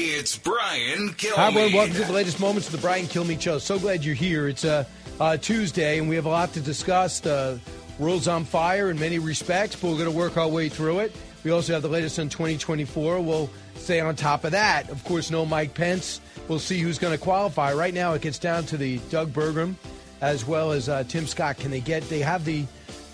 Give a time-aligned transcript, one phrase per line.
[0.00, 1.34] It's Brian Kilmeade.
[1.34, 1.72] Hi, everyone.
[1.72, 3.58] Welcome to the latest moments of the Brian Kilmeade Show.
[3.58, 4.46] So glad you're here.
[4.46, 4.84] It's uh,
[5.18, 7.18] uh, Tuesday, and we have a lot to discuss.
[7.18, 7.58] The
[7.98, 11.16] world's on fire in many respects, but we're going to work our way through it.
[11.42, 13.20] We also have the latest on 2024.
[13.20, 14.88] We'll stay on top of that.
[14.88, 16.20] Of course, no Mike Pence.
[16.46, 17.72] We'll see who's going to qualify.
[17.72, 19.74] Right now, it gets down to the Doug Burgum
[20.20, 21.58] as well as uh, Tim Scott.
[21.58, 22.08] Can they get?
[22.08, 22.66] They have the.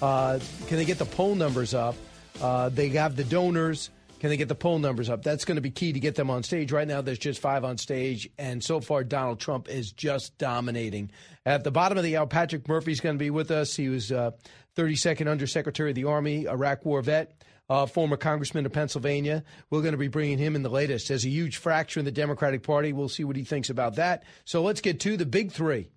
[0.02, 1.94] Uh, can they get the poll numbers up?
[2.42, 3.88] Uh, they have the donors.
[4.24, 5.22] Can they get the poll numbers up?
[5.22, 6.72] That's going to be key to get them on stage.
[6.72, 11.10] Right now, there's just five on stage, and so far, Donald Trump is just dominating.
[11.44, 13.76] At the bottom of the hour, Patrick Murphy's going to be with us.
[13.76, 14.30] He was uh,
[14.78, 17.38] 32nd Undersecretary of the Army, Iraq War vet.
[17.68, 19.44] Uh, former congressman of Pennsylvania.
[19.68, 21.08] We're going to be bringing him in the latest.
[21.08, 22.94] There's a huge fracture in the Democratic Party.
[22.94, 24.24] We'll see what he thinks about that.
[24.46, 25.90] So let's get to the big three.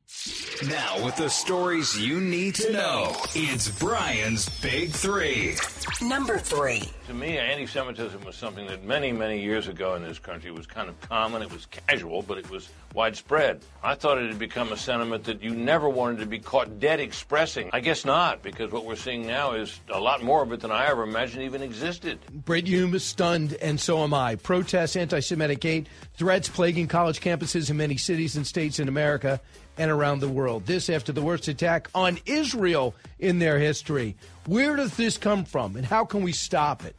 [0.70, 5.56] Now, with the stories you need to know, it's Brian's Big Three.
[6.02, 6.90] Number three.
[7.08, 10.66] To me, anti Semitism was something that many, many years ago in this country was
[10.66, 11.44] kind of common.
[11.44, 13.62] It was casual, but it was widespread.
[13.84, 17.00] I thought it had become a sentiment that you never wanted to be caught dead
[17.00, 17.70] expressing.
[17.72, 20.72] I guess not, because what we're seeing now is a lot more of it than
[20.72, 22.20] I ever imagined even existed.
[22.32, 24.38] Brit Hume is stunned, and so am I.
[24.38, 29.40] Protests, anti Semitic hate, threats plaguing college campuses in many cities and states in America
[29.78, 30.66] and around the world.
[30.66, 34.16] This after the worst attack on Israel in their history.
[34.46, 36.96] Where does this come from, and how can we stop it?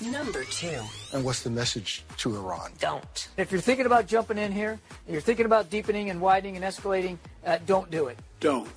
[0.00, 0.80] Number two.
[1.12, 2.72] And what's the message to Iran?
[2.80, 3.28] Don't.
[3.36, 6.64] If you're thinking about jumping in here, and you're thinking about deepening and widening and
[6.64, 8.18] escalating, uh, don't do it.
[8.40, 8.68] Don't.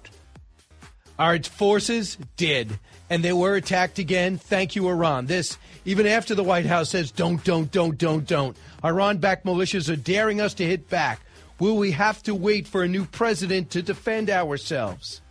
[1.17, 4.37] Our forces did, and they were attacked again.
[4.37, 5.25] Thank you, Iran.
[5.25, 8.55] This, even after the White House says, don't, don't, don't, don't, don't.
[8.85, 11.19] Iran backed militias are daring us to hit back.
[11.59, 15.21] Will we have to wait for a new president to defend ourselves?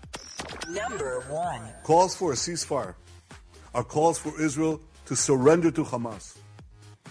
[0.69, 1.63] Number one.
[1.83, 2.95] Calls for a ceasefire
[3.75, 6.37] are calls for Israel to surrender to Hamas.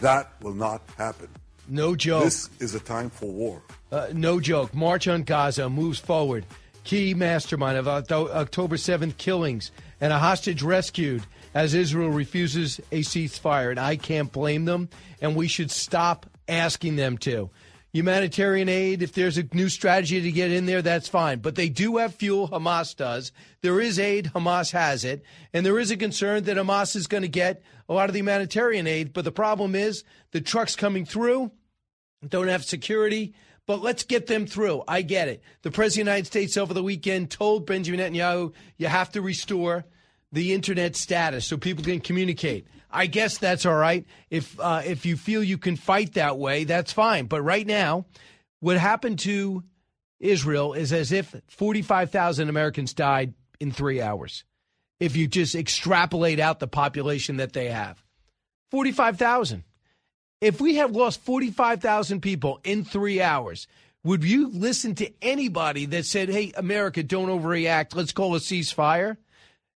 [0.01, 1.29] That will not happen.
[1.67, 2.25] No joke.
[2.25, 3.61] This is a time for war.
[3.91, 4.73] Uh, no joke.
[4.73, 6.45] March on Gaza moves forward.
[6.83, 11.23] Key mastermind of October 7th killings and a hostage rescued
[11.53, 13.71] as Israel refuses a ceasefire.
[13.71, 14.89] And I can't blame them,
[15.21, 17.49] and we should stop asking them to.
[17.97, 21.39] Humanitarian aid, if there's a new strategy to get in there, that's fine.
[21.39, 23.31] But they do have fuel, Hamas does.
[23.61, 25.23] There is aid, Hamas has it.
[25.51, 28.19] And there is a concern that Hamas is going to get a lot of the
[28.19, 29.13] humanitarian aid.
[29.13, 31.51] But the problem is the trucks coming through
[32.27, 33.33] don't have security.
[33.65, 34.83] But let's get them through.
[34.87, 35.41] I get it.
[35.63, 39.21] The President of the United States over the weekend told Benjamin Netanyahu, you have to
[39.21, 39.85] restore
[40.31, 42.67] the internet status so people can communicate.
[42.97, 44.07] I guess that's all right.
[44.31, 47.27] If uh, if you feel you can fight that way, that's fine.
[47.27, 48.05] But right now,
[48.59, 49.63] what happened to
[50.19, 54.45] Israel is as if 45,000 Americans died in three hours.
[54.99, 58.03] If you just extrapolate out the population that they have,
[58.71, 59.63] 45,000.
[60.41, 63.67] If we have lost 45,000 people in three hours,
[64.03, 69.17] would you listen to anybody that said, hey, America, don't overreact, let's call a ceasefire?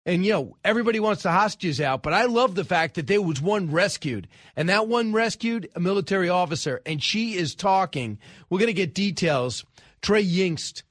[0.06, 3.22] And, you know, everybody wants the hostages out, but I love the fact that there
[3.22, 4.28] was one rescued.
[4.56, 8.18] And that one rescued a military officer, and she is talking.
[8.50, 9.64] We're going to get details.
[10.02, 10.82] Trey Yingst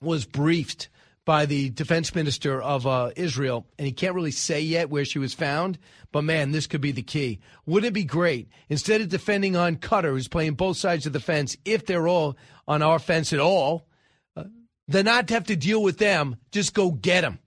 [0.00, 0.88] was briefed
[1.26, 5.18] by the defense minister of uh, Israel, and he can't really say yet where she
[5.18, 5.78] was found.
[6.10, 7.40] But man, this could be the key.
[7.66, 11.20] Wouldn't it be great instead of defending on Qatar, who's playing both sides of the
[11.20, 12.36] fence, if they're all
[12.66, 13.86] on our fence at all,
[14.34, 14.44] uh,
[14.88, 17.38] then not to have to deal with them, just go get them.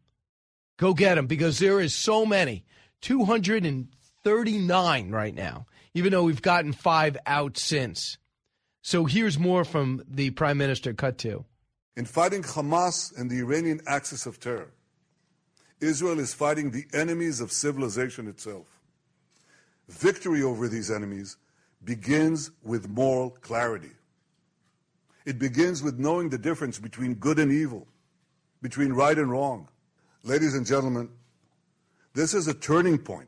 [0.83, 2.65] Go get them because there is so many.
[3.03, 8.17] 239 right now, even though we've gotten five out since.
[8.81, 11.45] So here's more from the prime minister, cut to.
[11.95, 14.73] In fighting Hamas and the Iranian axis of terror,
[15.79, 18.67] Israel is fighting the enemies of civilization itself.
[19.87, 21.37] Victory over these enemies
[21.81, 23.91] begins with moral clarity.
[25.25, 27.87] It begins with knowing the difference between good and evil,
[28.61, 29.69] between right and wrong.
[30.25, 31.09] Ladies and gentlemen,
[32.13, 33.27] this is a turning point,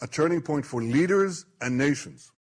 [0.00, 2.32] a turning point for leaders and nations.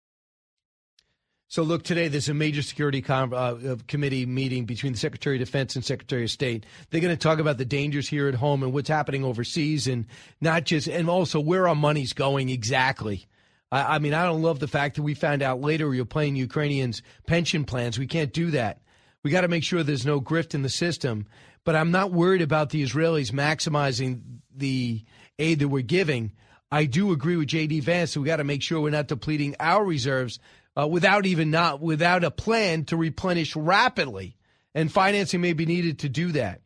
[1.49, 5.47] So, look, today there's a major security com- uh, committee meeting between the Secretary of
[5.47, 6.65] Defense and Secretary of State.
[6.89, 10.07] They're going to talk about the dangers here at home and what's happening overseas, and
[10.41, 13.27] not just, and also where our money's going exactly.
[13.71, 16.37] I, I mean, I don't love the fact that we found out later you're playing
[16.37, 17.99] Ukrainians' pension plans.
[17.99, 18.81] We can't do that.
[19.23, 21.27] We got to make sure there's no grift in the system.
[21.67, 24.21] But I'm not worried about the Israelis maximizing
[24.55, 25.05] the
[25.37, 26.31] aid that we're giving.
[26.71, 28.13] I do agree with JD Vance.
[28.13, 30.39] So we got to make sure we're not depleting our reserves
[30.81, 34.37] uh, without even not without a plan to replenish rapidly,
[34.77, 36.61] and financing may be needed to do that.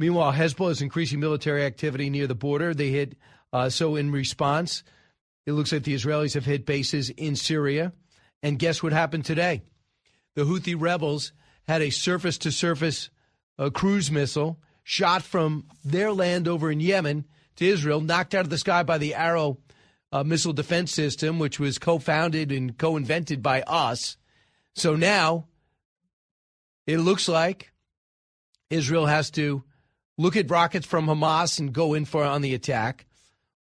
[0.00, 2.74] Meanwhile, Hezbollah is increasing military activity near the border.
[2.74, 3.16] They hit
[3.52, 4.82] uh, so in response,
[5.46, 7.92] it looks like the Israelis have hit bases in Syria.
[8.42, 9.62] And guess what happened today?
[10.34, 11.32] The Houthi rebels
[11.70, 13.10] had a surface to surface
[13.72, 17.24] cruise missile shot from their land over in Yemen
[17.54, 19.58] to Israel, knocked out of the sky by the Arrow
[20.10, 24.16] uh, missile defense system, which was co founded and co invented by us.
[24.74, 25.46] So now
[26.88, 27.72] it looks like
[28.68, 29.62] Israel has to
[30.18, 33.06] look at rockets from Hamas and go in for on the attack.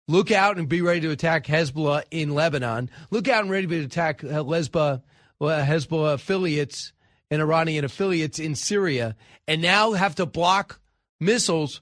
[0.10, 2.90] Look out and be ready to attack Hezbollah in Lebanon.
[3.10, 5.02] Look out and ready to attack uh, Hezbollah,
[5.40, 6.92] uh, Hezbollah affiliates
[7.32, 9.16] and Iranian affiliates in Syria,
[9.48, 10.80] and now have to block
[11.20, 11.82] missiles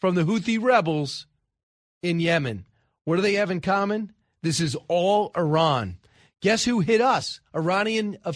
[0.00, 1.26] from the Houthi rebels
[2.02, 2.64] in Yemen.
[3.04, 4.12] What do they have in common?
[4.42, 5.98] This is all Iran.
[6.40, 7.40] Guess who hit us?
[7.54, 8.32] Iranian, uh,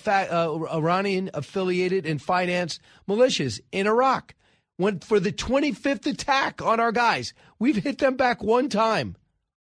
[0.75, 4.35] Iranian affiliated and financed militias in Iraq.
[4.79, 7.35] Went for the 25th attack on our guys.
[7.59, 9.17] We've hit them back one time.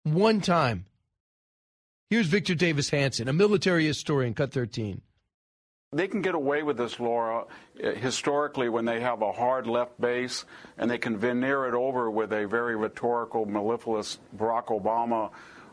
[0.05, 0.87] One time.
[2.11, 5.01] Here's Victor Davis Hanson, a military historian, cut 13.
[5.95, 7.45] They can get away with this, Laura,
[7.85, 10.47] uh, historically when they have a hard left base
[10.79, 15.31] and they can veneer it over with a very rhetorical, mellifluous Barack Obama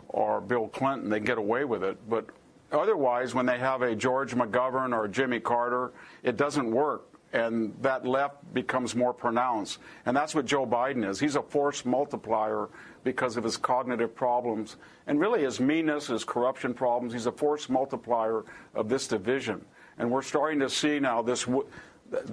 [0.09, 1.09] or Bill Clinton.
[1.09, 1.97] They get away with it.
[2.09, 2.25] But
[2.69, 7.05] otherwise, when they have a George McGovern or Jimmy Carter, it doesn't work.
[7.31, 9.79] And that left becomes more pronounced.
[10.05, 11.21] And that's what Joe Biden is.
[11.21, 12.67] He's a force multiplier
[13.03, 17.13] because of his cognitive problems and really his meanness, his corruption problems.
[17.13, 18.43] He's a force multiplier
[18.75, 19.63] of this division.
[19.97, 21.47] And we're starting to see now this.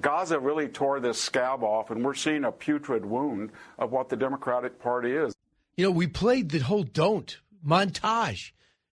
[0.01, 4.17] Gaza really tore this scab off, and we're seeing a putrid wound of what the
[4.17, 5.35] Democratic Party is.
[5.77, 8.53] You know, we played the whole don't montage.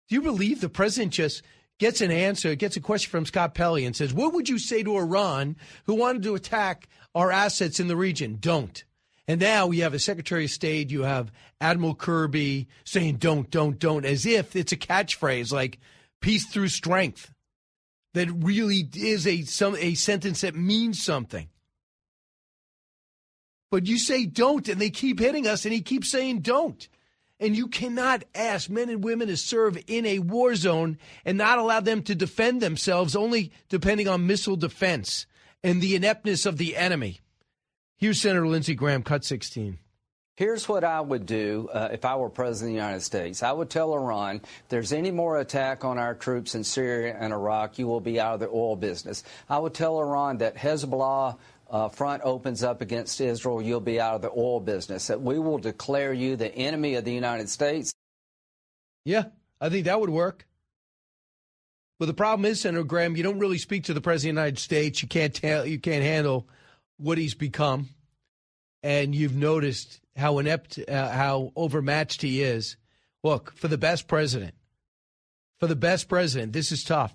[0.07, 1.43] Do you believe the president just
[1.79, 4.83] gets an answer, gets a question from Scott Pelley and says, What would you say
[4.83, 5.55] to Iran
[5.85, 8.37] who wanted to attack our assets in the region?
[8.39, 8.83] Don't.
[9.29, 11.31] And now you have a Secretary of State, you have
[11.61, 15.77] Admiral Kirby saying don't, don't, don't, as if it's a catchphrase like
[16.19, 17.31] peace through strength
[18.15, 21.47] that really is a some a sentence that means something.
[23.69, 26.89] But you say don't, and they keep hitting us, and he keeps saying don't.
[27.39, 31.59] And you cannot ask men and women to serve in a war zone and not
[31.59, 35.27] allow them to defend themselves only depending on missile defense
[35.63, 37.21] and the ineptness of the enemy.
[37.99, 39.77] Here's Senator Lindsey Graham, cut 16.
[40.37, 43.43] Here's what I would do uh, if I were president of the United States.
[43.43, 47.33] I would tell Iran, if there's any more attack on our troops in Syria and
[47.33, 49.25] Iraq, you will be out of the oil business.
[49.49, 51.37] I would tell Iran that Hezbollah
[51.69, 55.07] uh, front opens up against Israel, you'll be out of the oil business.
[55.07, 57.93] That we will declare you the enemy of the United States.
[59.03, 59.25] Yeah,
[59.59, 60.47] I think that would work.
[61.99, 64.47] But the problem is, Senator Graham, you don't really speak to the president of the
[64.47, 65.01] United States.
[65.01, 66.47] You can't tell, you can't handle
[66.99, 67.89] what he's become,
[68.83, 72.77] and you've noticed how inept, uh, how overmatched he is.
[73.23, 74.53] Look, for the best president,
[75.59, 77.13] for the best president, this is tough.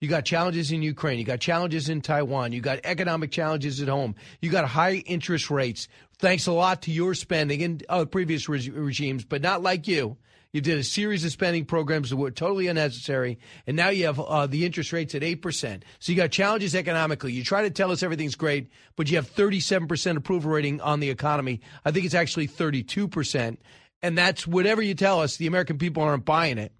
[0.00, 1.18] You got challenges in Ukraine.
[1.18, 2.52] You got challenges in Taiwan.
[2.52, 4.16] You got economic challenges at home.
[4.40, 5.88] You got high interest rates.
[6.18, 10.16] Thanks a lot to your spending and uh, previous re- regimes, but not like you.
[10.54, 14.20] You did a series of spending programs that were totally unnecessary, and now you have
[14.20, 15.82] uh, the interest rates at 8%.
[15.98, 17.32] So you got challenges economically.
[17.32, 21.10] You try to tell us everything's great, but you have 37% approval rating on the
[21.10, 21.60] economy.
[21.84, 23.56] I think it's actually 32%.
[24.00, 26.70] And that's whatever you tell us, the American people aren't buying it.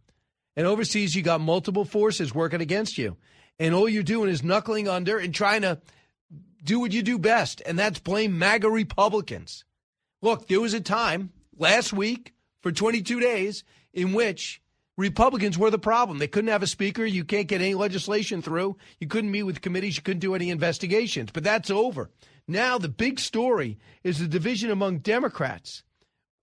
[0.54, 3.16] And overseas, you got multiple forces working against you.
[3.58, 5.80] And all you're doing is knuckling under and trying to
[6.62, 9.64] do what you do best, and that's blame MAGA Republicans.
[10.22, 12.33] Look, there was a time last week
[12.64, 14.62] for 22 days in which
[14.96, 16.16] Republicans were the problem.
[16.16, 17.04] They couldn't have a speaker.
[17.04, 18.78] You can't get any legislation through.
[18.98, 19.98] You couldn't meet with committees.
[19.98, 21.28] You couldn't do any investigations.
[21.30, 22.08] But that's over.
[22.48, 25.82] Now, the big story is the division among Democrats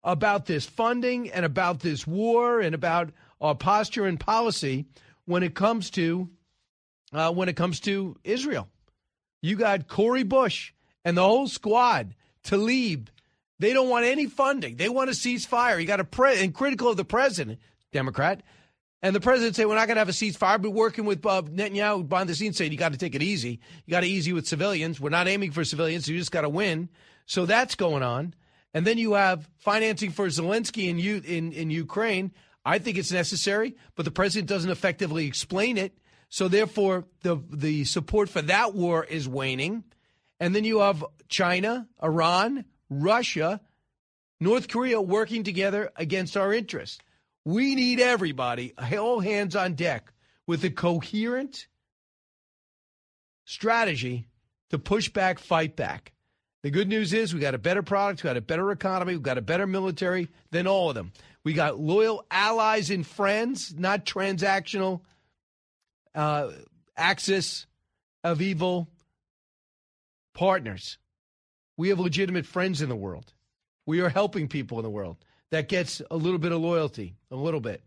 [0.03, 3.09] about this funding and about this war and about
[3.41, 4.85] our posture and policy
[5.25, 6.29] when it comes to
[7.13, 8.69] uh, when it comes to Israel.
[9.41, 10.71] You got Cori Bush
[11.03, 12.13] and the whole squad,
[12.43, 13.07] Tlaib,
[13.62, 14.75] they don't want any funding.
[14.75, 15.80] They want to cease fire.
[15.80, 17.60] You got a pre- and critical of the president,
[17.91, 18.41] Democrat,
[19.01, 21.41] and the president say we're not going to have a ceasefire, but working with uh,
[21.41, 23.60] Netanyahu behind the scenes saying you got to take it easy.
[23.86, 25.00] You got to easy with civilians.
[25.00, 26.08] We're not aiming for civilians.
[26.08, 26.89] You just got to win.
[27.25, 28.36] So that's going on.
[28.74, 32.32] And then you have financing for Zelensky in, in, in Ukraine.
[32.63, 35.98] I think it's necessary, but the president doesn't effectively explain it.
[36.30, 39.84] So therefore, the the support for that war is waning,
[40.39, 43.62] and then you have China, Iran, Russia,
[44.39, 47.00] North Korea working together against our interests.
[47.45, 50.12] We need everybody, all hands on deck,
[50.45, 51.67] with a coherent
[53.45, 54.27] strategy
[54.69, 56.12] to push back, fight back.
[56.63, 59.21] The good news is we got a better product, we got a better economy, we
[59.21, 61.12] got a better military than all of them.
[61.43, 65.01] We got loyal allies and friends, not transactional
[66.13, 66.51] uh,
[66.95, 67.65] axis
[68.24, 68.89] of evil
[70.33, 70.98] partners.
[71.81, 73.33] We have legitimate friends in the world.
[73.88, 75.17] We are helping people in the world.
[75.50, 77.81] That gets a little bit of loyalty, a little bit.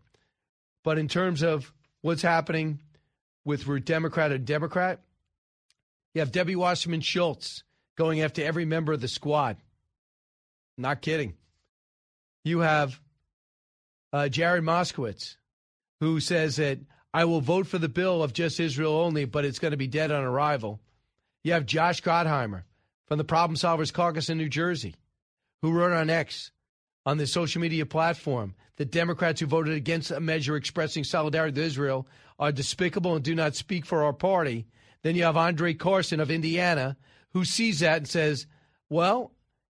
[0.83, 1.71] But in terms of
[2.01, 2.81] what's happening
[3.45, 4.99] with Democrat and Democrat,
[6.13, 7.63] you have Debbie Wasserman Schultz
[7.95, 9.55] going after every member of the squad.
[10.77, 11.35] Not kidding.
[12.43, 12.99] You have
[14.11, 15.37] uh, Jared Moskowitz,
[16.01, 16.79] who says that
[17.13, 19.87] I will vote for the bill of just Israel only, but it's going to be
[19.87, 20.81] dead on arrival.
[21.45, 22.63] You have Josh Gottheimer
[23.07, 24.95] from the Problem Solvers Caucus in New Jersey,
[25.61, 26.51] who wrote on X
[27.05, 31.65] on the social media platform that Democrats who voted against a measure expressing solidarity with
[31.65, 32.07] Israel
[32.39, 34.67] are despicable and do not speak for our party.
[35.03, 36.97] Then you have Andre Carson of Indiana,
[37.33, 38.47] who sees that and says,
[38.89, 39.31] well,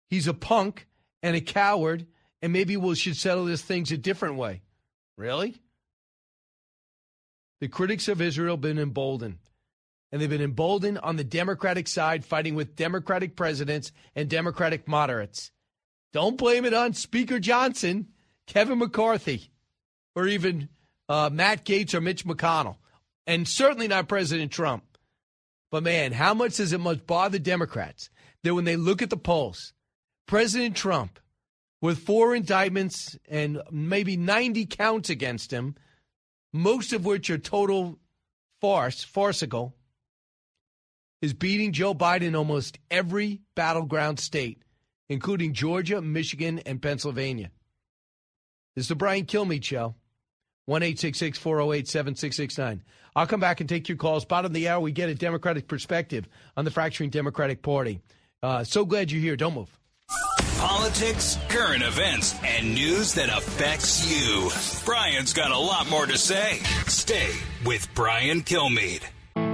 [0.08, 0.86] he's a punk
[1.22, 2.06] and a coward,
[2.40, 4.62] and maybe we should settle these things a different way.
[5.16, 5.56] Really?
[7.60, 9.38] The critics of Israel have been emboldened.
[10.16, 15.50] And they've been emboldened on the Democratic side, fighting with Democratic presidents and Democratic moderates.
[16.14, 18.06] Don't blame it on Speaker Johnson,
[18.46, 19.50] Kevin McCarthy,
[20.14, 20.70] or even
[21.10, 22.78] uh, Matt Gaetz or Mitch McConnell,
[23.26, 24.84] and certainly not President Trump.
[25.70, 28.08] But man, how much does it must bother Democrats
[28.42, 29.74] that when they look at the polls,
[30.26, 31.20] President Trump,
[31.82, 35.74] with four indictments and maybe 90 counts against him,
[36.54, 37.98] most of which are total
[38.62, 39.75] farce, farcical,
[41.26, 44.62] is beating Joe Biden in almost every battleground state
[45.08, 47.50] including Georgia, Michigan, and Pennsylvania.
[48.74, 49.94] This is the Brian Kilmeade Show.
[50.66, 52.82] 1 408 7669.
[53.14, 54.24] I'll come back and take your calls.
[54.24, 58.00] Bottom of the hour, we get a Democratic perspective on the fracturing Democratic Party.
[58.42, 59.36] Uh, so glad you're here.
[59.36, 59.78] Don't move.
[60.58, 64.50] Politics, current events, and news that affects you.
[64.84, 66.58] Brian's got a lot more to say.
[66.86, 67.30] Stay
[67.64, 69.02] with Brian Kilmeade.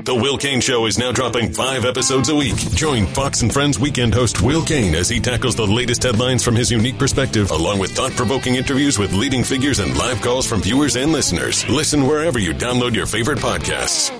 [0.04, 2.56] The Will Cain Show is now dropping five episodes a week.
[2.56, 6.56] Join Fox and Friends weekend host Will Cain as he tackles the latest headlines from
[6.56, 10.60] his unique perspective, along with thought provoking interviews with leading figures and live calls from
[10.60, 11.68] viewers and listeners.
[11.68, 14.10] Listen wherever you download your favorite podcasts.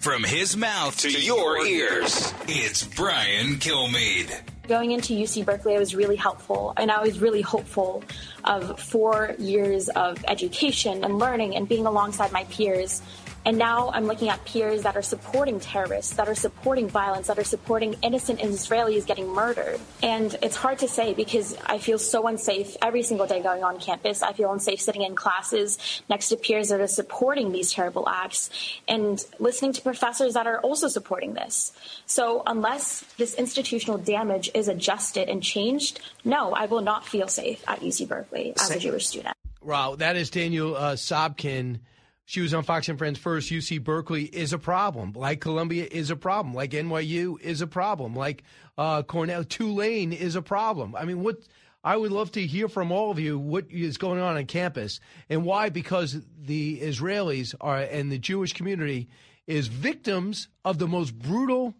[0.00, 4.55] From his mouth to your ears, it's Brian Kilmeade.
[4.68, 8.02] Going into UC Berkeley, I was really helpful and I was really hopeful
[8.42, 13.00] of four years of education and learning and being alongside my peers
[13.46, 17.38] and now I'm looking at peers that are supporting terrorists, that are supporting violence, that
[17.38, 19.78] are supporting innocent Israelis getting murdered.
[20.02, 23.78] And it's hard to say because I feel so unsafe every single day going on
[23.78, 24.20] campus.
[24.20, 28.50] I feel unsafe sitting in classes next to peers that are supporting these terrible acts
[28.88, 31.72] and listening to professors that are also supporting this.
[32.04, 37.62] So unless this institutional damage is adjusted and changed, no, I will not feel safe
[37.68, 39.36] at UC Berkeley as a Jewish student.
[39.62, 41.78] Wow, that is Danielle uh, Sobkin
[42.28, 43.50] she was on Fox and Friends first.
[43.50, 45.12] UC Berkeley is a problem.
[45.14, 46.54] Like Columbia is a problem.
[46.54, 48.16] Like NYU is a problem.
[48.16, 48.42] Like
[48.76, 50.96] uh, Cornell, Tulane is a problem.
[50.96, 51.38] I mean, what?
[51.84, 54.98] I would love to hear from all of you what is going on on campus
[55.30, 55.68] and why.
[55.68, 59.08] Because the Israelis are and the Jewish community
[59.46, 61.74] is victims of the most brutal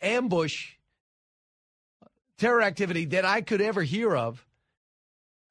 [0.00, 0.74] ambush
[2.38, 4.46] terror activity that I could ever hear of.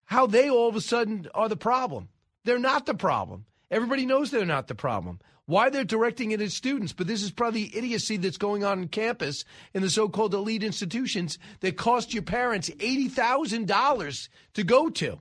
[0.05, 2.07] How they all of a sudden are the problem.
[2.45, 3.45] They're not the problem.
[3.71, 5.19] Everybody knows they're not the problem.
[5.47, 8.81] Why they're directing it at students, but this is probably the idiocy that's going on
[8.81, 14.63] in campus in the so-called elite institutions that cost your parents eighty thousand dollars to
[14.63, 15.19] go to.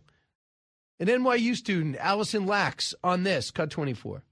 [0.98, 4.22] An NYU student, Allison Lax, on this cut twenty-four.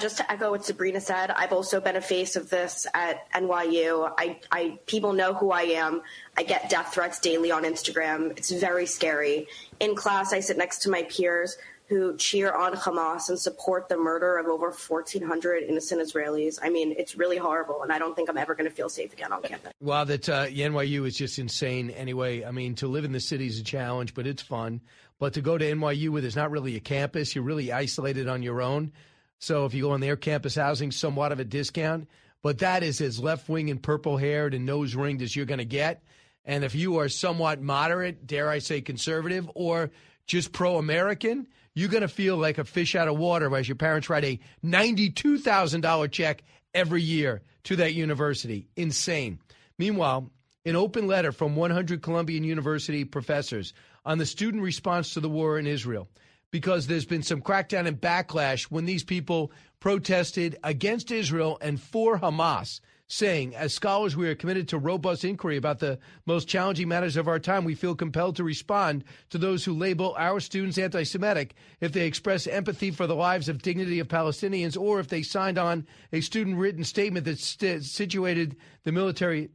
[0.00, 4.10] Just to echo what Sabrina said, I've also been a face of this at NYU.
[4.18, 6.02] I, I people know who I am.
[6.36, 8.36] I get death threats daily on Instagram.
[8.36, 9.46] It's very scary.
[9.78, 11.56] In class, I sit next to my peers
[11.92, 16.58] who cheer on Hamas and support the murder of over 1,400 innocent Israelis.
[16.62, 19.12] I mean, it's really horrible, and I don't think I'm ever going to feel safe
[19.12, 19.72] again on campus.
[19.80, 22.44] Well, that uh, NYU is just insane anyway.
[22.44, 24.80] I mean, to live in the city is a challenge, but it's fun.
[25.18, 28.42] But to go to NYU where there's not really a campus, you're really isolated on
[28.42, 28.92] your own.
[29.38, 32.08] So if you go on their campus housing, somewhat of a discount.
[32.42, 35.58] But that is as left wing and purple haired and nose ringed as you're going
[35.58, 36.02] to get.
[36.44, 39.90] And if you are somewhat moderate, dare I say conservative, or
[40.26, 43.76] just pro American, you're going to feel like a fish out of water as your
[43.76, 46.42] parents write a $92,000 check
[46.74, 48.68] every year to that university.
[48.76, 49.38] Insane.
[49.78, 50.30] Meanwhile,
[50.64, 53.72] an open letter from 100 Columbian University professors
[54.04, 56.08] on the student response to the war in Israel
[56.50, 59.50] because there's been some crackdown and backlash when these people
[59.80, 62.80] protested against Israel and for Hamas,
[63.12, 67.28] saying, as scholars, we are committed to robust inquiry about the most challenging matters of
[67.28, 67.62] our time.
[67.62, 72.06] We feel compelled to respond to those who label our students anti Semitic if they
[72.06, 76.22] express empathy for the lives of dignity of Palestinians or if they signed on a
[76.22, 79.50] student written statement that st- situated the military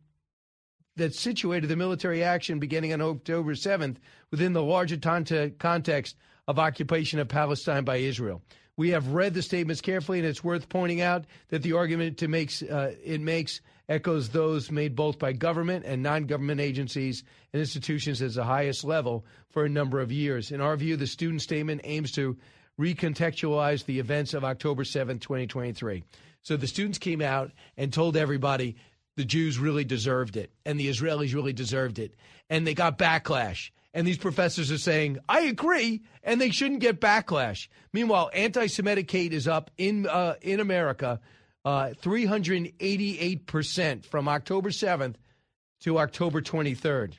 [0.97, 3.97] that situated the military action beginning on October 7th
[4.29, 6.15] within the larger context
[6.47, 8.43] of occupation of Palestine by Israel.
[8.77, 12.27] We have read the statements carefully, and it's worth pointing out that the argument to
[12.27, 17.59] makes, uh, it makes echoes those made both by government and non government agencies and
[17.59, 20.51] institutions at the highest level for a number of years.
[20.51, 22.37] In our view, the student statement aims to
[22.79, 26.03] recontextualize the events of October 7, 2023.
[26.43, 28.75] So the students came out and told everybody
[29.15, 32.13] the Jews really deserved it and the Israelis really deserved it.
[32.49, 33.71] And they got backlash.
[33.97, 37.67] And these professors are saying, I agree, and they shouldn't get backlash.
[37.91, 41.19] Meanwhile, anti Semitic hate is up in, uh, in America
[41.65, 45.15] uh, 388% from October 7th
[45.81, 47.13] to October 23rd.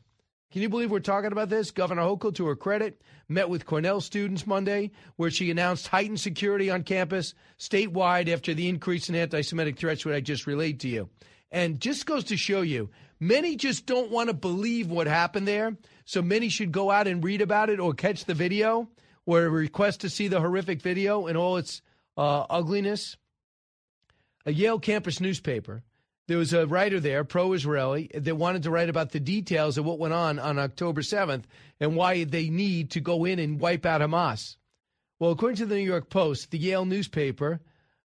[0.52, 1.72] Can you believe we're talking about this?
[1.72, 6.70] Governor Hochul, to her credit, met with Cornell students Monday, where she announced heightened security
[6.70, 10.88] on campus statewide after the increase in anti Semitic threats, what I just relayed to
[10.88, 11.08] you.
[11.50, 15.76] And just goes to show you, many just don't want to believe what happened there.
[16.04, 18.88] So many should go out and read about it or catch the video
[19.26, 21.82] or request to see the horrific video in all its
[22.16, 23.16] uh, ugliness.
[24.46, 25.82] A Yale campus newspaper,
[26.28, 29.84] there was a writer there, pro Israeli, that wanted to write about the details of
[29.84, 31.44] what went on on October 7th
[31.80, 34.56] and why they need to go in and wipe out Hamas.
[35.18, 37.60] Well, according to the New York Post, the Yale newspaper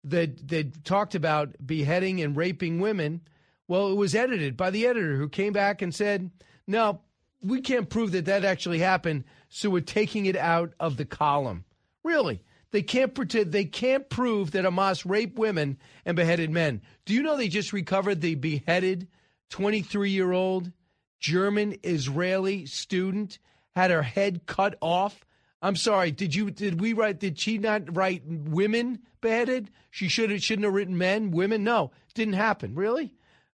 [0.03, 3.21] that that talked about beheading and raping women.
[3.69, 6.31] Well, it was edited by the editor who came back and said,
[6.65, 7.01] "No,
[7.39, 11.65] we can't prove that that actually happened, so we're taking it out of the column."
[12.03, 12.43] Really?
[12.71, 16.81] They can't pretend they can't prove that Hamas raped women and beheaded men.
[17.05, 19.07] Do you know they just recovered the beheaded
[19.51, 20.71] 23-year-old
[21.19, 23.37] German Israeli student
[23.75, 25.25] had her head cut off
[25.61, 26.11] I'm sorry.
[26.11, 27.19] Did you did we write?
[27.19, 29.71] Did she not write women beheaded?
[29.91, 31.63] She should have shouldn't have written men, women.
[31.63, 32.75] No, didn't happen.
[32.75, 33.13] Really?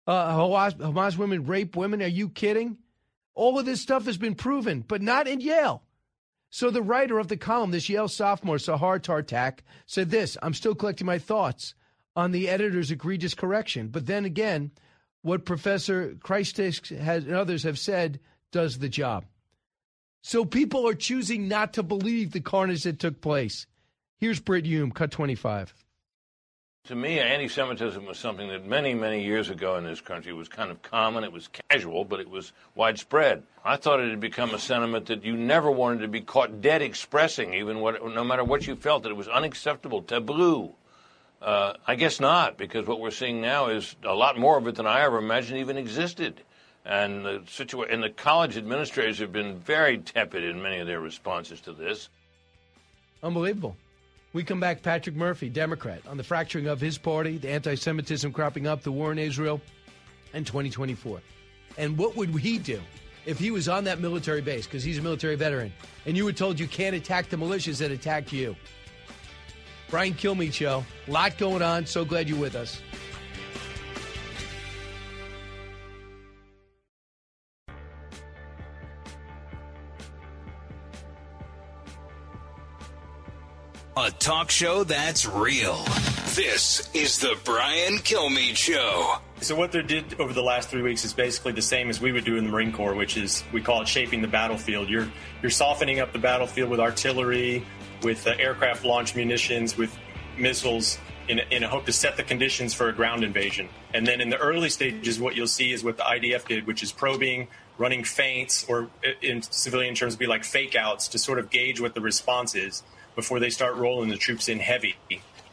[0.09, 2.01] Uh, Hamas, Hamas women rape women?
[2.01, 2.79] Are you kidding?
[3.35, 5.83] All of this stuff has been proven, but not in Yale.
[6.49, 10.73] So the writer of the column, this Yale sophomore Sahar Tartak, said this: "I'm still
[10.73, 11.75] collecting my thoughts
[12.15, 14.71] on the editor's egregious correction, but then again,
[15.21, 18.19] what Professor Christakis has and others have said
[18.51, 19.25] does the job."
[20.23, 23.67] So people are choosing not to believe the carnage that took place.
[24.17, 25.75] Here's Brit Hume, cut 25.
[26.89, 30.49] To me, anti Semitism was something that many, many years ago in this country was
[30.49, 31.23] kind of common.
[31.23, 33.43] It was casual, but it was widespread.
[33.63, 36.81] I thought it had become a sentiment that you never wanted to be caught dead
[36.81, 40.73] expressing, even what, no matter what you felt, that it was unacceptable, taboo.
[41.39, 44.73] Uh, I guess not, because what we're seeing now is a lot more of it
[44.73, 46.41] than I ever imagined even existed.
[46.85, 51.01] And the situa- and the college administrators have been very tepid in many of their
[51.01, 52.09] responses to this.
[53.21, 53.77] Unbelievable.
[54.31, 58.31] We come back, Patrick Murphy, Democrat, on the fracturing of his party, the anti Semitism
[58.31, 59.59] cropping up, the war in Israel,
[60.33, 61.19] and 2024.
[61.77, 62.79] And what would he do
[63.25, 65.73] if he was on that military base, because he's a military veteran,
[66.05, 68.55] and you were told you can't attack the militias that attacked you?
[69.89, 70.85] Brian Kilmeade Show.
[71.07, 71.87] Lot going on.
[71.87, 72.79] So glad you're with us.
[83.97, 85.83] A talk show that's real.
[86.35, 89.15] This is the Brian Kilmeade Show.
[89.41, 92.11] So what they did over the last three weeks is basically the same as we
[92.11, 94.89] would do in the Marine Corps, which is we call it shaping the battlefield.
[94.89, 95.07] You're
[95.41, 97.65] you're softening up the battlefield with artillery,
[98.03, 99.97] with uh, aircraft launch munitions, with
[100.37, 103.67] missiles, in, in a hope to set the conditions for a ground invasion.
[103.93, 106.83] And then in the early stages, what you'll see is what the IDF did, which
[106.83, 107.47] is probing,
[107.77, 108.87] running feints, or
[109.21, 112.83] in civilian terms, be like fake outs to sort of gauge what the response is
[113.19, 114.95] before they start rolling the troops in heavy.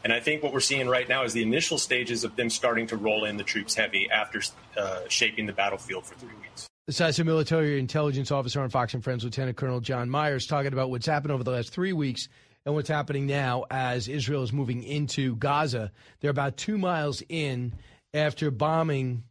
[0.01, 2.87] And I think what we're seeing right now is the initial stages of them starting
[2.87, 4.41] to roll in the troops heavy after
[4.77, 6.65] uh, shaping the battlefield for three weeks.
[6.85, 10.89] The Assassin military intelligence officer on Fox and Friends, Lieutenant Colonel John Myers, talking about
[10.89, 12.29] what's happened over the last three weeks
[12.65, 15.91] and what's happening now as Israel is moving into Gaza.
[16.21, 17.73] They're about two miles in
[18.13, 19.23] after bombing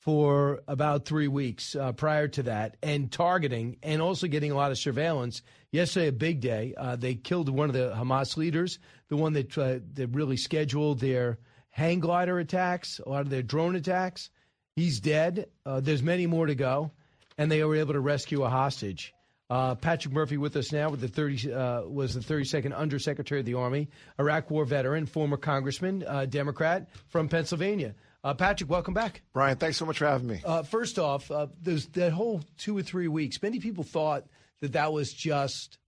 [0.00, 4.72] for about three weeks uh, prior to that and targeting and also getting a lot
[4.72, 6.74] of surveillance Yesterday, a big day.
[6.76, 8.78] Uh, they killed one of the Hamas leaders,
[9.08, 11.38] the one that uh, that really scheduled their
[11.70, 14.30] hang glider attacks, a lot of their drone attacks.
[14.76, 15.48] He's dead.
[15.66, 16.92] Uh, there's many more to go,
[17.36, 19.12] and they were able to rescue a hostage.
[19.50, 23.46] Uh, Patrick Murphy with us now with the 30 uh, was the 32nd Undersecretary of
[23.46, 27.94] the Army, Iraq War veteran, former Congressman, uh, Democrat from Pennsylvania.
[28.22, 29.22] Uh, Patrick, welcome back.
[29.32, 30.42] Brian, thanks so much for having me.
[30.44, 33.40] Uh, first off, uh, there's that whole two or three weeks.
[33.42, 34.26] Many people thought
[34.60, 35.78] that that was just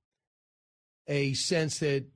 [1.06, 2.06] a sense that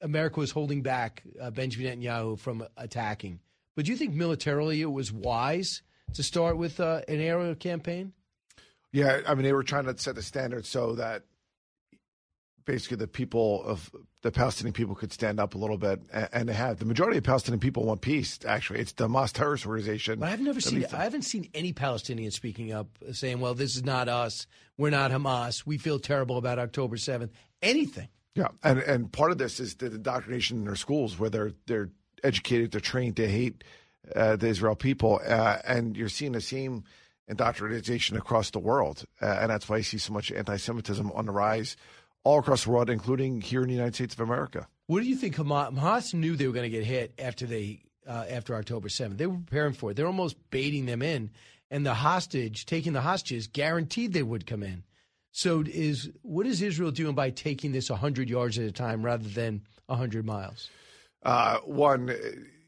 [0.00, 3.40] America was holding back uh, Benjamin Netanyahu from attacking.
[3.76, 5.82] But do you think militarily it was wise
[6.14, 8.12] to start with uh, an aerial campaign?
[8.92, 11.24] Yeah, I mean, they were trying to set the standard so that
[12.64, 13.90] basically the people of
[14.22, 16.00] the Palestinian people could stand up a little bit,
[16.32, 16.78] and they have.
[16.78, 18.38] The majority of Palestinian people want peace.
[18.46, 20.18] Actually, it's the Hamas terrorist organization.
[20.18, 20.84] But I've never seen.
[20.92, 24.46] I haven't seen any Palestinians speaking up, saying, "Well, this is not us.
[24.76, 25.64] We're not Hamas.
[25.66, 27.30] We feel terrible about October 7th."
[27.62, 28.08] Anything.
[28.34, 31.90] Yeah, and and part of this is the indoctrination in their schools, where they're they're
[32.22, 33.64] educated, they're trained to hate
[34.14, 36.84] uh, the Israel people, uh, and you're seeing the same
[37.28, 39.04] indoctrination across the world.
[39.22, 41.76] Uh, and that's why you see so much anti Semitism on the rise
[42.24, 44.68] all across the world, including here in the United States of America.
[44.86, 47.82] What do you think Hamas, Hamas knew they were going to get hit after they
[48.06, 49.18] uh, after October 7th?
[49.18, 49.94] They were preparing for it.
[49.96, 51.30] They're almost baiting them in.
[51.70, 54.82] And the hostage, taking the hostages, guaranteed they would come in.
[55.32, 59.28] So is what is Israel doing by taking this 100 yards at a time rather
[59.28, 60.68] than 100 miles?
[61.22, 62.08] Uh, one,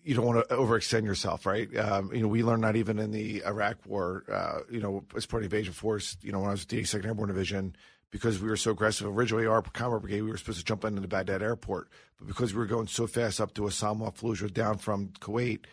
[0.04, 1.74] you don't want to overextend yourself, right?
[1.76, 5.26] Um, you know, we learned that even in the Iraq War, uh, you know, as
[5.26, 7.76] part of the invasion force, you know, when I was with the 82nd Airborne Division,
[8.12, 9.08] because we were so aggressive.
[9.08, 12.54] Originally, our combat brigade, we were supposed to jump into the Baghdad airport, but because
[12.54, 15.64] we were going so fast up to Osama Fallujah down from Kuwait,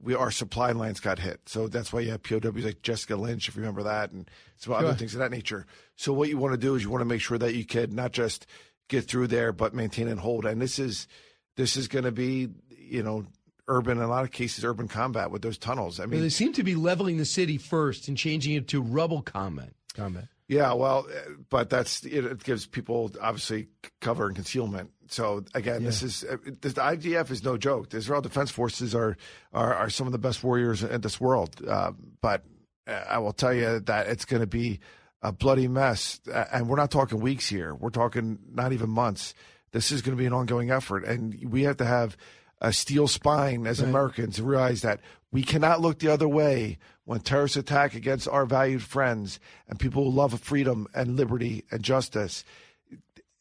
[0.00, 1.40] we our supply lines got hit.
[1.46, 4.74] So that's why you have POWs like Jessica Lynch, if you remember that, and some
[4.74, 4.84] sure.
[4.84, 5.66] other things of that nature.
[5.96, 7.94] So what you want to do is you want to make sure that you can
[7.94, 8.46] not just
[8.88, 10.44] get through there, but maintain and hold.
[10.44, 11.08] And this is
[11.56, 13.24] this is going to be, you know,
[13.68, 15.98] urban, in a lot of cases, urban combat with those tunnels.
[15.98, 18.82] I mean, well, they seem to be leveling the city first and changing it to
[18.82, 19.70] rubble combat.
[19.94, 20.28] Combat.
[20.48, 21.06] Yeah, well,
[21.50, 23.66] but that's it, gives people obviously
[24.00, 24.92] cover and concealment.
[25.08, 25.88] So again, yeah.
[25.88, 27.90] this is the IDF is no joke.
[27.90, 29.16] The Israel Defense Forces are
[29.52, 31.60] are, are some of the best warriors in this world.
[31.66, 32.44] Uh, but
[32.86, 34.78] uh, I will tell you that it's going to be
[35.20, 36.20] a bloody mess,
[36.52, 37.74] and we're not talking weeks here.
[37.74, 39.34] We're talking not even months.
[39.72, 42.16] This is going to be an ongoing effort, and we have to have
[42.60, 43.88] a steel spine as right.
[43.88, 48.46] Americans and realize that we cannot look the other way when terrorists attack against our
[48.46, 49.38] valued friends
[49.68, 52.44] and people who love freedom and liberty and justice.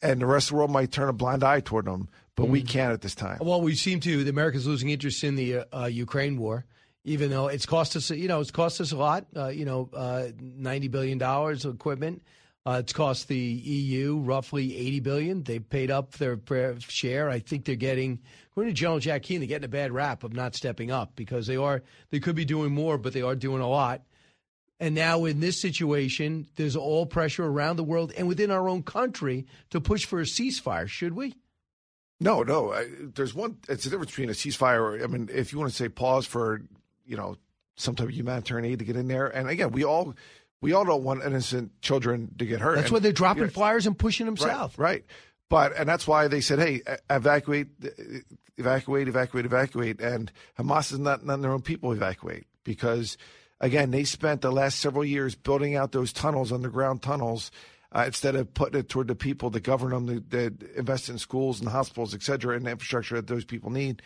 [0.01, 2.49] And the rest of the world might turn a blind eye toward them, but mm.
[2.49, 3.39] we can't at this time.
[3.41, 4.23] Well, we seem to.
[4.23, 6.65] The Americans losing interest in the uh, Ukraine war,
[7.03, 9.25] even though it's cost us, you know, it's cost us a lot.
[9.35, 12.21] Uh, you know, uh, ninety billion dollars of equipment.
[12.67, 15.43] Uh, it's cost the EU roughly 80 billion.
[15.43, 16.39] They paid up their
[16.79, 17.29] share.
[17.29, 18.19] I think they're getting,
[18.51, 21.45] according to General Jack Keane, they're getting a bad rap of not stepping up because
[21.45, 24.01] they are they could be doing more, but they are doing a lot.
[24.79, 28.81] And now in this situation, there's all pressure around the world and within our own
[28.81, 30.87] country to push for a ceasefire.
[30.87, 31.35] Should we?
[32.19, 32.73] No, no.
[32.73, 33.57] I, there's one.
[33.69, 35.03] It's the difference between a ceasefire.
[35.03, 36.61] I mean, if you want to say pause for,
[37.05, 37.37] you know,
[37.77, 40.15] some type of humanitarian aid to get in there, and again, we all
[40.61, 42.75] we all don't want innocent children to get hurt.
[42.75, 44.77] That's and, why they're dropping you know, flyers and pushing them right, south.
[44.77, 45.05] Right.
[45.49, 47.67] But and that's why they said, "Hey, evacuate,
[48.57, 53.17] evacuate, evacuate, evacuate." And Hamas is not letting their own people evacuate because,
[53.61, 57.51] again, they spent the last several years building out those tunnels, underground tunnels,
[57.91, 61.19] uh, instead of putting it toward the people that govern them, that, that invest in
[61.19, 64.01] schools and hospitals, et cetera, and the infrastructure that those people need.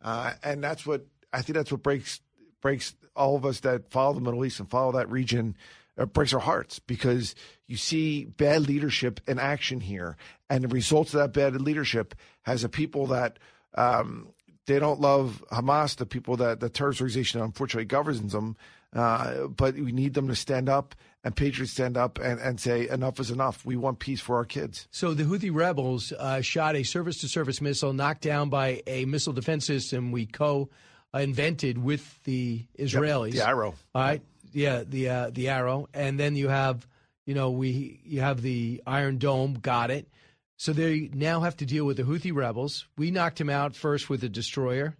[0.00, 1.56] Uh, and that's what I think.
[1.56, 2.20] That's what breaks
[2.60, 5.56] breaks all of us that follow the Middle East and follow that region
[5.96, 7.34] it breaks our hearts because
[7.66, 10.16] you see bad leadership in action here,
[10.50, 13.38] and the results of that bad leadership has a people that
[13.74, 14.28] um,
[14.66, 18.56] they don't love Hamas, the people that the terrorist organization unfortunately governs them.
[18.94, 22.88] Uh, but we need them to stand up and patriots stand up and, and say
[22.88, 23.64] enough is enough.
[23.64, 24.86] We want peace for our kids.
[24.92, 29.66] So the Houthi rebels uh, shot a surface-to-surface missile knocked down by a missile defense
[29.66, 33.34] system we co-invented with the Israelis.
[33.34, 33.74] Yep, the Arrow.
[33.94, 34.22] All right
[34.54, 36.86] yeah, the uh, the arrow, and then you have,
[37.26, 39.54] you know, we you have the Iron Dome.
[39.54, 40.08] Got it.
[40.56, 42.86] So they now have to deal with the Houthi rebels.
[42.96, 44.96] We knocked him out first with a destroyer,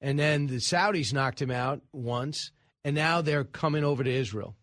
[0.00, 2.50] and then the Saudis knocked him out once,
[2.82, 4.56] and now they're coming over to Israel.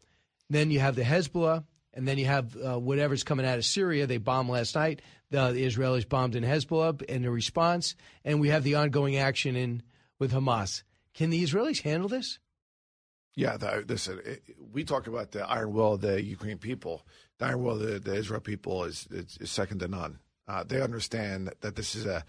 [0.50, 4.08] Then you have the Hezbollah, and then you have uh, whatever's coming out of Syria.
[4.08, 5.02] They bombed last night.
[5.30, 9.56] The, the Israelis bombed in Hezbollah in the response, and we have the ongoing action
[9.56, 9.84] in
[10.18, 10.82] with Hamas.
[11.14, 12.40] Can the Israelis handle this?
[13.36, 17.06] Yeah, the, listen, it, we talk about the iron will of the Ukraine people.
[17.38, 20.20] The iron will of the, the Israel people is, is, is second to none.
[20.48, 22.24] Uh, they understand that, this is a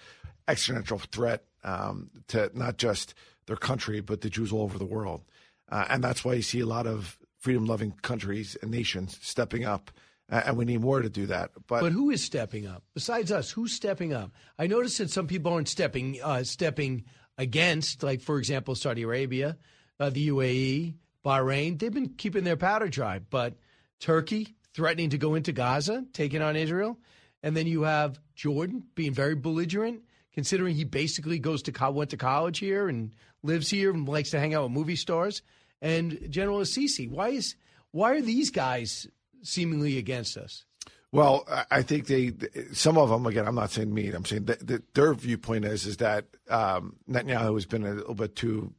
[0.49, 3.15] existential threat um, to not just
[3.47, 5.23] their country, but the Jews all over the world.
[5.69, 9.65] Uh, and that's why you see a lot of freedom loving countries and nations stepping
[9.65, 9.91] up.
[10.31, 11.51] Uh, and we need more to do that.
[11.69, 13.51] But, but who is stepping up besides us?
[13.51, 14.33] Who's stepping up?
[14.59, 17.05] I noticed that some people aren't stepping uh, stepping
[17.39, 19.57] against, like for example, Saudi Arabia,
[20.01, 21.79] uh, the UAE, Bahrain.
[21.79, 23.55] They've been keeping their powder dry, but
[24.01, 26.99] Turkey threatening to go into Gaza, taking on Israel,
[27.43, 32.17] and then you have Jordan being very belligerent, considering he basically goes to went to
[32.17, 35.43] college here and lives here and likes to hang out with movie stars,
[35.81, 37.09] and General Assisi.
[37.09, 37.57] Why is
[37.91, 39.07] why are these guys
[39.43, 40.65] seemingly against us?
[41.13, 42.33] Well, I think they,
[42.73, 45.87] some of them, again, I'm not saying me, I'm saying that, that their viewpoint is
[45.87, 48.75] is that um, Netanyahu has been a little bit too,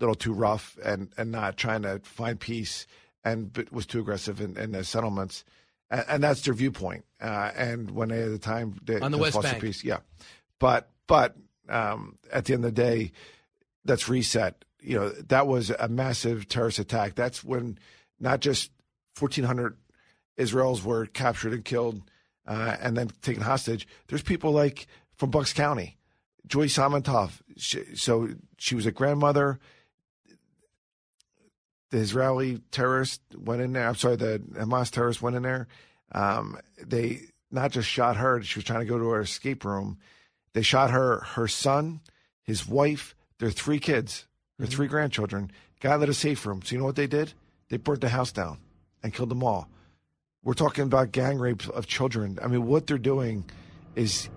[0.00, 2.86] little too rough and, and not trying to find peace
[3.24, 5.44] and was too aggressive in, in the settlements.
[5.90, 7.04] And, and, that's their viewpoint.
[7.20, 9.98] Uh, and when they had the time they, on the West Bank, peace, yeah.
[10.58, 11.36] But but
[11.68, 13.12] um, at the end of the day,
[13.84, 14.64] that's reset.
[14.80, 17.14] You know, that was a massive terrorist attack.
[17.14, 17.78] That's when
[18.18, 18.70] not just
[19.18, 19.76] 1,400
[20.38, 22.02] Israelis were captured and killed
[22.46, 23.86] uh, and then taken hostage.
[24.08, 24.86] There's people like
[25.16, 25.98] from Bucks County,
[26.46, 27.40] Joy Samantov.
[27.56, 29.58] She, so she was a grandmother.
[31.90, 33.88] The Israeli terrorist went in there.
[33.88, 35.68] I'm sorry, the Hamas terrorist went in there.
[36.12, 38.42] Um, they not just shot her.
[38.42, 39.98] She was trying to go to her escape room.
[40.52, 42.00] They shot her, her son,
[42.42, 44.26] his wife, their three kids,
[44.58, 44.76] their mm-hmm.
[44.76, 45.50] three grandchildren.
[45.80, 46.62] Got out of the safe room.
[46.62, 47.32] So you know what they did?
[47.68, 48.58] They burnt the house down
[49.02, 49.68] and killed them all.
[50.42, 52.38] We're talking about gang rape of children.
[52.42, 53.44] I mean, what they're doing
[53.94, 54.28] is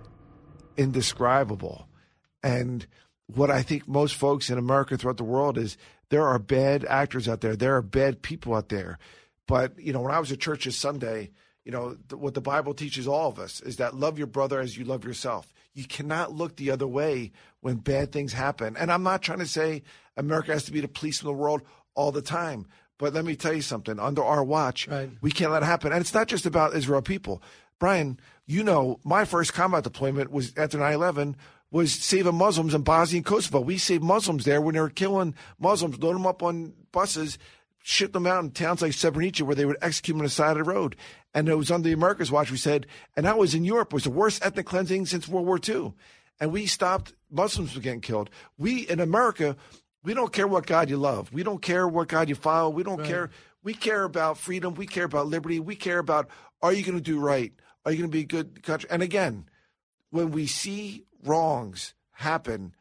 [0.78, 1.88] indescribable.
[2.42, 2.86] And
[3.28, 5.78] what I think most folks in America throughout the world is
[6.14, 7.56] there are bad actors out there.
[7.56, 9.00] There are bad people out there.
[9.48, 11.32] But, you know, when I was at church this Sunday,
[11.66, 14.60] you know, th- what the Bible teaches all of us is that love your brother
[14.60, 15.52] as you love yourself.
[15.74, 18.78] You cannot look the other way when bad things happen.
[18.78, 19.82] And I'm not trying to say
[20.16, 21.64] America has to be the police of the world
[21.96, 22.68] all the time.
[23.00, 23.98] But let me tell you something.
[24.00, 25.10] Under our watch, right.
[25.20, 25.94] we can't let it happen.
[25.94, 27.42] And it's not just about Israel people.
[27.80, 31.36] Brian, you know, my first combat deployment was after 9 11
[31.74, 33.60] was saving Muslims in Bosnia and Kosovo.
[33.60, 37.40] We saved Muslims there when they were killing Muslims, load them up on buses,
[37.82, 40.52] ship them out in towns like Srebrenica where they would execute them on the side
[40.52, 40.96] of the road.
[41.34, 42.86] And it was under the America's watch, we said,
[43.18, 45.94] and that was in Europe, it was the worst ethnic cleansing since World War II.
[46.40, 48.30] And we stopped Muslims from getting killed.
[48.56, 49.58] We in America,
[50.04, 51.34] we don't care what God you love.
[51.34, 52.70] We don't care what God you follow.
[52.70, 53.08] We don't right.
[53.08, 53.30] care.
[53.64, 54.76] We care about freedom.
[54.76, 55.60] We care about liberty.
[55.60, 56.30] We care about
[56.62, 57.52] are you going to do right?
[57.84, 58.90] Are you going to be a good country?
[58.92, 59.46] And again,
[60.12, 62.74] when we see wrongs happen,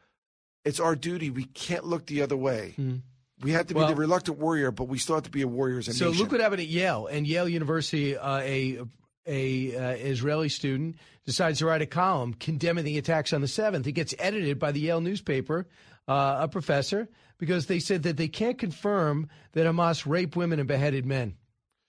[0.65, 1.29] it's our duty.
[1.29, 2.75] We can't look the other way.
[2.77, 3.01] Mm.
[3.41, 5.47] We have to be well, the reluctant warrior, but we still have to be a
[5.47, 6.21] warrior as a so nation.
[6.21, 8.15] look what happened at Yale and Yale University.
[8.15, 8.79] Uh, a
[9.25, 13.87] a uh, Israeli student decides to write a column condemning the attacks on the seventh.
[13.87, 15.67] It gets edited by the Yale newspaper
[16.07, 20.67] uh, a professor because they said that they can't confirm that Hamas raped women and
[20.67, 21.35] beheaded men.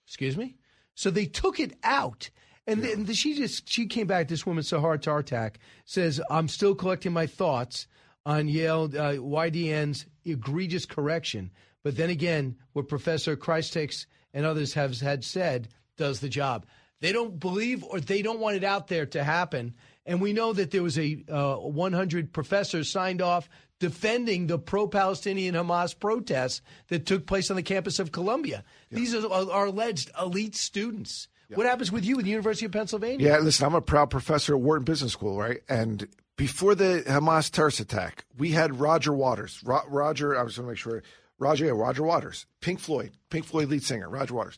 [0.07, 0.55] Excuse me?
[0.93, 2.29] So they took it out.
[2.67, 2.95] And yeah.
[2.95, 4.27] then she just she came back.
[4.27, 7.87] This woman, Sahar Tartak, says, "I'm still collecting my thoughts
[8.25, 11.51] on Yale uh, YDN's egregious correction."
[11.83, 16.65] But then again, what Professor Christakis and others have had said does the job.
[17.01, 19.75] They don't believe or they don't want it out there to happen.
[20.05, 23.49] And we know that there was a uh, 100 professors signed off
[23.79, 28.63] defending the pro Palestinian Hamas protests that took place on the campus of Columbia.
[28.89, 28.99] Yeah.
[28.99, 31.27] These are, are, alleged elite students.
[31.49, 31.57] Yeah.
[31.57, 33.27] What happens with you at the University of Pennsylvania?
[33.27, 35.59] Yeah, listen, I'm a proud professor at Wharton Business School, right?
[35.69, 39.61] And before the Hamas terrorist attack, we had Roger Waters.
[39.63, 41.03] Ro- Roger, I was going to make sure.
[41.37, 44.57] Roger, yeah, Roger Waters, Pink Floyd, Pink Floyd lead singer, Roger Waters.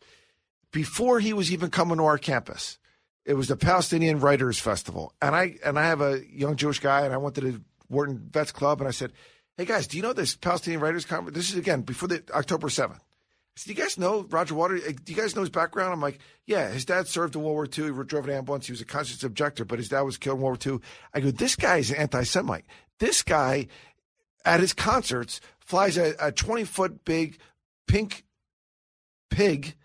[0.71, 2.78] Before he was even coming to our campus,
[3.26, 7.02] it was the Palestinian Writers Festival, and I and I have a young Jewish guy,
[7.02, 9.12] and I went to the Wharton Vets Club, and I said,
[9.58, 11.36] "Hey guys, do you know this Palestinian Writers Conference?
[11.36, 13.02] This is again before the October seventh.
[13.63, 14.84] "Do you guys know Roger Waters?
[14.88, 17.56] Uh, do you guys know his background?" I'm like, "Yeah, his dad served in World
[17.56, 17.96] War II.
[17.96, 18.67] He drove an ambulance.
[18.67, 20.82] He was a conscious objector, but his dad was killed in World War II."
[21.13, 22.65] I go, "This guy is an anti-Semite.
[23.00, 23.67] This guy,
[24.46, 27.39] at his concerts, flies a 20 foot big
[27.88, 28.26] pink
[29.30, 29.76] pig."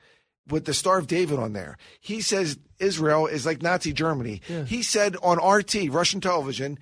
[0.49, 1.79] with the Star of David on there.
[2.01, 4.43] He says Israel is like Nazi Germany.
[4.49, 4.65] Yeah.
[4.65, 6.79] He said on RT, Russian television,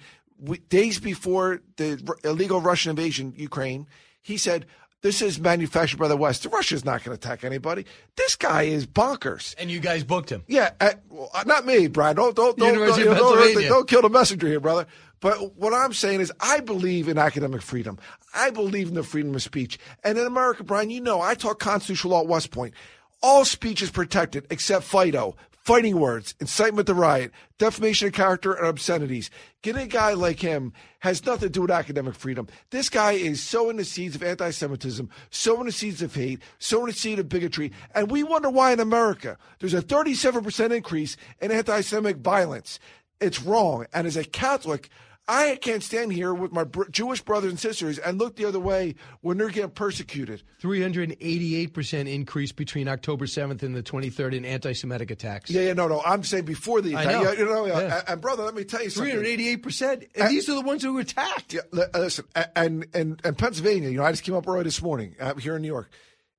[0.69, 3.87] days before the illegal Russian invasion Ukraine,
[4.23, 4.67] he said
[5.03, 6.47] This is manufactured by the West.
[6.53, 7.87] Russia's not going to attack anybody.
[8.17, 9.55] This guy is bonkers.
[9.59, 10.45] And you guys booked him.
[10.47, 12.17] Yeah, uh, well, not me, Brian.
[12.17, 14.87] Don't don't don't, University don't, don't, don't kill the messenger here, brother.
[15.21, 17.99] But what I'm saying is, I believe in academic freedom.
[18.35, 19.79] I believe in the freedom of speech.
[20.03, 22.75] And in America, Brian, you know, I taught constitutional law at West Point.
[23.23, 28.67] All speech is protected except FIDO, fighting words, incitement to riot, defamation of character, and
[28.67, 29.31] obscenities.
[29.63, 32.49] Getting a guy like him has nothing to do with academic freedom.
[32.71, 36.87] This guy is sowing the seeds of anti Semitism, sowing the seeds of hate, sowing
[36.87, 37.73] the seed of bigotry.
[37.95, 42.79] And we wonder why in America there's a 37% increase in anti Semitic violence.
[43.21, 43.87] It's wrong.
[43.93, 44.89] And as a Catholic,
[45.31, 48.59] I can't stand here with my br- Jewish brothers and sisters and look the other
[48.59, 50.43] way when they're getting persecuted.
[50.61, 55.49] 388% increase between October 7th and the 23rd in anti Semitic attacks.
[55.49, 56.03] Yeah, yeah, no, no.
[56.05, 57.15] I'm saying before the I attack.
[57.15, 57.23] know.
[57.31, 57.81] Yeah, you know, yeah.
[57.81, 58.03] Yeah.
[58.09, 59.15] And, brother, let me tell you something.
[59.15, 60.09] 388%.
[60.17, 61.55] And these are the ones who were attacked.
[61.55, 62.25] Yeah, uh, listen,
[62.57, 63.89] and and and Pennsylvania.
[63.89, 65.91] You know, I just came up early this morning uh, here in New York.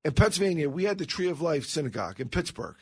[0.04, 2.76] In Pennsylvania, we had the Tree of Life Synagogue in Pittsburgh.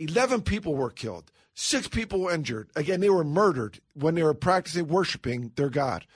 [0.00, 1.30] Eleven people were killed.
[1.54, 2.70] Six people were injured.
[2.74, 6.06] Again, they were murdered when they were practicing worshiping their God,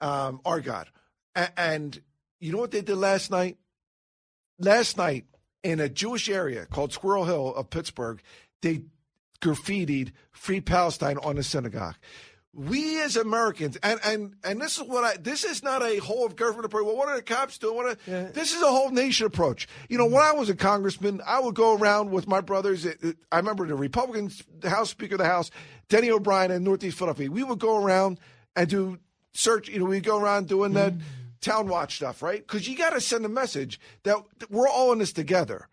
[0.00, 0.88] um, our God.
[1.34, 2.00] A- and
[2.38, 3.58] you know what they did last night?
[4.58, 5.26] Last night
[5.62, 8.22] in a Jewish area called Squirrel Hill of Pittsburgh,
[8.62, 8.84] they
[9.40, 11.96] graffitied "Free Palestine" on a synagogue.
[12.52, 15.16] We as Americans, and and and this is what I.
[15.16, 16.84] This is not a whole of government approach.
[16.84, 17.76] Well, what are the cops doing?
[17.76, 19.68] What are, This is a whole nation approach.
[19.88, 22.84] You know, when I was a congressman, I would go around with my brothers.
[22.84, 24.32] It- it- I remember the Republican
[24.64, 25.52] House Speaker of the House,
[25.88, 27.30] Denny O'Brien, in Northeast Philadelphia.
[27.30, 28.18] We would go around
[28.56, 28.98] and do
[29.32, 29.68] search.
[29.68, 31.04] You know, we go around doing that mm-hmm.
[31.40, 32.44] town watch stuff, right?
[32.44, 34.16] Because you got to send a message that
[34.48, 35.68] we're all in this together,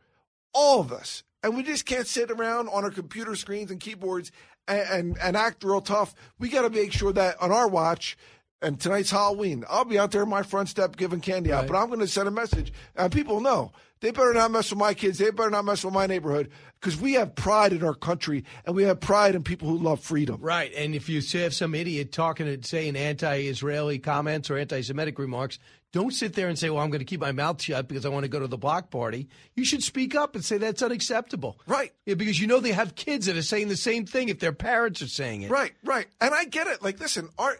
[0.53, 4.31] all of us, and we just can't sit around on our computer screens and keyboards
[4.67, 6.13] and and, act real tough.
[6.39, 8.17] We got to make sure that on our watch.
[8.59, 9.65] And tonight's Halloween.
[9.69, 12.07] I'll be out there in my front step giving candy out, but I'm going to
[12.07, 15.17] send a message, and people know they better not mess with my kids.
[15.17, 16.49] They better not mess with my neighborhood
[16.79, 19.99] because we have pride in our country, and we have pride in people who love
[19.99, 20.39] freedom.
[20.41, 20.71] Right.
[20.75, 25.17] And if you have some idiot talking and saying anti Israeli comments or anti Semitic
[25.17, 25.57] remarks,
[25.97, 28.09] don't sit there and say, well, I'm going to keep my mouth shut because I
[28.09, 29.27] want to go to the block party.
[29.55, 31.59] You should speak up and say that's unacceptable.
[31.65, 31.91] Right.
[32.05, 34.53] Yeah, because you know they have kids that are saying the same thing if their
[34.53, 35.49] parents are saying it.
[35.49, 36.05] Right, right.
[36.21, 36.83] And I get it.
[36.83, 37.57] Like, listen, our,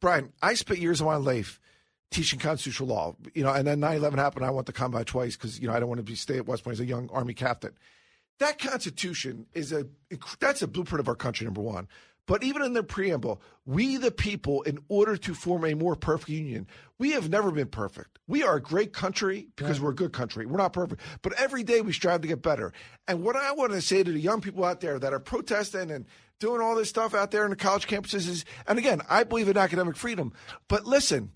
[0.00, 1.58] Brian, I spent years of my life
[2.10, 4.44] teaching constitutional law, you know, and then 9 11 happened.
[4.44, 6.46] I went to combat twice because, you know, I don't want to be stay at
[6.46, 7.72] West Point as a young Army captain.
[8.38, 9.86] That Constitution is a,
[10.40, 11.88] that's a blueprint of our country, number one.
[12.26, 16.28] But even in the preamble, we the people, in order to form a more perfect
[16.28, 16.66] union,
[16.98, 18.18] we have never been perfect.
[18.26, 20.44] We are a great country because we're a good country.
[20.44, 22.72] We're not perfect, but every day we strive to get better.
[23.06, 25.92] And what I want to say to the young people out there that are protesting
[25.92, 26.04] and
[26.40, 29.48] doing all this stuff out there in the college campuses is, and again, I believe
[29.48, 30.32] in academic freedom,
[30.68, 31.30] but listen,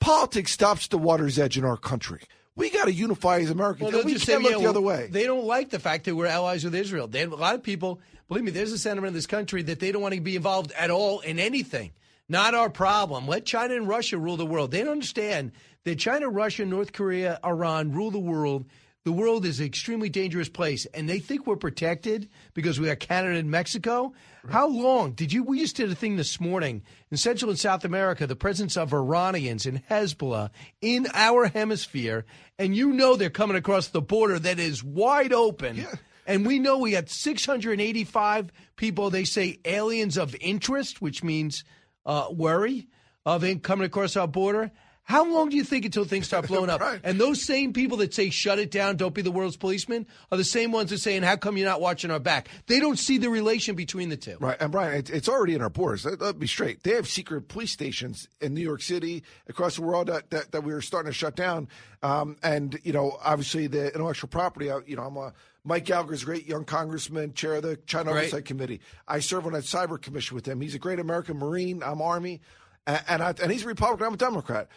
[0.00, 2.22] politics stops the water's edge in our country.
[2.56, 3.92] We got to unify as Americans.
[3.92, 5.08] Well, we just can't say, look yeah, the well, other way.
[5.10, 7.06] They don't like the fact that we're allies with Israel.
[7.06, 9.92] They, a lot of people, believe me, there's a sentiment in this country that they
[9.92, 11.92] don't want to be involved at all in anything.
[12.28, 13.26] Not our problem.
[13.26, 14.70] Let China and Russia rule the world.
[14.70, 15.52] They don't understand
[15.84, 18.66] that China, Russia, North Korea, Iran rule the world.
[19.10, 23.00] The world is an extremely dangerous place, and they think we're protected because we got
[23.00, 24.12] Canada and Mexico.
[24.48, 25.42] How long did you?
[25.42, 28.28] We just did a thing this morning in Central and South America.
[28.28, 32.24] The presence of Iranians and Hezbollah in our hemisphere,
[32.56, 35.78] and you know they're coming across the border that is wide open.
[35.78, 35.94] Yeah.
[36.24, 39.10] And we know we had 685 people.
[39.10, 41.64] They say aliens of interest, which means
[42.06, 42.86] uh, worry
[43.26, 44.70] of in coming across our border.
[45.10, 46.80] How long do you think until things start blowing up?
[46.80, 47.00] Right.
[47.02, 50.38] And those same people that say shut it down, don't be the world's policeman, are
[50.38, 52.48] the same ones that saying how come you're not watching our back?
[52.68, 54.36] They don't see the relation between the two.
[54.38, 56.04] Right, and Brian, it's, already in our borders.
[56.04, 56.84] Let, let me straight.
[56.84, 60.62] They have secret police stations in New York City, across the world that, that, that
[60.62, 61.68] we were starting to shut down.
[62.02, 64.70] Um, and you know, obviously, the intellectual property.
[64.70, 65.32] uh, You know, I'm a
[65.64, 68.20] Mike Gallagher's a great young congressman, chair of the China Right.
[68.20, 68.80] Oversight Committee.
[69.06, 70.60] I serve on that cyber commission with him.
[70.60, 71.82] He's a great American Marine.
[71.82, 72.40] I'm Army,
[72.86, 74.06] and and, I, and he's a Republican.
[74.06, 74.68] I'm a Democrat.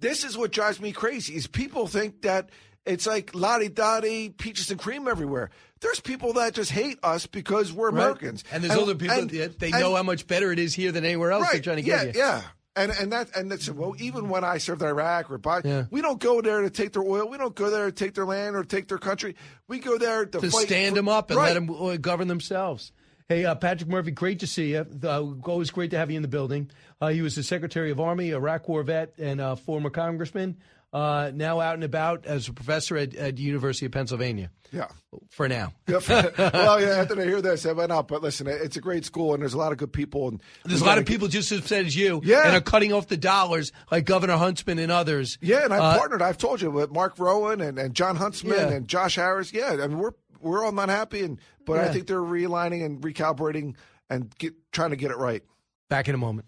[0.00, 2.50] This is what drives me crazy: is people think that
[2.84, 5.50] it's like lottie dottie, peaches and cream everywhere.
[5.80, 8.02] There's people that just hate us because we're Right.
[8.02, 10.74] Americans, And there's other people and- that they and- know how much better it is
[10.74, 11.50] here than anywhere else.
[11.50, 12.20] They're trying to yeah, get you.
[12.20, 12.42] Yeah,
[12.76, 16.00] and and that and that's well, even when I served in Iraq or Bosnia, we
[16.02, 17.28] don't go there to take their oil.
[17.28, 19.34] We don't go there to take their land or take their country.
[19.68, 21.48] We go there to, to stand for- them up and right.
[21.52, 22.92] let them uh, govern themselves.
[23.28, 24.86] Hey, uh, Patrick Murphy, great to see you.
[25.02, 26.70] Uh, always great to have you in the building.
[27.00, 30.56] Uh, he was the Secretary of Army, Iraq War vet, and a former congressman.
[30.92, 34.50] Uh, now out and about as a professor at, at the University of Pennsylvania.
[34.72, 34.86] Yeah.
[35.30, 35.72] For now.
[35.88, 38.08] Well, yeah, after I hear this, I went up.
[38.08, 40.28] But listen, it's a great school, and there's a lot of good people.
[40.28, 42.46] And There's a lot of people just as upset as you Yeah.
[42.46, 45.36] and are cutting off the dollars like Governor Huntsman and others.
[45.42, 46.22] Yeah, and I Uh, partnered.
[46.22, 48.68] I've told you with Mark Rowan and, and Jon Huntsman Yeah.
[48.68, 49.52] and Josh Harris.
[49.52, 50.12] Yeah, I mean we're
[50.46, 53.74] we're all not happy, and but I think they're realigning and recalibrating
[54.08, 55.42] and get, trying to get it right.
[55.88, 56.46] Back in a moment.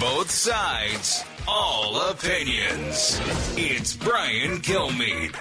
[0.00, 3.20] Both sides, all opinions.
[3.56, 5.36] It's Brian Kilmeade.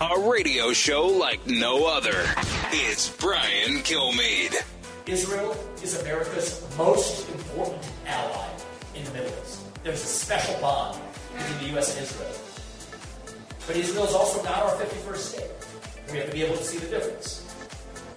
[0.00, 2.24] A radio show like no other.
[2.70, 4.54] It's Brian Kilmeade.
[5.06, 8.48] Israel is America's most important ally
[8.94, 9.60] in the Middle East.
[9.82, 11.00] There's a special bond
[11.36, 11.96] between the U.S.
[11.96, 12.47] and Israel.
[13.68, 15.50] But Israel is also not our 51st state.
[16.10, 17.44] We have to be able to see the difference.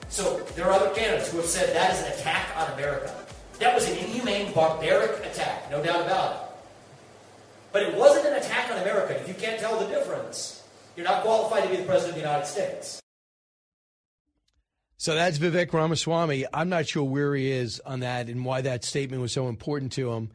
[0.07, 3.13] So there are other candidates who have said that is an attack on America.
[3.59, 6.41] That was an inhumane, barbaric attack, no doubt about it.
[7.73, 9.19] But it wasn't an attack on America.
[9.19, 10.63] If you can't tell the difference,
[10.95, 13.01] you're not qualified to be the President of the United States.
[14.97, 16.45] So that's Vivek Ramaswamy.
[16.53, 19.91] I'm not sure where he is on that and why that statement was so important
[19.93, 20.31] to him.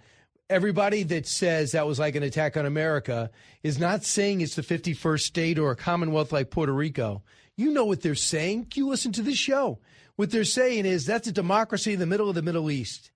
[0.48, 3.30] Everybody that says that was like an attack on America
[3.64, 7.24] is not saying it's the 51st state or a commonwealth like Puerto Rico.
[7.56, 8.68] You know what they're saying.
[8.74, 9.80] You listen to this show.
[10.14, 13.10] What they're saying is that's a democracy in the middle of the Middle East.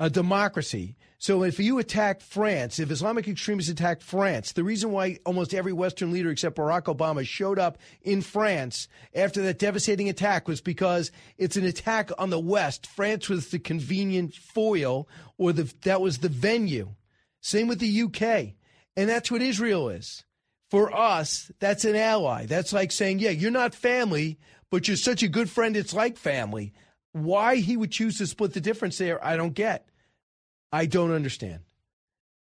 [0.00, 0.96] A democracy.
[1.20, 5.72] So if you attack France, if Islamic extremists attack France, the reason why almost every
[5.72, 11.10] Western leader except Barack Obama showed up in France after that devastating attack was because
[11.36, 12.86] it's an attack on the West.
[12.86, 16.94] France was the convenient foil, or the that was the venue.
[17.40, 18.54] Same with the UK,
[18.96, 20.22] and that's what Israel is.
[20.70, 22.46] For us, that's an ally.
[22.46, 24.38] That's like saying, yeah, you're not family,
[24.70, 25.76] but you're such a good friend.
[25.76, 26.74] It's like family.
[27.10, 29.87] Why he would choose to split the difference there, I don't get.
[30.72, 31.60] I don't understand.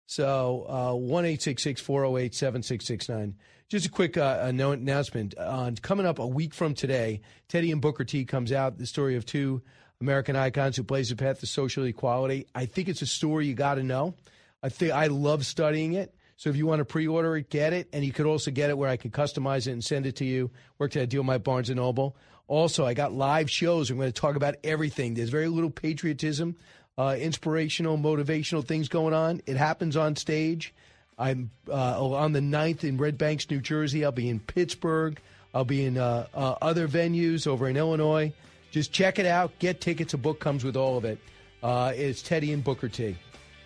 [0.08, 3.36] So, uh, one eight six six four zero eight seven six six nine.
[3.68, 5.36] Just a quick uh, anno- announcement.
[5.38, 8.78] On coming up a week from today, Teddy and Booker T comes out.
[8.78, 9.64] The story of two
[10.00, 12.48] American icons who blaze the path to social equality.
[12.54, 14.16] I think it's a story you got to know.
[14.62, 16.14] I think I love studying it.
[16.38, 18.78] So if you want to pre-order it, get it, and you could also get it
[18.78, 20.52] where I can customize it and send it to you.
[20.78, 22.18] Worked at a deal with my Barnes and Noble.
[22.48, 23.90] Also, I got live shows.
[23.90, 25.14] I'm going to talk about everything.
[25.14, 26.58] There's very little patriotism,
[26.98, 29.42] uh, inspirational, motivational things going on.
[29.46, 30.74] It happens on stage.
[31.18, 34.04] I'm uh, on the 9th in Red Banks, New Jersey.
[34.04, 35.20] I'll be in Pittsburgh.
[35.54, 38.34] I'll be in uh, uh, other venues over in Illinois.
[38.72, 39.58] Just check it out.
[39.60, 40.14] Get tickets.
[40.14, 41.18] A book comes with all of it.
[41.64, 43.16] Uh, it's Teddy and Booker T.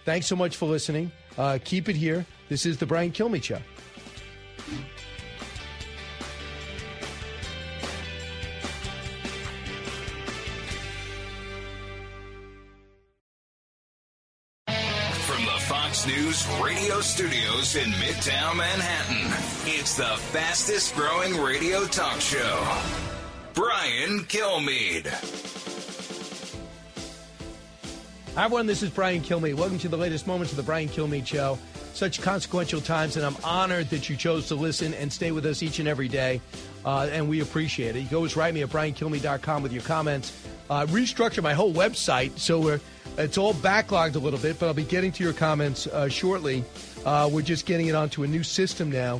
[0.06, 1.12] Thanks so much for listening.
[1.38, 2.26] Uh, keep it here.
[2.48, 3.60] This is the Brian Kilmeade Show.
[16.30, 19.34] News radio studios in Midtown Manhattan,
[19.66, 22.78] it's the fastest growing radio talk show.
[23.56, 25.08] Brian Kilmeade.
[28.36, 28.68] Hi, everyone.
[28.68, 29.56] This is Brian Kilmeade.
[29.56, 31.58] Welcome to the latest moments of the Brian Kilmeade Show.
[31.96, 35.64] Such consequential times, and I'm honored that you chose to listen and stay with us
[35.64, 36.42] each and every day.
[36.86, 38.02] Uh, and we appreciate it.
[38.02, 40.32] You can always write me at briankilmeade.com with your comments.
[40.70, 42.80] Uh, restructure my whole website, so
[43.18, 46.64] it's all backlogged a little bit, but I'll be getting to your comments uh, shortly.
[47.06, 49.20] Uh, we're just getting it onto a new system now.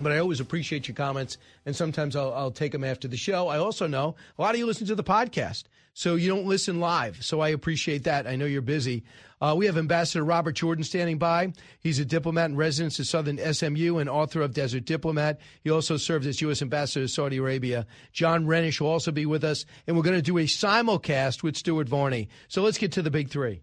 [0.00, 1.36] But I always appreciate your comments,
[1.66, 3.48] and sometimes I'll, I'll take them after the show.
[3.48, 6.80] I also know a lot of you listen to the podcast, so you don't listen
[6.80, 7.22] live.
[7.22, 8.26] So I appreciate that.
[8.26, 9.04] I know you're busy.
[9.40, 11.52] Uh, we have Ambassador Robert Jordan standing by.
[11.80, 15.40] He's a diplomat in residence at Southern SMU and author of Desert Diplomat.
[15.64, 16.62] He also served as U.S.
[16.62, 17.86] Ambassador to Saudi Arabia.
[18.12, 21.56] Jon Reinish will also be with us, and we're going to do a simulcast with
[21.56, 22.28] Stuart Varney.
[22.46, 23.62] So let's get to the big three.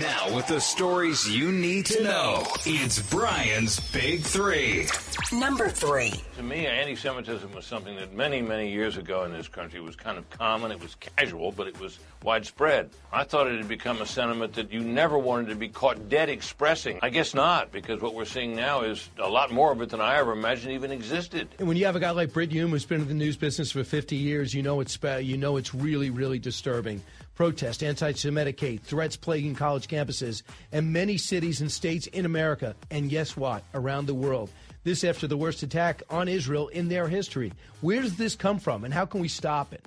[0.00, 4.88] Now, with the stories you need to know, it's Brian's Big Three.
[5.32, 6.12] Number three.
[6.36, 9.94] To me, anti Semitism was something that many, many years ago in this country was
[9.94, 10.72] kind of common.
[10.72, 12.90] It was casual, but it was widespread.
[13.12, 16.28] I thought it had become a sentiment that you never wanted to be caught dead
[16.28, 16.98] expressing.
[17.02, 20.00] I guess not, because what we're seeing now is a lot more of it than
[20.00, 21.48] I ever imagined even existed.
[21.58, 23.70] And when you have a guy like Britt Hume who's been in the news business
[23.70, 27.02] for 50 years, you know it's you know it's really really disturbing.
[27.36, 33.10] Protest, anti-Semitic hate, threats plaguing college campuses and many cities and states in America, and
[33.10, 33.62] guess what?
[33.74, 34.48] Around the world.
[34.84, 37.52] This after the worst attack on Israel in their history.
[37.82, 39.84] Where does this come from, and how can we stop it?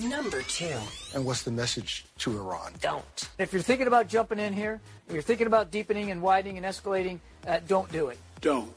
[0.00, 0.74] Number two.
[1.14, 2.72] And what's the message to Iran?
[2.80, 3.28] Don't.
[3.38, 6.66] If you're thinking about jumping in here, if you're thinking about deepening and widening and
[6.66, 8.18] escalating, uh, don't do it.
[8.40, 8.74] Don't.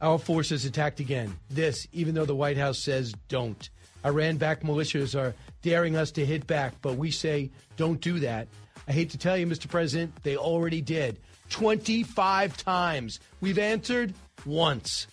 [0.00, 1.36] Our forces attacked again.
[1.50, 3.68] This, even though the White House says don't.
[4.04, 5.34] Iran backed militias are
[5.66, 8.46] daring us to hit back, but we say don't do that.
[8.86, 9.68] I hate to tell you, Mr.
[9.68, 11.18] President, they already did.
[11.50, 13.18] 25 times.
[13.40, 14.14] We've answered
[14.44, 15.08] once.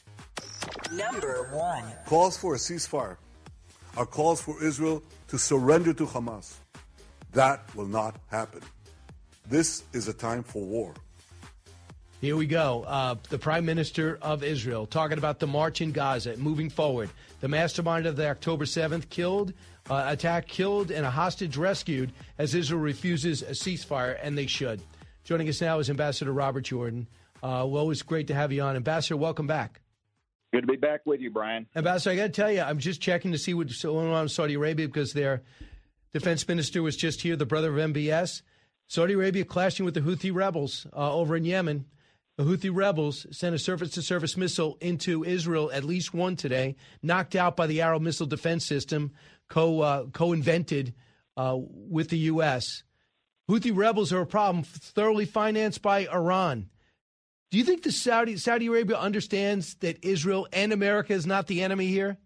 [0.92, 1.84] Number one.
[2.06, 3.18] Calls for a ceasefire
[3.98, 6.54] are calls for Israel to surrender to Hamas.
[7.32, 8.62] That will not happen.
[9.50, 10.94] This is a time for war.
[12.22, 12.86] Here we go.
[12.88, 17.10] Uh, the Prime Minister of Israel talking about the march in Gaza moving forward.
[17.42, 19.52] The mastermind of the October 7th killed,
[19.90, 24.82] uh, attack killed, and a hostage rescued as Israel refuses a ceasefire, and they should.
[25.24, 27.08] Joining us now is Ambassador Robert Jordan.
[27.42, 28.76] Uh, well, it's great to have you on.
[28.76, 29.82] Ambassador, welcome back.
[30.54, 31.66] Good to be back with you, Brian.
[31.76, 34.30] Ambassador, I got to tell you, I'm just checking to see what's going on in
[34.30, 35.42] Saudi Arabia because their
[36.14, 38.44] defense minister was just here, the brother of MBS.
[38.88, 41.86] Saudi Arabia clashing with the Houthi rebels uh, over in Yemen.
[42.38, 46.76] The Houthi rebels sent a surface to surface missile into Israel, at least one today,
[47.02, 49.12] knocked out by the Arrow missile defense system,
[49.54, 50.96] co uh, co invented
[51.38, 52.66] uh, with the U.S.
[53.48, 56.70] Houthi rebels are a problem, thoroughly financed by Iran.
[57.52, 61.62] Do you think the Saudi Saudi Arabia understands that Israel and America is not the
[61.62, 62.18] enemy here?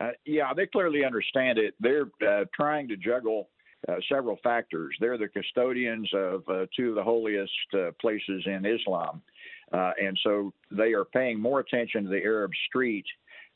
[0.00, 1.74] Uh, yeah, they clearly understand it.
[1.78, 3.50] They're uh, trying to juggle
[3.86, 4.96] uh, several factors.
[4.98, 9.20] They're the custodians of uh, two of the holiest uh, places in Islam.
[9.72, 13.06] Uh, and so they are paying more attention to the Arab street,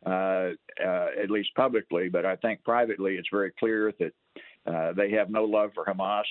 [0.05, 0.51] uh,
[0.85, 5.45] uh, at least publicly, but I think privately it's very clear that they have no
[5.45, 6.25] love for Hamas.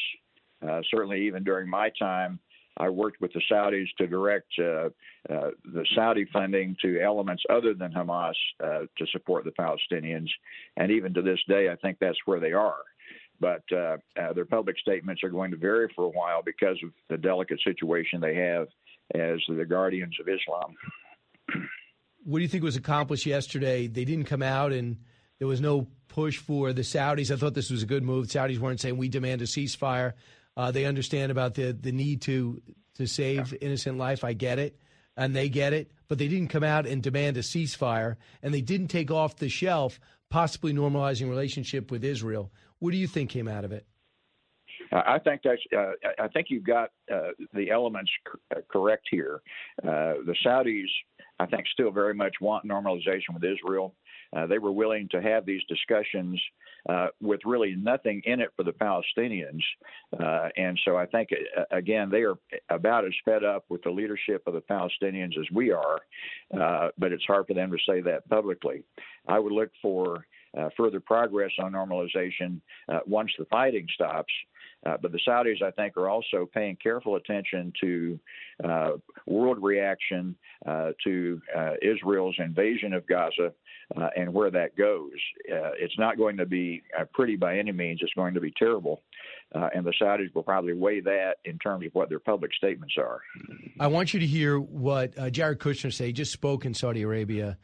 [0.92, 2.40] certainly, even during my time,
[2.78, 4.90] I worked with the Saudis to direct uh,
[5.34, 10.28] uh, the Saudi funding to elements other than Hamas uh, to support the Palestinians.
[10.76, 12.82] And even to this day, I think that's where they are
[13.40, 16.92] but uh, uh, their public statements are going to vary for a while because of
[17.10, 18.68] the delicate situation they have
[19.14, 20.74] as the guardians of Islam.
[22.26, 23.88] What do you think was accomplished yesterday?
[23.88, 24.98] They didn't come out and
[25.40, 27.32] there was no push for the Saudis.
[27.32, 28.28] I thought this was a good move.
[28.28, 30.14] The Saudis weren't saying we demand a ceasefire.
[30.58, 32.62] Uh, they understand about the, the need to
[32.96, 33.58] to save yeah.
[33.62, 34.24] innocent life.
[34.24, 34.80] I get it,
[35.18, 35.92] and they get it.
[36.08, 39.50] But they didn't come out and demand a ceasefire, and they didn't take off the
[39.50, 40.00] shelf
[40.30, 42.52] possibly normalizing relationship with Israel.
[42.80, 43.86] What do you think came out of it?
[44.92, 45.62] I think that's.
[45.76, 49.42] Uh, I think you've got uh, the elements c- uh, correct here.
[49.84, 50.88] Uh, the Saudis,
[51.40, 53.96] I think, still very much want normalization with Israel.
[54.36, 56.42] Uh, they were willing to have these discussions
[56.90, 59.62] uh, with really nothing in it for the Palestinians.
[60.58, 61.30] And so I think,
[61.72, 62.36] again, they are
[62.70, 66.00] about as fed up with the leadership of the Palestinians as we are,
[66.98, 68.84] but it's hard for them to say that publicly.
[69.28, 70.26] I would look for
[70.76, 72.60] further progress on normalization
[73.06, 74.34] once the fighting stops.
[74.86, 78.20] Uh, but the Saudis, I think, are also paying careful attention to
[78.64, 78.92] uh,
[79.26, 81.42] world reaction uh, to
[81.82, 83.52] Israel's invasion of Gaza
[83.96, 85.12] uh, and where that goes.
[85.52, 88.00] Uh, it's not going to be uh, pretty by any means.
[88.02, 89.02] It's going to be terrible.
[89.54, 92.96] Uh, and the Saudis will probably weigh that in terms of what their public statements
[92.98, 93.20] are.
[93.80, 96.08] I want you to hear what uh, Jared Kushner said.
[96.08, 97.58] He just spoke in Saudi Arabia,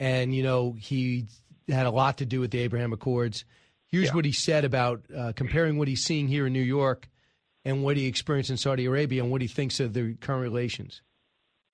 [0.00, 1.26] and you know he
[1.68, 3.44] had a lot to do with the Abraham Accords.
[3.88, 4.14] Here's yeah.
[4.14, 7.08] what he said about uh, comparing what he's seeing here in New York
[7.64, 11.02] and what he experienced in Saudi Arabia and what he thinks of the current relations.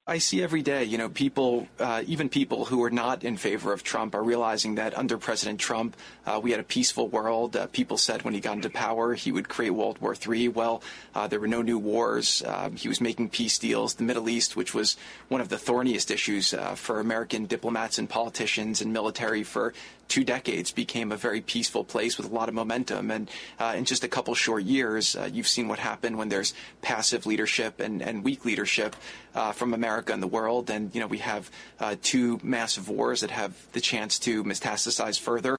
[0.06, 3.72] I see every day, you know, people, uh, even people who are not in favor
[3.72, 5.96] of Trump are realizing that under President Trump,
[6.26, 7.56] uh, we had a peaceful world.
[7.56, 10.48] Uh, people said when he got into power, he would create World War III.
[10.48, 10.82] Well,
[11.14, 12.42] uh, there were no new wars.
[12.46, 13.94] Um, he was making peace deals.
[13.94, 14.98] The Middle East, which was
[15.28, 19.72] one of the thorniest issues uh, for American diplomats and politicians and military for
[20.08, 23.10] two decades became a very peaceful place with a lot of momentum.
[23.10, 26.52] And uh, in just a couple short years, uh, you've seen what happened when there's
[26.82, 28.96] passive leadership and, and weak leadership
[29.34, 30.70] uh, from America and the world.
[30.70, 35.18] And, you know, we have uh, two massive wars that have the chance to metastasize
[35.18, 35.56] further.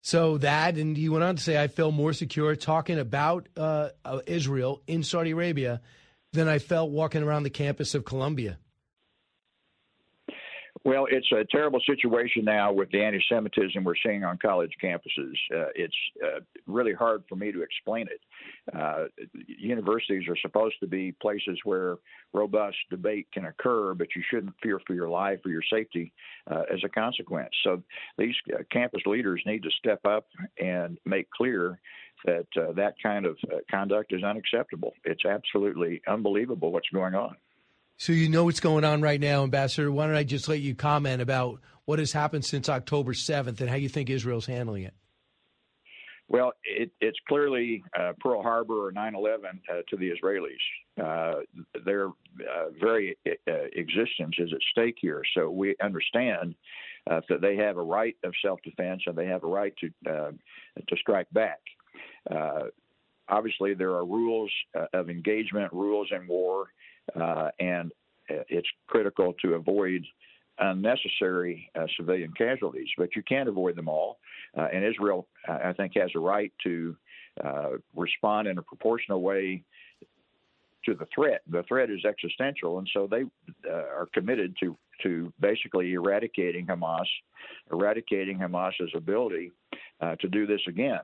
[0.00, 3.90] So that, and he went on to say, I feel more secure talking about uh,
[4.04, 5.80] uh, Israel in Saudi Arabia
[6.32, 8.58] than I felt walking around the campus of Columbia.
[10.84, 15.34] Well, it's a terrible situation now with the anti Semitism we're seeing on college campuses.
[15.54, 15.94] Uh, it's
[16.24, 18.20] uh, really hard for me to explain it.
[18.74, 19.04] Uh,
[19.46, 21.96] universities are supposed to be places where
[22.32, 26.12] robust debate can occur, but you shouldn't fear for your life or your safety
[26.50, 27.50] uh, as a consequence.
[27.64, 27.82] So
[28.18, 30.26] these uh, campus leaders need to step up
[30.58, 31.80] and make clear
[32.24, 33.36] that uh, that kind of
[33.70, 34.92] conduct is unacceptable.
[35.04, 37.36] It's absolutely unbelievable what's going on.
[37.96, 39.90] So you know what's going on right now, Ambassador.
[39.90, 43.68] Why don't I just let you comment about what has happened since October 7th and
[43.68, 44.94] how you think Israel's handling it?
[46.30, 51.02] Well, it, it's clearly uh, Pearl Harbor or 9 11 uh, to the Israelis.
[51.02, 51.40] Uh,
[51.86, 55.22] their uh, very uh, existence is at stake here.
[55.34, 56.54] So we understand
[57.10, 59.90] uh, that they have a right of self defense and they have a right to,
[60.04, 61.60] to strike back.
[63.30, 64.50] obviously, there are rules
[64.92, 66.66] of engagement, rules in war,
[67.58, 67.90] and
[68.28, 70.04] it's critical to avoid
[70.60, 74.18] unnecessary uh, civilian casualties, but you can't avoid them all.
[74.56, 76.96] Uh, and Israel, I think, has a right to
[77.44, 79.62] uh, respond in a proportional way
[80.84, 81.42] to the threat.
[81.50, 83.24] The threat is existential, and so they
[83.68, 87.06] uh, are committed to to basically eradicating Hamas,
[87.70, 89.52] eradicating Hamas's ability
[90.00, 91.00] uh, to do this again.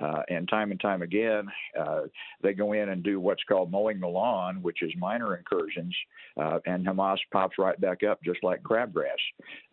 [0.00, 1.46] Uh, and time and time again,
[1.78, 2.02] uh,
[2.42, 5.94] they go in and do what's called mowing the lawn, which is minor incursions,
[6.36, 9.22] uh, and Hamas pops right back up just like crabgrass.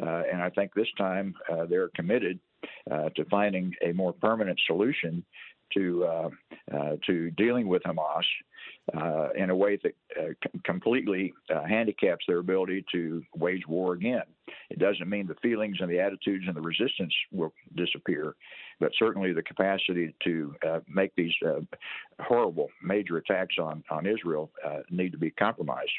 [0.02, 2.40] Uh, and I think this time uh, they're committed
[2.92, 5.26] uh, to finding a more permanent solution
[5.74, 6.30] to uh,
[6.74, 8.24] uh, to dealing with Hamas
[8.96, 11.34] uh, in a way that c- completely
[11.68, 14.24] handicaps their ability to wage war again.
[14.70, 18.36] It doesn't mean the feelings and the attitudes and the resistance will disappear,
[18.82, 21.62] but certainly the capacity to uh, make these uh,
[22.20, 25.92] horrible major attacks on on Israel uh, need to be compromised.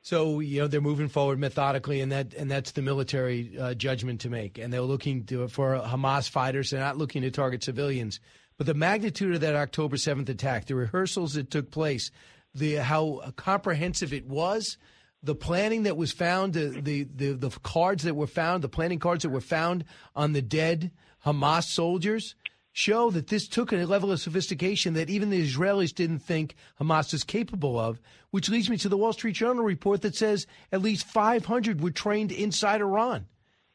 [0.00, 4.22] So you know they're moving forward methodically, and that and that's the military uh, judgment
[4.22, 4.56] to make.
[4.56, 6.70] And they're looking to, for Hamas fighters.
[6.70, 8.20] They're not looking to target civilians.
[8.56, 12.10] But the magnitude of that October 7th attack, the rehearsals that took place,
[12.54, 14.76] the how comprehensive it was,
[15.22, 18.98] the planning that was found, the, the, the, the cards that were found, the planning
[18.98, 20.90] cards that were found on the dead
[21.24, 22.34] Hamas soldiers
[22.72, 27.12] show that this took a level of sophistication that even the Israelis didn't think Hamas
[27.12, 28.00] is capable of,
[28.30, 31.90] which leads me to the Wall Street Journal report that says at least 500 were
[31.90, 33.26] trained inside Iran.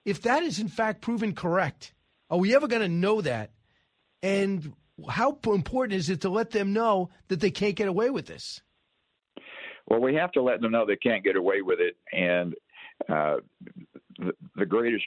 [0.04, 1.94] If that is in fact proven correct,
[2.30, 3.52] are we ever going to know that?
[4.24, 4.74] And
[5.08, 8.62] how important is it to let them know that they can't get away with this?
[9.88, 11.96] Well, we have to let them know they can't get away with it.
[12.12, 12.56] And
[13.08, 13.38] uh,
[14.56, 15.06] the, greatest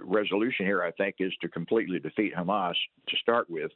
[0.00, 2.74] resolution here, I think, is to completely defeat Hamas
[3.08, 3.70] to start with.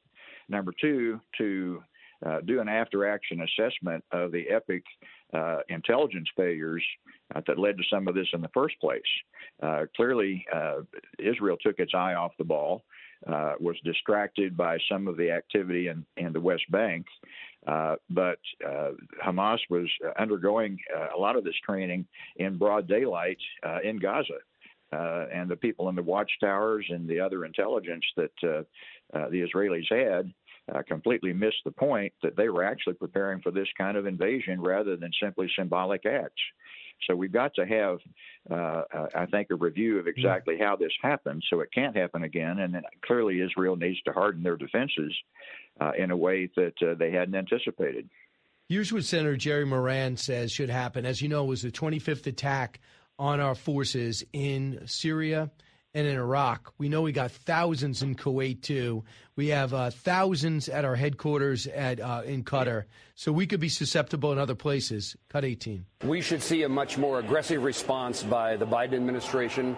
[0.49, 1.83] Number two, to
[2.25, 4.85] uh, do an after action assessment of the epic
[5.33, 6.85] uh, intelligence failures
[7.35, 9.01] uh, that led to some of this in the first place.
[9.63, 10.81] Uh, clearly, uh,
[11.19, 12.83] Israel took its eye off the ball
[13.27, 17.07] uh, was distracted by some of the activity in, in the West Bank.
[17.67, 18.91] Uh, but uh,
[19.25, 22.07] Hamas was undergoing uh, a lot of this training
[22.37, 24.39] in broad daylight uh, in Gaza.
[24.93, 28.67] Uh, and the people in the watchtowers and the other intelligence that the
[29.13, 30.33] Israelis had
[30.87, 34.97] completely missed the point that they were actually preparing for this kind of invasion rather
[34.97, 36.43] than simply symbolic acts.
[37.07, 37.99] So we've got to have,
[38.51, 42.23] uh, uh, I think, a review of exactly how this happened so it can't happen
[42.23, 42.61] again.
[42.61, 45.13] And then clearly, Israel needs to harden their defenses
[45.81, 48.09] uh, in a way that uh, they hadn't anticipated.
[48.69, 51.05] Here's what Senator Jerry Moran says should happen.
[51.05, 52.81] As you know, it was the 25th attack
[53.23, 55.49] on our forces in Syria
[55.95, 56.75] and in Iraq.
[56.77, 59.05] We know we got thousands in Kuwait too.
[59.37, 62.87] We have uh, thousands at our headquarters at uh, in Qatar.
[63.15, 65.17] So we could be susceptible in other places.
[65.29, 65.87] Cut 18.
[66.03, 69.77] We should see a much more aggressive response by the Biden administration.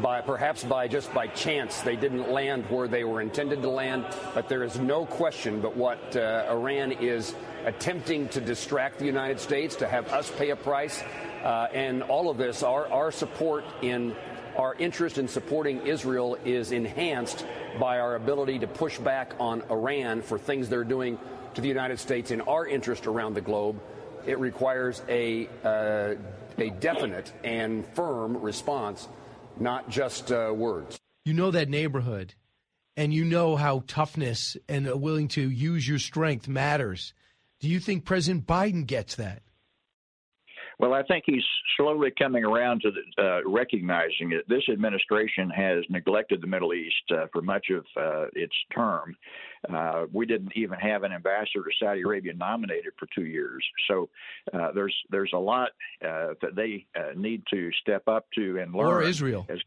[0.00, 4.06] By perhaps by just by chance they didn't land where they were intended to land,
[4.34, 7.34] but there is no question but what uh, Iran is
[7.64, 11.02] attempting to distract the United States, to have us pay a price,
[11.44, 14.16] uh, and all of this, our, our support in
[14.56, 17.44] our interest in supporting Israel is enhanced
[17.78, 21.18] by our ability to push back on Iran for things they're doing
[21.54, 23.80] to the United States in our interest around the globe.
[24.26, 26.14] It requires a, uh,
[26.56, 29.08] a definite and firm response,
[29.58, 30.98] not just uh, words.
[31.24, 32.34] You know that neighborhood,
[32.96, 37.12] and you know how toughness and willing to use your strength matters.
[37.60, 39.42] Do you think President Biden gets that?
[40.78, 41.44] Well, I think he's
[41.76, 44.48] slowly coming around to the, uh, recognizing it.
[44.48, 49.16] This administration has neglected the Middle East uh, for much of uh, its term.
[49.72, 53.64] Uh, we didn't even have an ambassador to Saudi Arabia nominated for two years.
[53.88, 54.08] So
[54.52, 55.70] uh, there's there's a lot
[56.02, 58.86] uh, that they need to step up to and learn.
[58.86, 59.46] Or Israel.
[59.48, 59.60] As,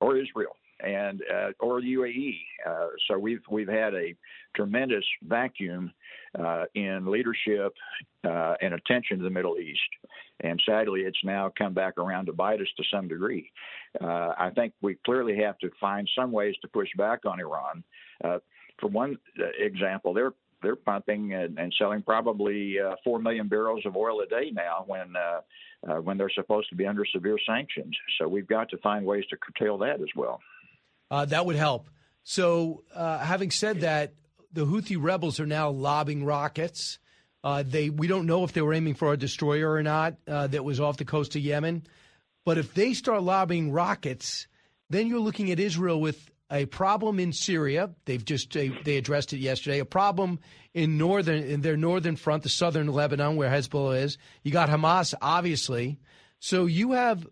[0.00, 2.38] or Israel and uh, or the UAE.
[2.66, 4.14] Uh, so we've we've had a
[4.54, 5.92] tremendous vacuum
[6.38, 7.74] uh, in leadership
[8.24, 9.80] uh, and attention to the Middle East,
[10.40, 13.50] and sadly, it's now come back around to bite us to some degree.
[14.00, 17.84] Uh, I think we clearly have to find some ways to push back on Iran.
[18.24, 18.38] Uh,
[18.80, 19.18] for one
[19.58, 24.26] example, they're they're pumping and, and selling probably uh, four million barrels of oil a
[24.26, 25.40] day now when uh,
[25.90, 27.96] uh, when they're supposed to be under severe sanctions.
[28.18, 30.40] So we've got to find ways to curtail that as well.
[31.10, 31.88] Uh, that would help.
[32.24, 34.14] So, uh, having said that,
[34.52, 36.98] the Houthi rebels are now lobbing rockets.
[37.44, 40.46] Uh, they we don't know if they were aiming for a destroyer or not uh,
[40.46, 41.82] that was off the coast of Yemen.
[42.44, 44.46] But if they start lobbing rockets,
[44.90, 47.90] then you're looking at Israel with a problem in Syria.
[48.04, 49.78] They've just they, they addressed it yesterday.
[49.78, 50.38] A problem
[50.74, 54.18] in northern in their northern front, the southern Lebanon, where Hezbollah is.
[54.42, 55.98] You got Hamas, obviously.
[56.38, 57.26] So you have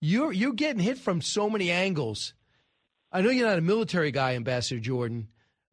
[0.00, 2.34] you're you're getting hit from so many angles.
[3.12, 5.28] I know you're not a military guy, Ambassador Jordan,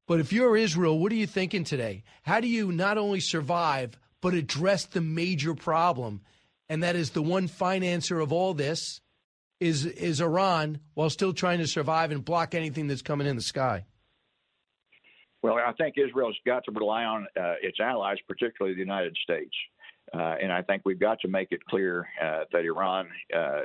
[0.07, 2.03] but if you're Israel, what are you thinking today?
[2.23, 6.21] How do you not only survive but address the major problem,
[6.69, 9.01] and that is the one financer of all this
[9.59, 13.41] is is Iran, while still trying to survive and block anything that's coming in the
[13.41, 13.85] sky.
[15.41, 19.53] Well, I think Israel's got to rely on uh, its allies, particularly the United States.
[20.13, 23.61] Uh, and I think we've got to make it clear uh, that Iran uh,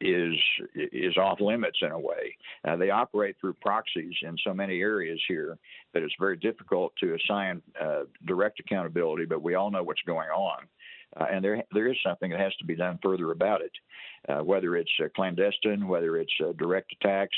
[0.00, 0.34] is
[0.74, 2.36] is off limits in a way.
[2.64, 5.58] Uh, they operate through proxies in so many areas here
[5.92, 9.24] that it's very difficult to assign uh, direct accountability.
[9.24, 10.68] But we all know what's going on,
[11.16, 14.44] uh, and there there is something that has to be done further about it.
[14.44, 17.36] whether it's clandestine, whether it's direct attacks,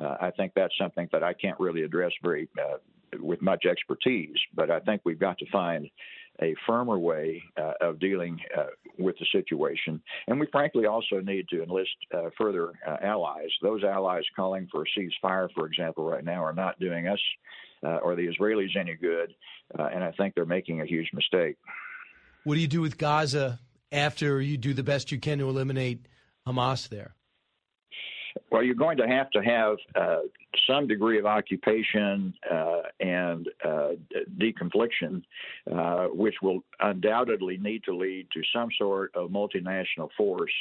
[0.00, 2.48] I think that's something that I can't really address very
[3.18, 4.36] with much expertise.
[4.54, 5.90] But I think we've got to find
[6.42, 8.66] a firmer way uh, of dealing uh,
[8.98, 10.00] with the situation.
[10.26, 13.50] And we frankly also need to enlist uh, further uh, allies.
[13.62, 17.20] Those allies calling for a ceasefire, for example, right now are not doing us
[17.82, 19.34] uh, or the Israelis any good.
[19.78, 21.56] Uh, and I think they're making a huge mistake.
[22.44, 23.60] What do you do with Gaza
[23.92, 26.06] after you do the best you can to eliminate
[26.46, 27.14] Hamas there?
[28.50, 30.20] Well, you're going to have to have uh,
[30.68, 33.90] some degree of occupation uh, and uh,
[34.38, 35.22] deconfliction,
[35.72, 40.52] uh, which will undoubtedly need to lead to some sort of multinational force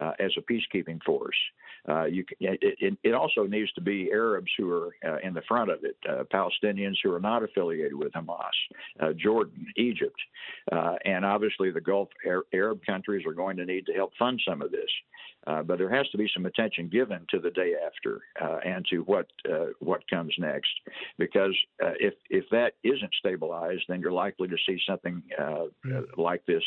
[0.00, 1.36] uh, as a peacekeeping force.
[1.88, 5.80] Uh, you, it, it, also needs to be Arabs who are in the front of
[5.82, 5.96] it,
[6.32, 10.16] Palestinians who are not affiliated with Hamas, Jordan, Egypt,
[11.04, 12.08] and obviously the Gulf
[12.52, 14.90] Arab countries are going to need to help fund some of this.
[15.46, 18.86] Uh, but there has to be some attention given to the day after uh, and
[18.88, 20.70] to what uh, what comes next,
[21.18, 25.98] because if if that isn't stabilized, then you're likely to see something hmm.
[26.16, 26.62] like this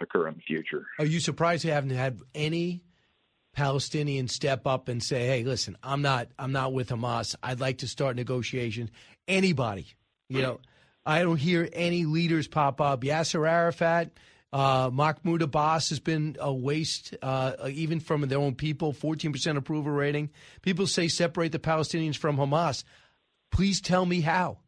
[0.00, 0.86] occur in the future.
[0.98, 2.82] Are you surprised you haven't had any?
[3.56, 7.36] Palestinians step up and say, "Hey, listen, I'm not I'm not with Hamas.
[7.40, 8.90] I'd like to start negotiations."
[9.28, 9.86] Anybody,
[10.28, 10.58] you know,
[11.06, 13.02] I don't hear any leaders pop up.
[13.02, 14.10] Yasser Arafat,
[14.54, 18.92] uh, Mahmoud Abbas has been a waste, uh, even from their own people.
[18.92, 20.30] 14% approval rating.
[20.62, 22.84] People say separate the Palestinians from Hamas.
[23.50, 24.58] Please tell me how.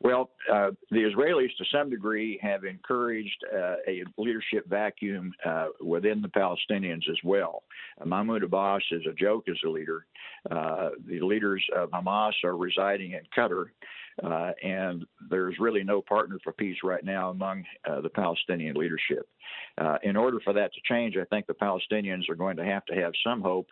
[0.00, 6.22] Well, uh, the Israelis, to some degree, have encouraged uh, a leadership vacuum uh, within
[6.22, 7.64] the Palestinians as well.
[8.02, 10.06] Mahmoud Abbas is a joke as a leader.
[10.50, 13.66] Uh, the leaders of Hamas are residing in Qatar,
[14.22, 19.28] uh, and there's really no partner for peace right now among uh, the Palestinian leadership.
[20.02, 22.94] in order for that to change, I think the Palestinians are going to have to
[22.94, 23.68] have some hope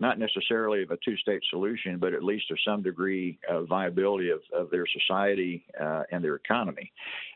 [0.00, 4.30] not necessarily of a two state solution, but at least of some degree of viability
[4.30, 6.92] of, of their society uh, and their economy.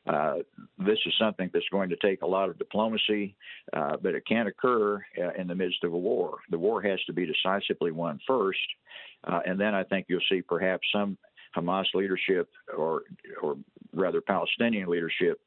[0.06, 0.36] Uh,
[0.78, 3.36] this is something that's going to take a lot of diplomacy,
[3.72, 6.38] uh, but it can't occur uh, in the midst of a war.
[6.50, 8.58] The war has to be decisively won first,
[9.24, 11.16] uh, and then I think you'll see perhaps some
[11.56, 13.02] Hamas leadership, or
[13.42, 13.56] or
[13.92, 15.40] rather Palestinian leadership,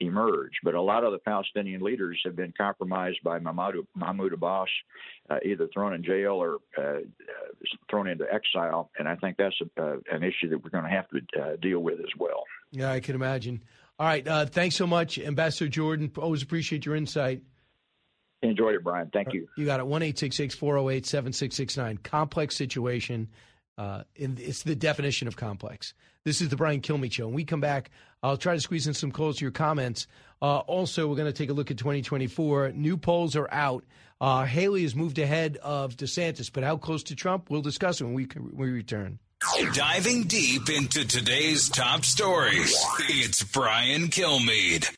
[0.00, 0.52] emerge.
[0.62, 4.68] But a lot of the Palestinian leaders have been compromised by Mahmoud, Mahmoud Abbas,
[5.30, 7.00] uh, either thrown in jail or uh,
[7.90, 8.90] thrown into exile.
[8.98, 11.56] And I think that's a, uh, an issue that we're going to have to uh,
[11.60, 12.44] deal with as well.
[12.72, 13.62] Yeah, I can imagine.
[13.98, 14.26] All right.
[14.26, 16.10] Uh, thanks so much, Ambassador Jordan.
[16.18, 17.42] Always appreciate your insight.
[18.42, 19.10] Enjoyed it, Brian.
[19.12, 19.48] Thank you.
[19.56, 19.86] You got it.
[19.86, 21.98] 1 408 7669.
[21.98, 23.28] Complex situation.
[23.78, 25.94] Uh, it's the definition of complex.
[26.24, 27.26] This is the Brian Kilmeade Show.
[27.26, 27.90] When we come back,
[28.22, 30.06] I'll try to squeeze in some calls to your comments.
[30.40, 32.72] Uh, also, we're going to take a look at 2024.
[32.72, 33.84] New polls are out.
[34.20, 37.50] Uh, Haley has moved ahead of DeSantis, but how close to Trump?
[37.50, 39.18] We'll discuss when we, when we return.
[39.74, 42.74] Diving deep into today's top stories,
[43.10, 44.90] it's Brian Kilmeade.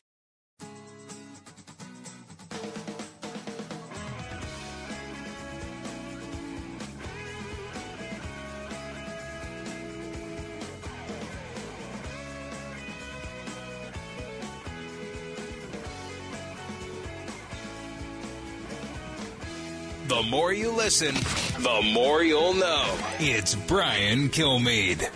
[20.29, 21.15] More you listen,
[21.63, 22.95] the more you'll know.
[23.19, 25.09] It's Brian Kilmeade.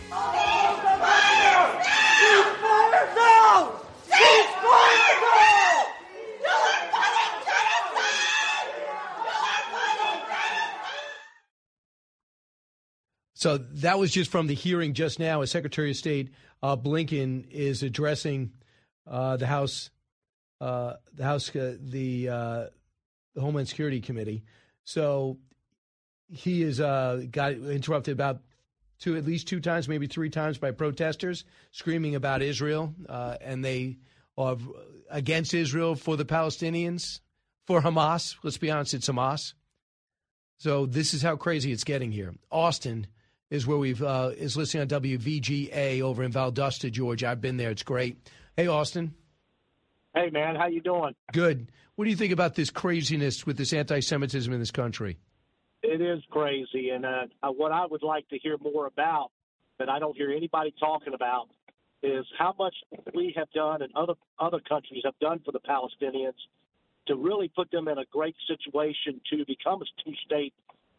[13.35, 15.41] So that was just from the hearing just now.
[15.41, 16.31] As Secretary of State
[16.63, 18.53] uh, Blinken is addressing
[19.05, 19.91] uh, the House,
[20.61, 22.63] uh, the House, uh, the, uh,
[23.35, 24.43] the Homeland Security Committee.
[24.83, 25.37] So
[26.29, 28.41] he is uh, got interrupted about
[28.99, 33.97] two, at least two times, maybe three times by protesters screaming about Israel, and they
[34.37, 34.57] are
[35.09, 37.19] against Israel for the Palestinians,
[37.67, 38.35] for Hamas.
[38.43, 39.53] Let's be honest, it's Hamas.
[40.57, 42.33] So this is how crazy it's getting here.
[42.51, 43.07] Austin
[43.49, 47.29] is where we've uh, is listening on WVGA over in Valdosta, Georgia.
[47.29, 48.17] I've been there; it's great.
[48.55, 49.13] Hey, Austin.
[50.15, 51.15] Hey, man, how you doing?
[51.31, 51.71] Good.
[51.95, 55.17] What do you think about this craziness with this anti-Semitism in this country?
[55.81, 59.31] It is crazy, and uh, what I would like to hear more about
[59.79, 61.49] that I don't hear anybody talking about
[62.03, 62.75] is how much
[63.13, 66.39] we have done and other other countries have done for the Palestinians
[67.07, 70.53] to really put them in a great situation to become a two-state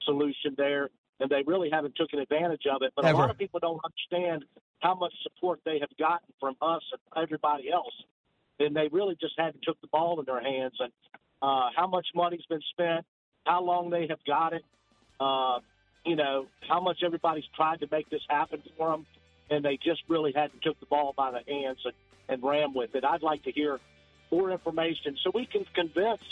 [0.04, 0.90] solution there,
[1.20, 2.92] and they really haven't taken advantage of it.
[2.96, 3.16] But Ever.
[3.16, 4.44] a lot of people don't understand
[4.80, 7.94] how much support they have gotten from us and everybody else,
[8.60, 10.92] and they really just hadn't took the ball in their hands and
[11.42, 13.04] uh, how much money's been spent,
[13.44, 14.64] how long they have got it,
[15.20, 15.58] uh,
[16.06, 19.06] you know, how much everybody's tried to make this happen for them,
[19.50, 21.94] and they just really hadn't took the ball by the hands and,
[22.28, 23.04] and ran with it.
[23.04, 23.78] I'd like to hear
[24.30, 26.22] more information so we can convince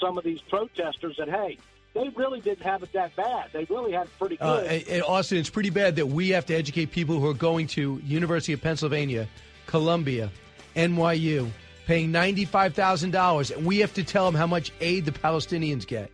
[0.00, 1.58] some of these protesters that hey,
[1.92, 3.48] they really didn't have it that bad.
[3.52, 4.44] They really had it pretty good.
[4.46, 7.34] Uh, and- and Austin, it's pretty bad that we have to educate people who are
[7.34, 9.28] going to University of Pennsylvania,
[9.66, 10.30] Columbia,
[10.74, 11.50] NYU,
[11.86, 15.86] paying ninety-five thousand dollars, and we have to tell them how much aid the Palestinians
[15.86, 16.10] get.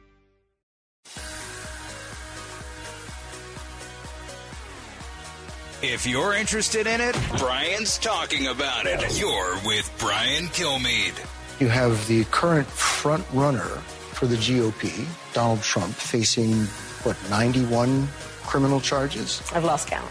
[5.83, 9.21] If you're interested in it, Brian's talking about it.
[9.21, 11.15] You're with Brian Kilmeade.
[11.61, 13.69] You have the current front runner
[14.13, 16.65] for the GOP, Donald Trump, facing,
[17.05, 18.09] what, 91
[18.45, 19.43] criminal charges?
[19.55, 20.11] I've lost count.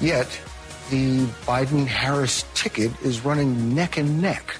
[0.00, 0.26] Yet,
[0.90, 4.56] the Biden Harris ticket is running neck and neck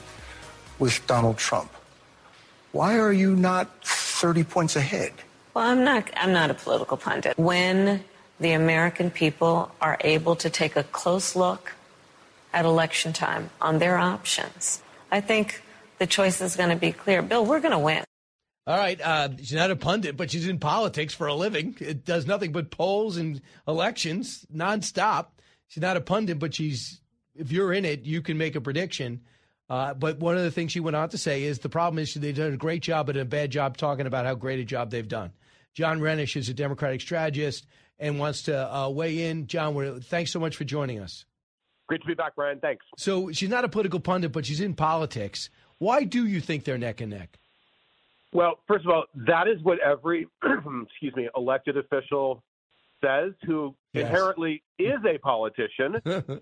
[0.79, 1.71] with Donald Trump.
[2.73, 5.13] Why are you not 30 points ahead?
[5.55, 6.09] Well, I'm not.
[6.17, 7.37] I'm not a political pundit.
[7.37, 8.05] When
[8.39, 11.73] the American people are able to take a close look
[12.53, 15.63] at election time on their options, I think
[15.99, 17.23] the choice is going to be clear.
[17.23, 18.05] Bill, we're going to win.
[18.69, 21.77] All right, uh, she's not a pundit, but she's in politics for a living.
[21.81, 25.27] It does nothing but polls and elections nonstop.
[25.71, 27.01] She's not a pundit, but she's
[27.37, 29.21] if you're in it, you can make a prediction.
[29.69, 32.13] Uh, but one of the things she went on to say is the problem is
[32.13, 34.91] they've done a great job but a bad job talking about how great a job
[34.91, 35.31] they've done.
[35.75, 37.67] Jon Reinish is a Democratic strategist
[38.01, 39.47] and wants to uh, weigh in.
[39.47, 41.25] Jon, thanks so much for joining us.
[41.87, 42.59] Great to be back, Brian.
[42.59, 42.85] Thanks.
[42.97, 45.51] So she's not a political pundit, but she's in politics.
[45.79, 47.39] Why do you think they're neck and neck?
[48.33, 52.43] Well, first of all, that is what every excuse me elected official
[53.01, 54.07] says, who Yes.
[54.07, 55.97] inherently is a politician.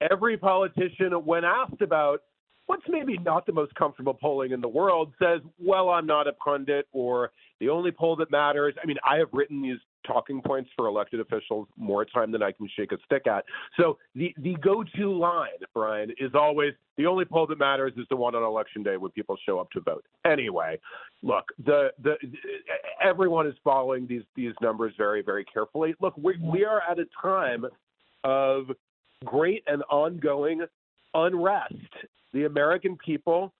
[0.00, 2.22] every politician, when asked about
[2.66, 6.32] what's maybe not the most comfortable polling in the world, says, "Well, I'm not a
[6.32, 10.70] pundit," or "The only poll that matters." I mean, I have written these talking points
[10.76, 13.44] for elected officials more time than I can shake a stick at.
[13.78, 18.16] So the the go-to line, Brian, is always the only poll that matters is the
[18.16, 20.04] one on election day when people show up to vote.
[20.24, 20.78] Anyway,
[21.22, 22.16] look, the the
[23.02, 25.94] everyone is following these these numbers very very carefully.
[26.00, 27.64] Look, we we are at a time
[28.24, 28.70] of
[29.24, 30.64] great and ongoing
[31.14, 31.74] unrest.
[32.32, 33.52] The American people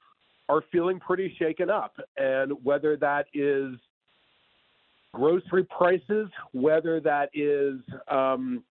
[0.48, 3.76] are feeling pretty shaken up, and whether that is
[5.12, 8.62] grocery prices, whether that is, um,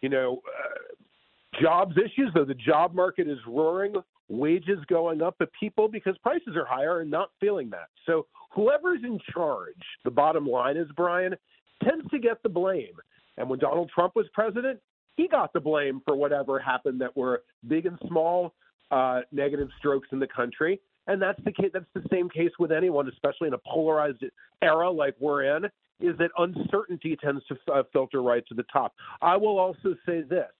[0.00, 3.94] you know, uh, jobs issues, though the job market is roaring,
[4.28, 7.88] wages going up, but people, because prices are higher, are not feeling that.
[8.04, 11.34] So whoever's in charge, the bottom line is, Brian,
[11.82, 12.94] tends to get the blame.
[13.36, 14.80] And when Donald Trump was president,
[15.16, 18.54] he got the blame for whatever happened that were big and small
[18.90, 20.80] uh, negative strokes in the country.
[21.06, 21.70] And that's the case.
[21.72, 24.24] That's the same case with anyone, especially in a polarized
[24.62, 25.64] era like we're in.
[25.98, 28.94] Is that uncertainty tends to uh, filter right to the top.
[29.22, 30.50] I will also say this: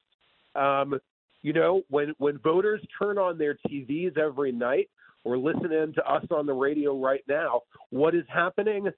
[0.55, 0.99] um,
[1.43, 4.89] you know, when when voters turn on their TVs every night
[5.25, 8.89] or listen in to us on the radio right now, what is happening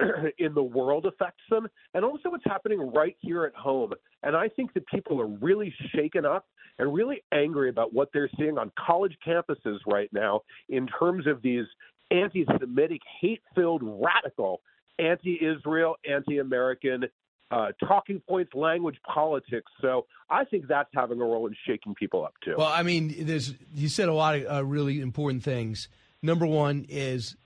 [0.38, 3.92] in the world affects them, and also what's happening right here at home.
[4.22, 6.46] And I think that people are really shaken up
[6.78, 11.40] and really angry about what they're seeing on college campuses right now in terms of
[11.42, 11.64] these
[12.10, 14.60] anti Semitic, hate filled, radical,
[14.98, 17.04] anti Israel, anti American
[17.50, 19.70] uh, talking points, language, politics.
[19.80, 22.54] So I think that's having a role in shaking people up too.
[22.58, 25.88] Well, I mean, there's you said a lot of uh, really important things.
[26.22, 27.36] Number one is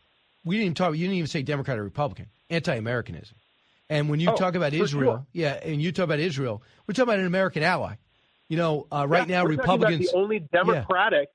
[0.45, 0.95] we didn't talk.
[0.95, 2.27] You didn't even say Democrat or Republican.
[2.51, 3.37] Anti-Americanism.
[3.89, 5.27] And when you Oh, talk about Israel, sure.
[5.33, 7.95] yeah, and you talk about Israel, we're talking about an American ally.
[8.49, 10.13] You know, uh, right Yeah, now we're talking about Republicans.
[10.13, 10.47] the only Yeah.
[10.65, 11.29] democratic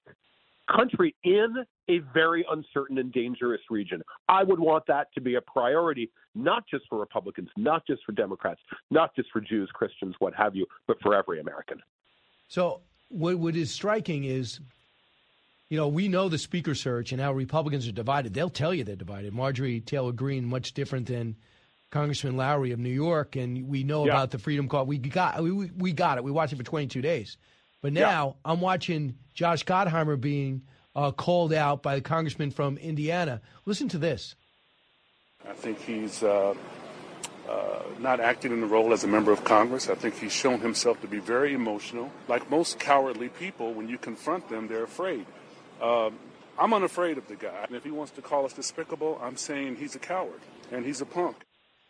[0.68, 4.02] country in a very uncertain and dangerous region.
[4.28, 8.12] I would want that to be a priority, not just for Republicans, not just for
[8.14, 8.60] Democrats,
[8.90, 11.82] not just for Jews, Christians, what have you, but for every American.
[12.48, 14.60] So what what is striking is,
[15.70, 18.34] you know, we know the speaker search and how Republicans are divided.
[18.34, 19.34] They'll tell you they're divided.
[19.34, 21.36] Marjorie Taylor Greene much different than
[21.92, 24.12] Congressman Lawler of New York, and we know Yeah.
[24.14, 24.86] about the Freedom Call.
[24.86, 26.24] We got we, we- we got it.
[26.24, 27.38] We watched it for 22 days,
[27.82, 30.64] but now I'm watching Josh Gottheimer being
[30.96, 33.42] uh, called out by the congressman from Indiana.
[33.66, 34.36] Listen to this.
[35.48, 36.54] I think he's uh,
[37.50, 39.90] uh, not acting in the role as a member of Congress.
[39.90, 42.12] I think he's shown himself to be very emotional.
[42.28, 45.26] Like most cowardly people, when you confront them, they're afraid.
[45.82, 46.18] Um,
[46.58, 47.66] I'm unafraid of the guy.
[47.68, 50.40] And if he wants to call us despicable, I'm saying he's a coward
[50.72, 51.38] and he's a punk.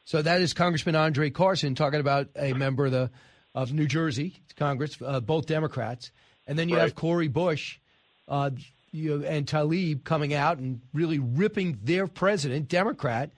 [0.06, 3.12] So that is Congressman Andre Carson talking about a member of the
[3.54, 6.12] of New Jersey Congress, uh, both Democrats,
[6.46, 6.96] and then you have Right.
[6.96, 7.80] Cori Bush,
[8.28, 8.50] uh,
[8.92, 13.32] you and Tlaib coming out and really ripping their president, Democrat,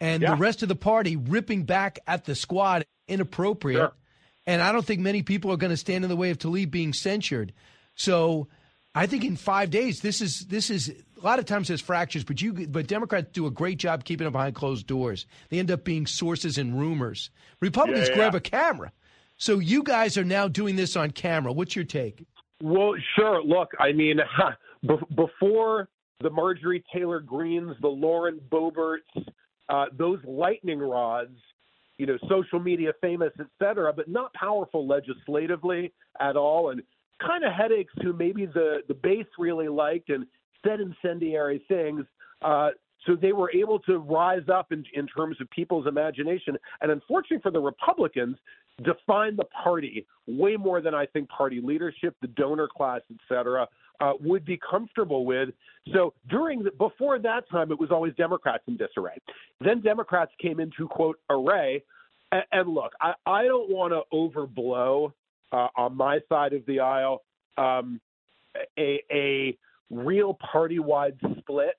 [0.00, 0.32] and Yeah.
[0.32, 3.78] the rest of the party ripping back at the squad, inappropriate.
[3.80, 3.92] Sure.
[4.46, 6.70] And I don't think many people are going to stand in the way of Tlaib
[6.70, 7.52] being censured.
[7.94, 8.48] So
[8.94, 12.24] I think in five days, this is this is a lot of times there's fractures,
[12.24, 15.26] but you but Democrats do a great job keeping it behind closed doors.
[15.48, 17.30] They end up being sources and rumors.
[17.60, 18.92] Republicans Yeah, yeah, grab a camera.
[19.38, 21.52] So you guys are now doing this on camera.
[21.52, 22.26] What's your take?
[22.62, 23.42] Well, sure.
[23.42, 24.20] Look, I mean,
[25.16, 25.88] before
[26.20, 28.98] the Marjorie Taylor Greens, the Lauren Boeberts,
[29.68, 31.36] uh, those lightning rods,
[31.96, 36.82] you know, social media famous, et cetera, but not powerful legislatively at all, and
[37.20, 40.26] kind of headaches who maybe the the base really liked and
[40.64, 42.04] said incendiary things.
[42.42, 42.70] Uh,
[43.06, 47.40] so they were able to rise up in, in terms of people's imagination, and unfortunately
[47.42, 48.36] for the Republicans,
[48.84, 53.66] define the party way more than I think party leadership, the donor class, et cetera,
[54.00, 55.50] uh, would be comfortable with.
[55.92, 59.18] So during the, before that time, it was always Democrats in disarray.
[59.60, 61.82] Then Democrats came into quote array.
[62.30, 65.12] And, and look, I, I don't want to overblow
[65.52, 67.22] uh, on my side of the aisle
[67.58, 68.00] um,
[68.78, 69.56] a, a
[69.90, 71.78] real party-wide split.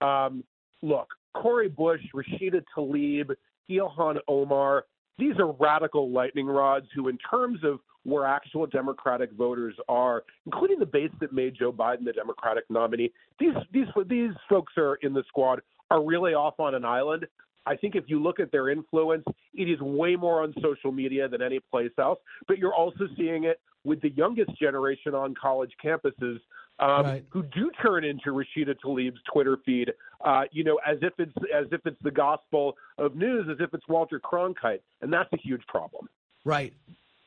[0.00, 0.44] Um,
[0.82, 3.30] look, Cori Bush, Rashida Tlaib,
[3.70, 4.84] Ilhan Omar,
[5.18, 10.78] these are radical lightning rods who, in terms of where actual Democratic voters are, including
[10.78, 15.14] the base that made Joe Biden the Democratic nominee, these these these folks are in
[15.14, 15.60] the squad
[15.90, 17.26] are really off on an island.
[17.66, 21.28] I think if you look at their influence, it is way more on social media
[21.28, 22.18] than any place else.
[22.46, 26.40] But you're also seeing it with the youngest generation on college campuses
[26.80, 27.24] um, Right.
[27.30, 29.92] who do turn into Rashida Tlaib's Twitter feed,
[30.24, 33.72] uh, you know, as if it's as if it's the gospel of news, as if
[33.72, 36.08] it's Walter Cronkite, and that's a huge problem.
[36.44, 36.72] Right.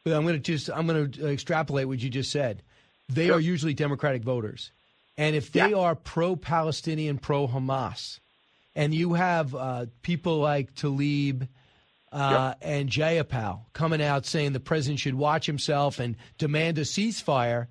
[0.04, 2.62] But I'm going to just I'm going to extrapolate what you just said.
[3.08, 4.72] They are usually Democratic voters,
[5.18, 8.20] and if they are pro-Palestinian, pro-Hamas,
[8.78, 11.48] and you have uh, people like Tlaib
[12.12, 17.68] uh, and Jayapal coming out saying the president should watch himself and demand a ceasefire,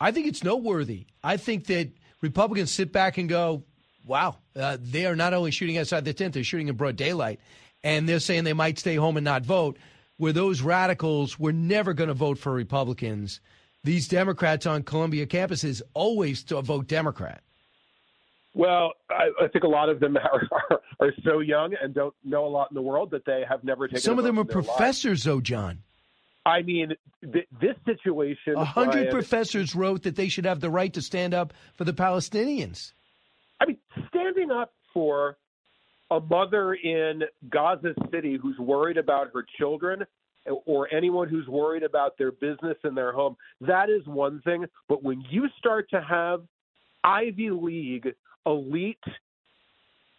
[0.00, 1.06] I think it's noteworthy.
[1.22, 1.90] I think that
[2.22, 3.62] Republicans sit back and go,
[4.04, 7.38] "Wow, uh, they are not only shooting outside the tent; they're shooting in broad daylight."
[7.84, 9.78] and they're saying they might stay home and not vote,
[10.16, 13.40] where those radicals were never going to vote for Republicans.
[13.84, 17.42] These Democrats on Columbia campuses always to vote Democrat.
[18.58, 22.14] Well, I, I think a lot of them are, are are so young and don't
[22.24, 24.02] know a lot in the world that they have never taken.
[24.02, 24.52] Some of them are lives.
[24.52, 25.78] professors, though, Jon.
[26.44, 28.56] I mean, th- this situation.
[28.56, 31.92] A hundred professors wrote that they should have the right to stand up for the
[31.92, 32.92] Palestinians.
[33.60, 33.78] I mean,
[34.08, 35.36] standing up for
[36.10, 40.04] a mother in Gaza City who's worried about her children
[40.64, 44.64] or anyone who's worried about their business and their home, that is one thing.
[44.88, 46.42] But when you start to have
[47.04, 48.14] Ivy League
[48.48, 48.98] elite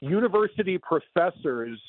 [0.02, 1.80] university professors,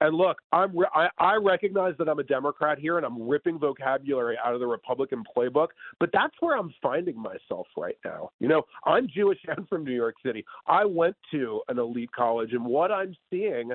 [0.00, 3.58] and look, I'm re- I, I recognize that I'm a Democrat here, and I'm ripping
[3.58, 5.68] vocabulary out of the Republican playbook.
[6.00, 8.30] But that's where I'm finding myself right now.
[8.40, 10.44] You know, I'm Jewish and from New York City.
[10.66, 13.70] I went to an elite college, and what I'm seeing,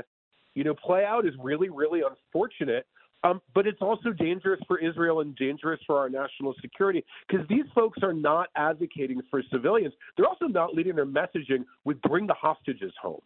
[0.56, 2.86] you know, play out is really, really unfortunate.
[3.24, 7.66] Um, but it's also dangerous for Israel and dangerous for our national security because these
[7.76, 9.94] folks are not advocating for civilians.
[10.16, 13.22] They're also not leading their messaging with bring the hostages home.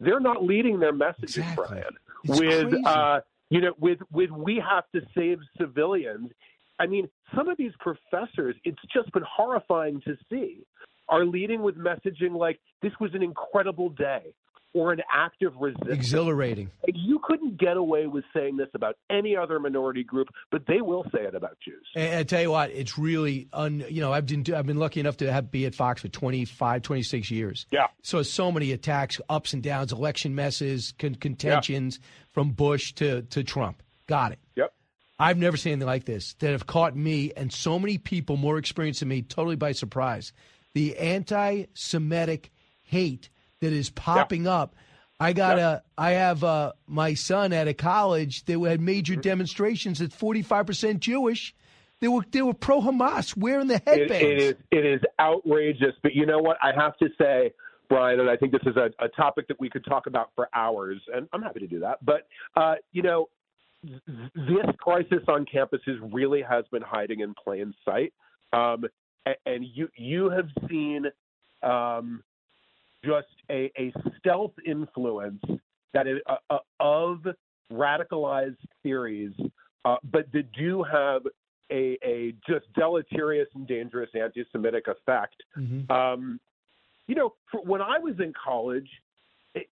[0.00, 1.84] They're not leading their messaging, Brian,
[2.24, 6.30] It's with uh, you know, with with we have to save civilians.
[6.78, 10.64] I mean, some of these professors, it's just been horrifying to see,
[11.10, 14.32] are leading with messaging like this was an incredible day.
[14.72, 15.92] Or an active resistance.
[15.92, 16.70] Exhilarating.
[16.86, 21.04] You couldn't get away with saying this about any other minority group, but they will
[21.12, 21.86] say it about Jews.
[21.96, 23.84] And I tell you what, it's really un.
[23.88, 26.82] You know, I've been I've been lucky enough to have be at Fox for 25,
[26.82, 27.66] 26 years.
[27.70, 27.88] Yeah.
[28.02, 31.98] So so many attacks, ups and downs, election messes, con- contentions
[32.32, 33.82] from Bush to to Trump.
[34.06, 34.38] Got it.
[34.56, 34.72] Yep.
[35.18, 38.56] I've never seen anything like this that have caught me and so many people more
[38.56, 40.32] experienced than me totally by surprise.
[40.72, 42.50] The anti-Semitic
[42.82, 43.28] hate
[43.60, 44.74] that is popping up.
[45.18, 45.82] I got a.
[45.98, 49.20] I have uh, my son at a college that had major Mm-hmm.
[49.20, 51.54] demonstrations that's forty five percent Jewish.
[52.00, 54.12] They were they were pro Hamas, wearing the It, headbands.
[54.22, 55.94] it is it is outrageous.
[56.02, 56.56] But you know what?
[56.62, 57.52] I have to say,
[57.90, 60.48] Brian, and I think this is a, a topic that we could talk about for
[60.54, 62.02] hours, and I'm happy to do that.
[62.02, 63.28] But uh, you know,
[63.86, 64.00] th-
[64.34, 68.14] this crisis on campuses really has been hiding in plain sight,
[68.54, 68.84] um,
[69.26, 71.04] and, and you you have seen
[71.62, 72.22] um,
[73.04, 75.42] just a, a stealth influence
[75.94, 77.26] that is uh, uh, of
[77.72, 79.32] radicalized theories,
[79.84, 81.22] uh, but that do have
[81.70, 85.36] a, a just deleterious and dangerous anti-Semitic effect.
[85.90, 86.40] Um,
[87.06, 88.88] you know, for, when I was in college,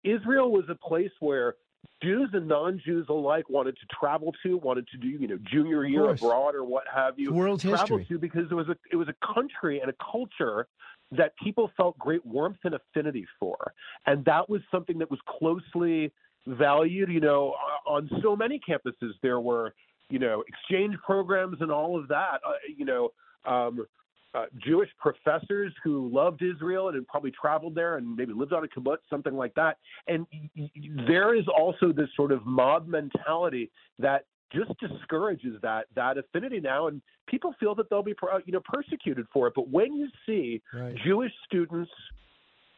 [0.03, 1.55] Israel was a place where
[2.03, 6.09] Jews and non-Jews alike wanted to travel to, wanted to do, you know, junior year
[6.09, 7.33] abroad or what have you.
[7.33, 8.05] World travel history.
[8.05, 10.67] to because it was a it was a country and a culture
[11.11, 13.73] that people felt great warmth and affinity for,
[14.05, 16.11] and that was something that was closely
[16.47, 17.09] valued.
[17.09, 17.53] You know,
[17.87, 19.73] on so many campuses there were,
[20.09, 22.39] you know, exchange programs and all of that.
[22.45, 23.09] Uh, you know.
[23.45, 23.85] Um,
[24.33, 28.63] uh, Jewish professors who loved Israel and had probably traveled there and maybe lived on
[28.63, 29.77] a kibbutz, something like that.
[30.07, 30.69] And y- y-
[31.07, 36.87] there is also this sort of mob mentality that just discourages that that affinity now,
[36.87, 39.53] and people feel that they'll be per- uh, you know persecuted for it.
[39.55, 40.95] But when you see Right.
[41.05, 41.91] Jewish students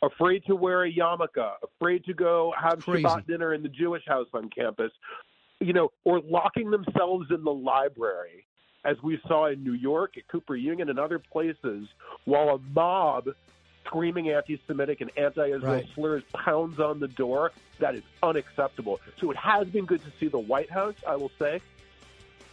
[0.02, 2.80] afraid to wear a yarmulke, afraid to go have.
[2.80, 4.92] Shabbat dinner in the Jewish house on campus,
[5.60, 8.46] you know, or locking themselves in the library,
[8.86, 11.88] as we saw in New York, at Cooper Union, and other places,
[12.26, 13.30] while a mob
[13.86, 15.86] screaming anti-Semitic and anti-Israel Right.
[15.96, 17.52] slurs pounds on the door.
[17.80, 19.00] That is unacceptable.
[19.20, 20.96] So it has been good to see the White House.
[21.08, 21.60] I will say.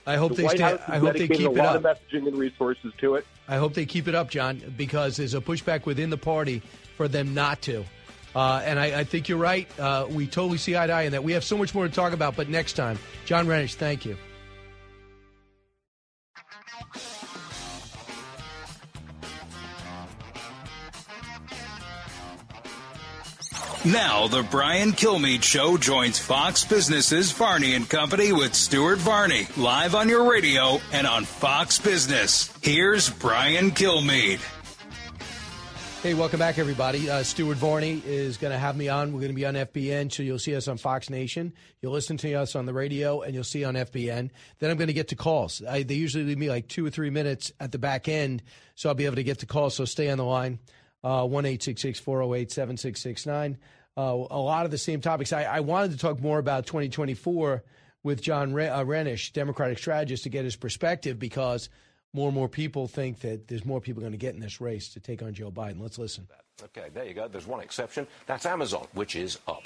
[0.07, 0.79] I hope the they White stay.
[0.89, 1.85] I hope they keep a it lot up.
[1.85, 3.27] of messaging and resources to it.
[3.49, 6.63] I hope they keep it up, Jon, because there's a pushback within the party
[6.97, 7.85] for them not to.
[8.35, 9.69] Uh, and I, I think you're right.
[9.79, 11.23] Uh, we totally see eye to eye in that.
[11.25, 12.99] We have so much more to talk about, but next time.
[13.25, 14.17] Jon Reinish, thank you.
[23.85, 29.95] Now, the Brian Kilmeade Show joins Fox Business's Varney and Company with Stuart Varney, live
[29.95, 32.53] on your radio and on Fox Business.
[32.61, 34.41] Here's Brian Kilmeade.
[36.03, 37.09] Hey, welcome back, everybody.
[37.09, 39.15] Uh, Stuart Varney is going to have me on.
[39.15, 41.55] We're going to be on FBN, so you'll see us on Fox Nation.
[41.81, 44.29] You'll listen to us on the radio, and you'll see on FBN.
[44.59, 45.63] Then I'm going to get to calls.
[45.67, 48.43] I, they usually leave me like two or three minutes at the back end,
[48.75, 49.75] so I'll be able to get to calls.
[49.75, 50.59] So stay on the line.
[51.03, 53.59] Uh, One eight six six four zero eight seven six six nine.
[53.97, 55.33] Uh, A lot of the same topics.
[55.33, 57.63] I, I wanted to talk more about 2024
[58.03, 61.69] with Jon Re- uh, Reinish, Democratic strategist, to get his perspective because
[62.13, 64.89] more and more people think that there's more people going to get in this race
[64.95, 65.81] to take on Joe Biden.
[65.81, 66.27] Let's listen.
[66.63, 67.29] Okay, there you go.
[67.29, 68.07] There's one exception.
[68.27, 69.63] That's Amazon, which is up.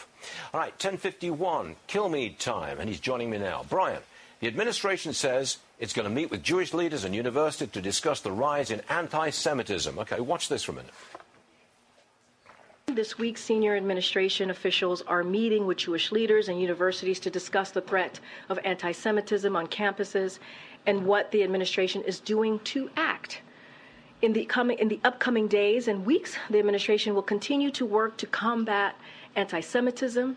[0.53, 3.64] All right, 1051, Kilmeade time, and he's joining me now.
[3.68, 4.01] Brian,
[4.41, 8.30] the administration says it's going to meet with Jewish leaders and universities to discuss the
[8.32, 9.99] rise in anti-Semitism.
[10.01, 10.93] Okay, watch this for a minute.
[12.95, 17.80] This week, senior administration officials are meeting with Jewish leaders and universities to discuss the
[17.80, 20.38] threat of anti Semitism on campuses
[20.86, 23.40] and what the administration is doing to act.
[24.22, 28.16] In the, coming, in the upcoming days and weeks, the administration will continue to work
[28.18, 28.95] to combat
[29.34, 30.36] anti Semitism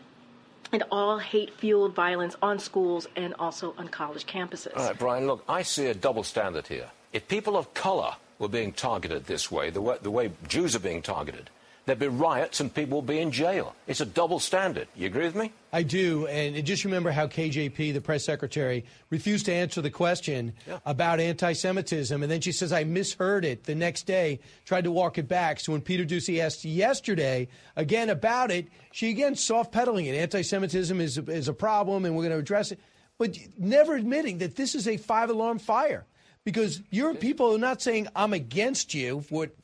[0.71, 4.75] and all hate fueled violence on schools and also on college campuses.
[4.75, 6.89] All right, Brian, look, I see a double standard here.
[7.13, 10.79] If people of color were being targeted this way, the way, the way Jews are
[10.79, 11.51] being targeted,
[11.88, 13.73] there'd be riots and people will be in jail.
[13.88, 14.89] It's a double standard.
[14.93, 15.53] You agree with me?
[15.71, 20.53] I do, and just remember how KJP, the press secretary, refused to answer the question
[20.85, 25.17] about anti-Semitism, and then she says, "I misheard it." The next day, tried to walk
[25.17, 25.59] it back.
[25.59, 30.15] So when Peter Doocy asked yesterday again about it, she again soft pedaling it.
[30.15, 32.80] Anti-Semitism is is a problem, and we're going to address it,
[33.18, 36.05] but never admitting that this is a five-alarm fire
[36.48, 39.18] because your people are not saying I'm against you,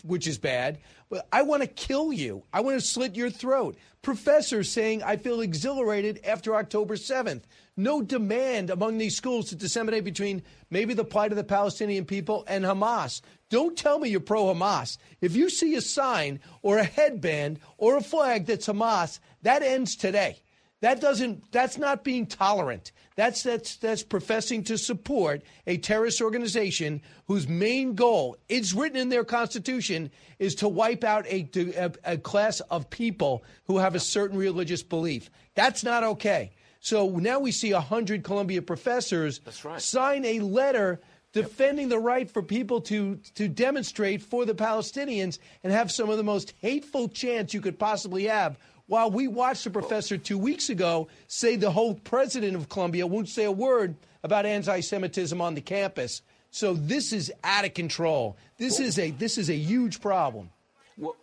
[0.04, 0.80] which is bad,
[1.10, 2.44] but I want to kill you.
[2.52, 3.78] I want to slit your throat.
[4.02, 7.44] Professors saying I feel exhilarated after October 7th.
[7.78, 12.44] No demand among these schools to disseminate between maybe the plight of the Palestinian people
[12.50, 13.22] and Hamas.
[13.50, 14.98] Don't tell me you're pro Hamas.
[15.22, 19.96] If you see a sign or a headband or a flag that's Hamas, that ends
[19.96, 20.43] today.
[20.84, 22.92] That doesn't that's not being tolerant.
[23.16, 29.08] That's that's that's professing to support a terrorist organization whose main goal, it's written in
[29.08, 34.00] their constitution, is to wipe out a, a, a class of people who have a
[34.00, 35.30] certain religious belief.
[35.56, 36.52] That's not okay.
[36.82, 39.82] So now we see 100 Columbia professors right.
[39.82, 41.00] sign a letter
[41.32, 46.18] defending the right for people to, to demonstrate for the Palestinians and have some of
[46.18, 48.58] the most hateful chants you could possibly have.
[48.94, 53.28] While we watched the professor two weeks ago say the whole president of Columbia won't
[53.28, 56.22] say a word about anti Semitism on the campus.
[56.52, 58.38] So this is out of control.
[58.60, 60.52] This is a this is a huge problem.
[60.96, 61.16] Well,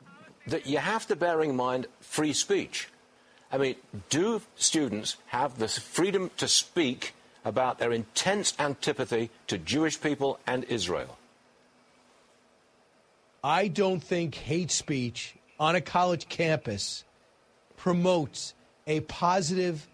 [0.49, 2.89] that you have to bear in mind free speech.
[3.53, 3.77] I mean,
[4.09, 7.15] do students have the freedom to speak
[7.45, 11.19] about their intense antipathy to Jewish people and Israel?
[13.45, 17.05] I don't think hate speech on a college campus
[17.81, 18.53] promotes
[18.87, 19.89] a positive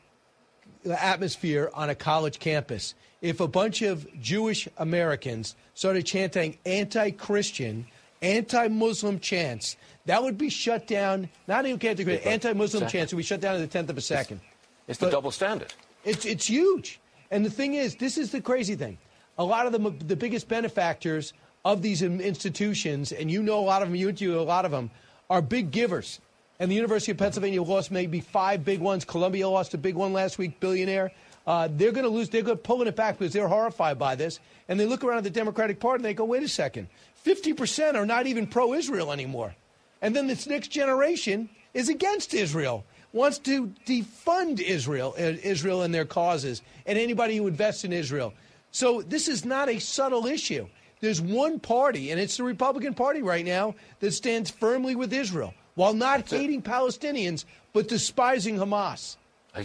[0.84, 2.94] atmosphere on a college campus.
[3.22, 7.86] If a bunch of Jewish Americans started chanting anti Christian,
[8.20, 9.76] anti Muslim chants,
[10.06, 11.28] that would be shut down.
[11.46, 14.40] Not even anti Muslim chants would be shut down in the tenth of a second.
[14.88, 15.72] It's, it's the double standard.
[16.04, 16.98] It's, it's huge.
[17.30, 18.98] And the thing is, this is the crazy thing.
[19.38, 21.32] A lot of them, the biggest benefactors
[21.64, 24.72] of these institutions, and you know a lot of them, you interview a lot of
[24.72, 24.90] them,
[25.30, 26.20] are big givers.
[26.58, 29.04] And the University of Pennsylvania lost maybe five big ones.
[29.04, 31.12] Columbia lost a big one last week, billionaire.
[31.46, 32.30] Uh, they're going to lose.
[32.30, 34.40] They're going to pulling it back because they're horrified by this.
[34.68, 36.88] And they look around at the Democratic Party and they go, wait a second.
[37.24, 39.54] 50% are not even pro Israel anymore.
[40.00, 45.94] And then this next generation is against Israel, wants to defund Israel, uh, Israel and
[45.94, 48.32] their causes, and anybody who invests in Israel.
[48.72, 50.68] So this is not a subtle issue.
[51.00, 55.52] There's one party, and it's the Republican Party right now, that stands firmly with Israel
[55.76, 56.64] while not That's hating it.
[56.64, 59.16] Palestinians, but despising Hamas.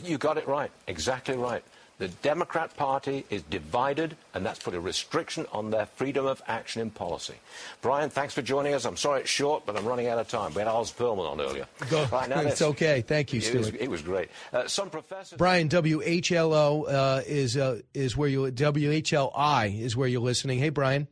[0.03, 0.71] You got it right.
[0.87, 1.63] Exactly right.
[2.01, 6.81] The Democrat Party is divided, and that's put a restriction on their freedom of action
[6.81, 7.35] in policy.
[7.83, 8.85] Brian, thanks for joining us.
[8.85, 10.51] I'm sorry it's short, but I'm running out of time.
[10.55, 11.67] We had Oz Pearlman on earlier.
[11.91, 12.03] Go.
[12.11, 13.01] Right, now it's okay.
[13.01, 13.67] Thank you, Stuart.
[13.67, 14.29] It was, it was great.
[14.51, 15.37] Uh, some professors.
[15.37, 20.57] Brian, WHLO uh, is uh, is where you WHLI is where you're listening.
[20.57, 21.07] Hey, Brian.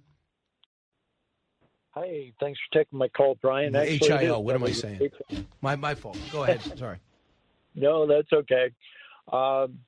[1.99, 3.75] Hey, thanks for taking my call, Brian.
[3.75, 5.09] Actually, HIO, what am I saying?
[5.61, 6.17] My, my fault.
[6.31, 6.61] Go ahead.
[6.77, 6.97] Sorry.
[7.75, 8.71] no, that's okay.
[9.31, 9.79] Um,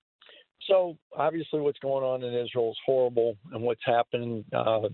[0.67, 4.89] so, obviously, what's going on in Israel is horrible, and what's happening, uh,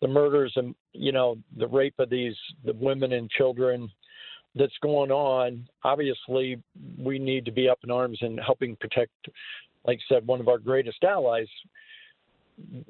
[0.00, 2.34] the murders and, you know, the rape of these
[2.64, 3.90] the women and children
[4.54, 6.60] that's going on, obviously,
[6.98, 9.12] we need to be up in arms and helping protect,
[9.84, 11.48] like I said, one of our greatest allies,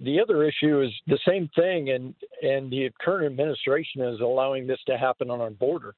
[0.03, 4.81] the other issue is the same thing, and and the current administration is allowing this
[4.87, 5.95] to happen on our border,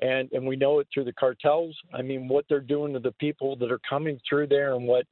[0.00, 1.76] and and we know it through the cartels.
[1.92, 5.06] I mean, what they're doing to the people that are coming through there, and what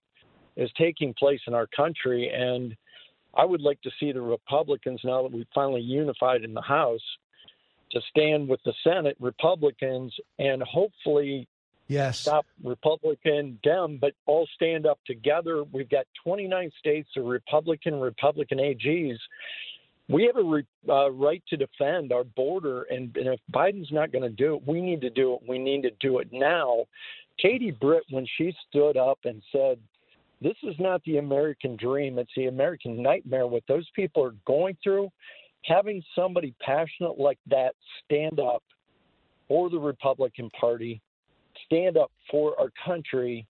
[0.57, 2.31] is taking place in our country.
[2.35, 2.75] And
[3.35, 7.01] I would like to see the Republicans now that we've finally unified in the House
[7.93, 11.47] to stand with the Senate Republicans and hopefully
[11.89, 12.21] Yes.
[12.21, 15.65] Stop Republican, Dem, but all stand up together.
[15.65, 19.19] We've got 29 states of Republican, Republican AGs.
[20.09, 24.13] We have a re, uh, right to defend our border, and, and if Biden's not
[24.13, 25.41] going to do it, we need to do it.
[25.49, 26.85] We need to do it now.
[27.41, 29.79] Katie Britt, when she stood up and said,
[30.41, 34.77] This is not the American dream, it's the American nightmare, what those people are going
[34.83, 35.11] through,
[35.65, 38.63] having somebody passionate like that stand up
[39.49, 41.01] for the Republican Party
[41.65, 43.47] stand up for our country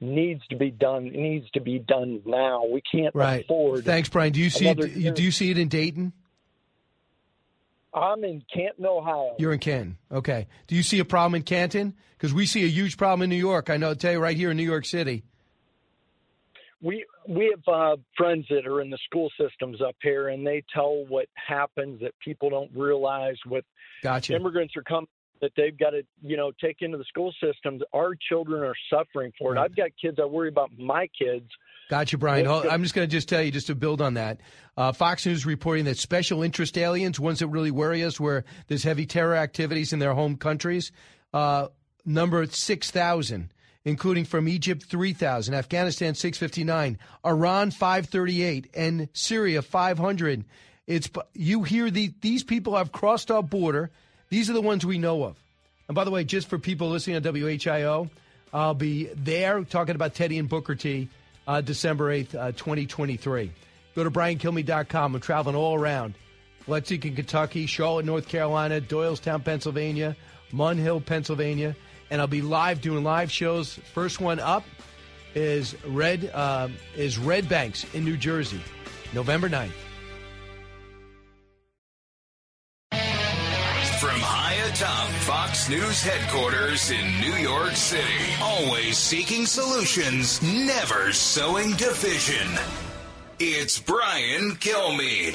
[0.00, 2.64] needs to be done needs to be done now.
[2.64, 3.44] We can't right.
[3.44, 3.84] afford.
[3.84, 4.32] Thanks, Brian.
[4.32, 6.12] Do you see it, do you see it in Dayton?
[7.92, 9.34] I'm in Canton, Ohio.
[9.38, 9.96] You're in Canton.
[10.12, 10.46] Okay.
[10.66, 11.94] Do you see a problem in Canton?
[12.16, 13.70] Because we see a huge problem in New York.
[13.70, 13.88] I know.
[13.88, 15.24] I'll tell you right here in New York City.
[16.80, 20.62] We we have uh, friends that are in the school systems up here, and they
[20.72, 23.36] tell what happens that people don't realize.
[23.46, 23.64] With
[24.02, 24.34] gotcha.
[24.34, 25.08] immigrants are coming
[25.40, 27.82] that they've got to, you know, take into the school systems.
[27.92, 29.56] Our children are suffering for it.
[29.56, 29.64] Right.
[29.64, 30.18] I've got kids.
[30.20, 31.48] I worry about my kids.
[31.90, 32.46] Gotcha, Brian.
[32.46, 34.40] I'm just going to just tell you, just to build on that.
[34.76, 38.82] Uh, Fox News reporting that special interest aliens, ones that really worry us, where there's
[38.82, 40.92] heavy terror activities in their home countries,
[41.32, 41.68] uh,
[42.04, 43.52] number 6,000.
[43.84, 50.44] including from Egypt 3,000, Afghanistan 659, Iran 538, and Syria 500.
[50.86, 53.90] It's you hear the, these people have crossed our border.
[54.30, 55.36] These are the ones we know of.
[55.88, 58.10] And by the way, just for people listening on WHIO,
[58.52, 61.08] I'll be there talking about Teddy and Booker T.
[61.46, 63.50] Uh, December 8th, uh, 2023.
[63.94, 65.14] Go to briankilmeade.com.
[65.14, 66.14] I'm traveling all around.
[66.66, 70.14] Lexington, Kentucky, Charlotte, North Carolina, Doylestown, Pennsylvania,
[70.52, 71.74] Mun Hill, Pennsylvania,
[72.10, 73.74] and I'll be live doing live shows.
[73.94, 74.64] First one up
[75.34, 78.60] is Red uh, is Red Banks in New Jersey,
[79.14, 79.87] November 9th.
[84.78, 88.04] Atop Fox News headquarters in New York City,
[88.40, 92.46] always seeking solutions, never sowing division.
[93.40, 95.34] It's Brian Kilmeade.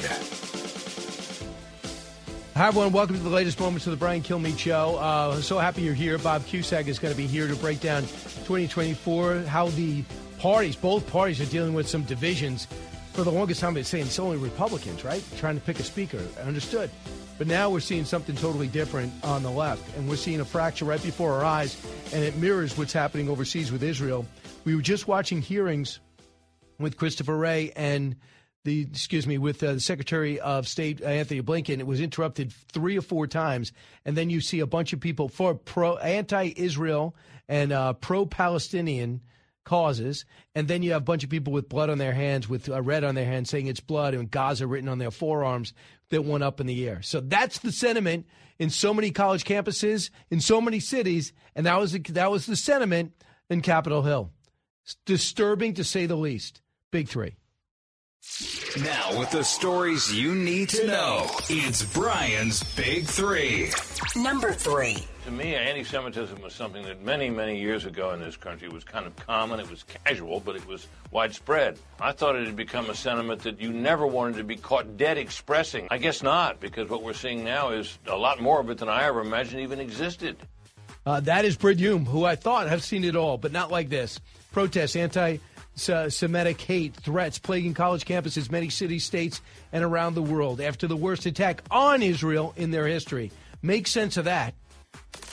[2.56, 2.92] Hi, everyone.
[2.92, 4.96] Welcome to the latest moments of the Brian Kilmeade Show.
[4.96, 6.16] Uh, so happy you're here.
[6.16, 10.04] Bob Cusack is going to be here to break down 2024, how the
[10.38, 12.66] parties, both parties, are dealing with some divisions.
[13.12, 15.22] For the longest time, it's saying it's only Republicans, right?
[15.36, 16.22] Trying to pick a speaker.
[16.42, 16.88] Understood.
[17.36, 20.84] But now we're seeing something totally different on the left, and we're seeing a fracture
[20.84, 21.76] right before our eyes,
[22.12, 24.24] and it mirrors what's happening overseas with Israel.
[24.64, 25.98] We were just watching hearings
[26.78, 28.16] with Christopher Wray and
[28.64, 31.80] the excuse me with uh, the Secretary of State uh, Antony Blinken.
[31.80, 33.72] It was interrupted three or four times,
[34.04, 37.14] and then you see a bunch of people for pro anti-Israel
[37.48, 39.20] and uh, pro-Palestinian
[39.64, 40.24] causes,
[40.54, 42.80] and then you have a bunch of people with blood on their hands, with uh,
[42.80, 45.72] red on their hands, saying it's blood, and Gaza written on their forearms
[46.10, 47.02] that went up in the air.
[47.02, 48.26] So that's the sentiment
[48.58, 52.46] in so many college campuses, in so many cities, and that was the, that was
[52.46, 53.12] the sentiment
[53.50, 54.30] in Capitol Hill.
[54.84, 56.60] It's disturbing to say the least.
[56.90, 57.36] Big three.
[58.82, 63.70] Now, with the stories you need to know, it's Brian's Big Three.
[64.16, 65.06] Number three.
[65.24, 68.84] To me, anti Semitism was something that many, many years ago in this country was
[68.84, 69.58] kind of common.
[69.58, 71.78] It was casual, but it was widespread.
[71.98, 75.16] I thought it had become a sentiment that you never wanted to be caught dead
[75.16, 75.88] expressing.
[75.90, 78.90] I guess not, because what we're seeing now is a lot more of it than
[78.90, 80.36] I ever imagined even existed.
[81.06, 83.88] Uh, that is Brit Hume, who I thought have seen it all, but not like
[83.88, 84.20] this.
[84.52, 85.38] Protests, anti
[85.74, 89.40] Semitic hate, threats plaguing college campuses, many cities, states,
[89.72, 93.32] and around the world after the worst attack on Israel in their history.
[93.62, 94.52] Make sense of that.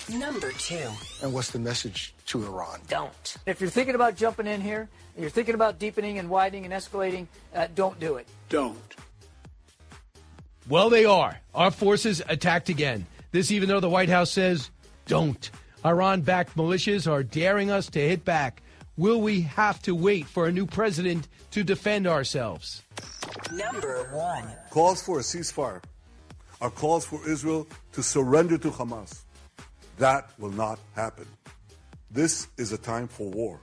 [0.09, 0.89] Number two.
[1.21, 2.79] And what's the message to Iran?
[2.87, 3.37] Don't.
[3.45, 6.73] If you're thinking about jumping in here, and you're thinking about deepening and widening and
[6.73, 8.27] escalating, uh, don't do it.
[8.49, 8.77] Don't.
[10.69, 11.39] Well, they are.
[11.53, 13.05] Our forces attacked again.
[13.31, 14.69] This, even though the White House says
[15.05, 15.49] don't.
[15.85, 18.61] Iran backed militias are daring us to hit back.
[18.97, 22.83] Will we have to wait for a new president to defend ourselves?
[23.51, 24.45] Number one.
[24.69, 25.81] Calls for a ceasefire
[26.61, 29.21] are calls for Israel to surrender to Hamas.
[29.97, 31.25] That will not happen.
[32.09, 33.59] This is a time for war.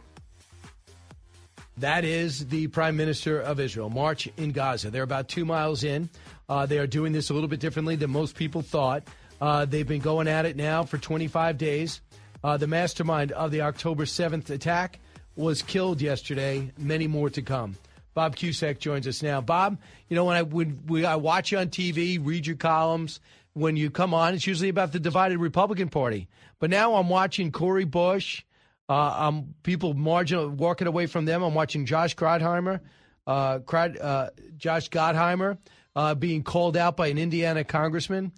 [1.79, 3.89] That is the Prime Minister of Israel.
[3.89, 4.91] March in Gaza.
[4.91, 6.09] They're about two miles in.
[6.49, 9.05] Uh, they are doing this a little bit differently than most people thought.
[9.41, 12.01] Uh, they've been going at it now for 25 days.
[12.43, 14.99] Uh, the mastermind of the October 7th attack
[15.37, 16.73] was killed yesterday.
[16.79, 17.77] Many more to come.
[18.15, 19.41] Bob Cusack joins us now.
[19.41, 19.79] Bob,
[20.09, 23.21] you know when I when we, I watch you on TV, read your columns.
[23.55, 26.29] When you come on, it's usually about the divided Republican Party.
[26.59, 28.45] But now I'm watching Cori Bush.
[28.89, 31.43] Uh, I'm people marginal walking away from them.
[31.43, 32.81] I'm watching Josh Grodheimer,
[33.27, 35.59] uh, uh, Josh Gottheimer
[35.95, 38.33] uh, being called out by an Indiana congressman.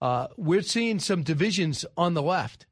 [0.00, 2.66] Uh, we're seeing some divisions on the left.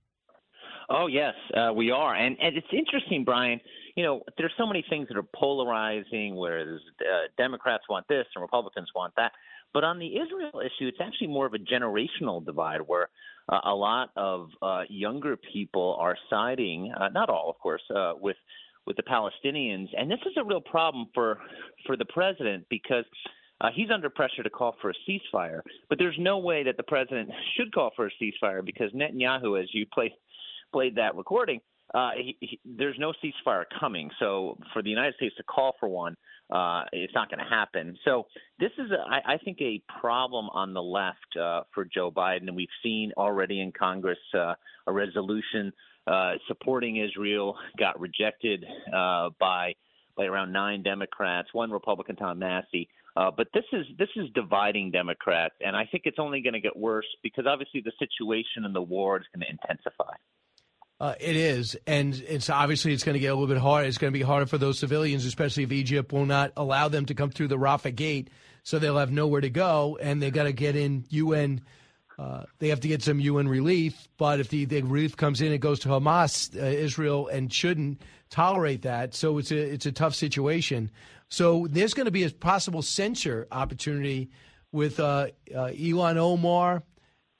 [0.90, 3.60] Oh yes, uh, we are, and and it's interesting, Brian.
[3.96, 6.78] You know, there's so many things that are polarizing, where
[7.38, 9.32] Democrats want this and Republicans want that.
[9.74, 13.08] But on the Israel issue, it's actually more of a generational divide, where
[13.48, 18.12] uh, a lot of uh, younger people are siding, uh, not all, of course, uh,
[18.18, 18.36] with
[18.86, 21.38] with the Palestinians, and this is a real problem for
[21.86, 23.04] for the president because.
[23.60, 26.82] Uh, he's under pressure to call for a ceasefire, but there's no way that the
[26.82, 30.12] president should call for a ceasefire because Netanyahu, as you play
[30.72, 31.60] played that recording,
[31.94, 34.10] uh, he, he, there's no ceasefire coming.
[34.18, 36.16] So for the United States to call for one,
[36.52, 37.96] uh, it's not going to happen.
[38.04, 38.26] So
[38.58, 42.48] this is, a, I, I think, a problem on the left uh, for Joe Biden,
[42.48, 44.54] and we've seen already in Congress uh,
[44.86, 45.72] a resolution
[46.06, 48.64] uh, supporting Israel got rejected
[49.40, 49.74] by
[50.16, 52.88] by around nine Democrats, one Republican, Tom Massie.
[53.16, 56.60] Uh, but this is this is dividing Democrats, and I think it's only going to
[56.60, 60.14] get worse because obviously the situation in the war is going to intensify.
[61.04, 63.86] Uh, it is, and it's obviously it's going to get a little bit harder.
[63.86, 67.04] It's going to be harder for those civilians, especially if Egypt will not allow them
[67.06, 68.30] to come through the Rafah gate,
[68.62, 71.60] so they'll have nowhere to go, and they've got to get in UN
[72.18, 75.52] uh, they have to get some UN relief, but if the, the relief comes in,
[75.52, 79.14] it goes to Hamas, uh, Israel, and shouldn't tolerate that.
[79.14, 80.90] So it's a it's a tough situation.
[81.28, 84.30] So there's going to be a possible censure opportunity
[84.70, 86.84] with uh, uh, Ilhan Omar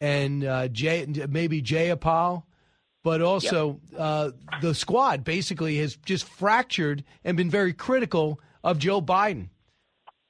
[0.01, 2.43] and uh, Jay, maybe Jayapal,
[3.05, 9.01] but also uh, the squad basically has just fractured and been very critical of Joe
[9.01, 9.51] Biden.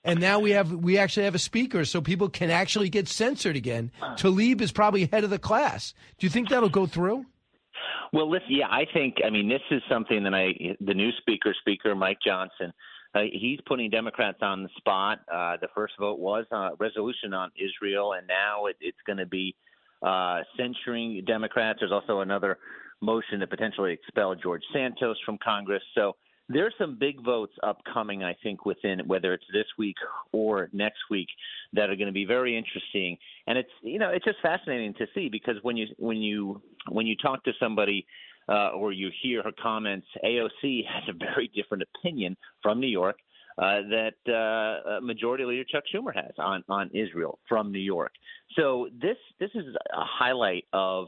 [0.03, 3.57] And now we have we actually have a speaker, so people can actually get censored
[3.57, 3.91] again.
[4.19, 5.95] Tlaib is probably head of the class.
[6.19, 7.25] Do you think that'll go through?
[8.13, 9.17] Well, listen, yeah, I think.
[9.25, 12.75] I mean, this is something that I, the new speaker, Speaker Mike Johnson,
[13.15, 15.21] uh, he's putting Democrats on the spot.
[15.33, 19.27] Uh, the first vote was a resolution on Israel, and now it, it's going to
[19.27, 19.57] be
[20.05, 21.81] uh, censuring Democrats.
[21.81, 22.59] There's also another
[23.01, 25.83] motion to potentially expel George Santos from Congress.
[25.95, 26.15] So
[26.49, 29.97] there's some big votes upcoming, I think, within whether it's this week
[30.33, 31.29] or next week
[31.73, 33.17] that are going to be very interesting.
[33.47, 36.61] And it's you know it's just fascinating to see because when you when you
[36.91, 38.07] when you talk to somebody
[38.49, 43.17] uh, or you hear her comments, AOC has a very different opinion from New York.
[43.57, 48.11] Uh, that uh, Majority Leader Chuck Schumer has on on Israel from New York.
[48.57, 51.07] So this this is a highlight of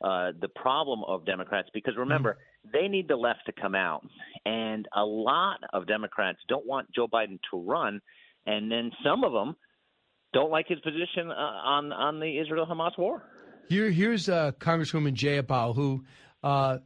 [0.00, 2.70] uh, the problem of Democrats because remember mm-hmm.
[2.72, 4.06] they need the left to come out,
[4.46, 8.00] and a lot of Democrats don't want Joe Biden to run,
[8.46, 9.56] and then some of them
[10.32, 13.24] don't like his position uh, on on the Israel Hamas war.
[13.68, 16.04] Here, here's uh, Congresswoman Jayapal, who,
[16.42, 16.78] uh,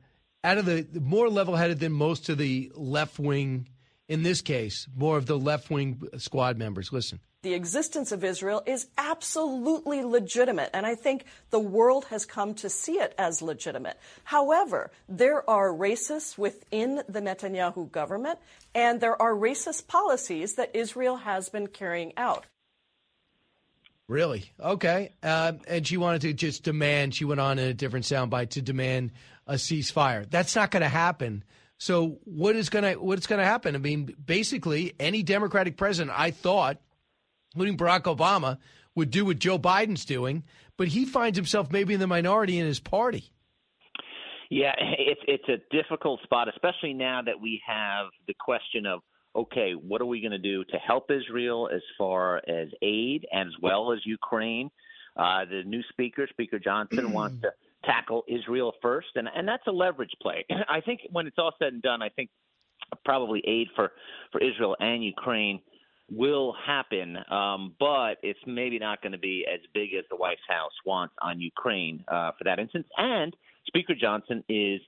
[0.42, 3.68] out of the more level-headed than most of the left wing,
[4.12, 6.92] in this case, more of the left wing squad members.
[6.92, 12.54] Listen the existence of Israel is absolutely legitimate, and I think the world has come
[12.54, 13.98] to see it as legitimate.
[14.22, 18.38] However, there are racists within the Netanyahu government,
[18.76, 22.46] and there are racist policies that Israel has been carrying out.
[24.06, 24.52] Really?
[24.60, 25.10] Okay.
[25.22, 28.62] Uh, and she wanted to just demand, she went on in a different soundbite to
[28.62, 29.10] demand
[29.48, 30.30] a ceasefire.
[30.30, 31.42] That's not going to happen.
[31.82, 33.74] So what is going to what's going to happen?
[33.74, 36.78] I mean, basically, any Democratic president, I thought,
[37.56, 38.58] including Barack Obama,
[38.94, 40.44] would do what Joe Biden's doing,
[40.78, 43.32] but he finds himself maybe in the minority in his party.
[44.48, 49.00] Yeah, it's it's a difficult spot, especially now that we have the question of
[49.34, 53.48] okay, what are we going to do to help Israel as far as aid as
[53.60, 54.70] well as Ukraine?
[55.16, 57.50] Uh, the new speaker, Speaker Johnson, wants to
[57.84, 60.44] tackle Israel first, and and that's a leverage play.
[60.68, 62.30] I think when it's all said and done, I think
[63.04, 63.92] probably aid for
[64.30, 65.60] for Israel and Ukraine
[66.10, 70.38] will happen, um, but it's maybe not going to be as big as the White
[70.46, 72.86] House wants on Ukraine uh, for that instance.
[72.98, 73.34] And
[73.66, 74.80] Speaker Johnson is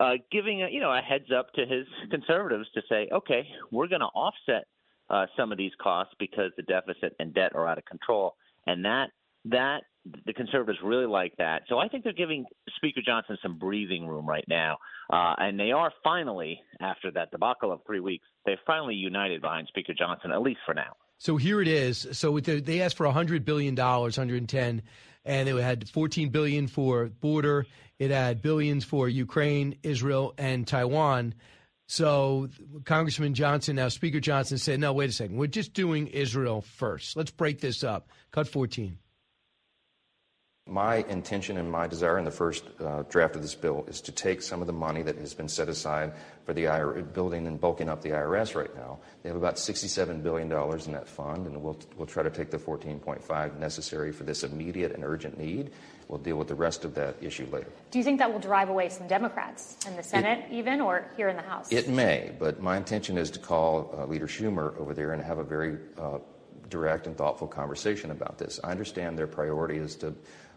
[0.00, 3.88] uh, giving a, you know a heads up to his conservatives to say, okay, we're
[3.88, 4.66] going to offset
[5.10, 8.34] uh, some of these costs because the deficit and debt are out of control,
[8.66, 9.10] and that
[9.44, 9.82] that
[10.26, 11.62] the conservatives really like that.
[11.68, 12.44] So I think they're giving
[12.76, 14.78] Speaker Johnson some breathing room right now.
[15.12, 19.68] Uh, and they are finally, after that debacle of three weeks, they're finally united behind
[19.68, 20.96] Speaker Johnson, at least for now.
[21.18, 22.08] So here it is.
[22.12, 24.82] So the, they asked for 100 billion dollars, 110,
[25.24, 27.66] and it had 14 billion for border.
[27.98, 31.34] It had billions for Ukraine, Israel, and Taiwan.
[31.86, 32.48] So
[32.84, 35.36] Congressman Johnson, now Speaker Johnson said, "No, wait a second.
[35.36, 37.16] We're just doing Israel first.
[37.16, 38.08] Let's break this up.
[38.32, 38.98] Cut 14."
[40.68, 44.12] My intention and my desire in the first uh, draft of this bill is to
[44.12, 46.12] take some of the money that has been set aside
[46.46, 49.00] for the IRS, building and bulking up the IRS right now.
[49.22, 52.58] They have about $67 billion in that fund, and we'll, we'll try to take the
[52.58, 55.72] 14.5 necessary for this immediate and urgent need.
[56.06, 57.72] We'll deal with the rest of that issue later.
[57.90, 61.10] Do you think that will drive away some Democrats in the Senate, it, even, or
[61.16, 61.72] here in the House?
[61.72, 65.38] It may, but my intention is to call uh, Leader Schumer over there and have
[65.38, 66.18] a very uh,
[66.72, 68.58] direct and thoughtful conversation about this.
[68.64, 70.14] I understand their priority is to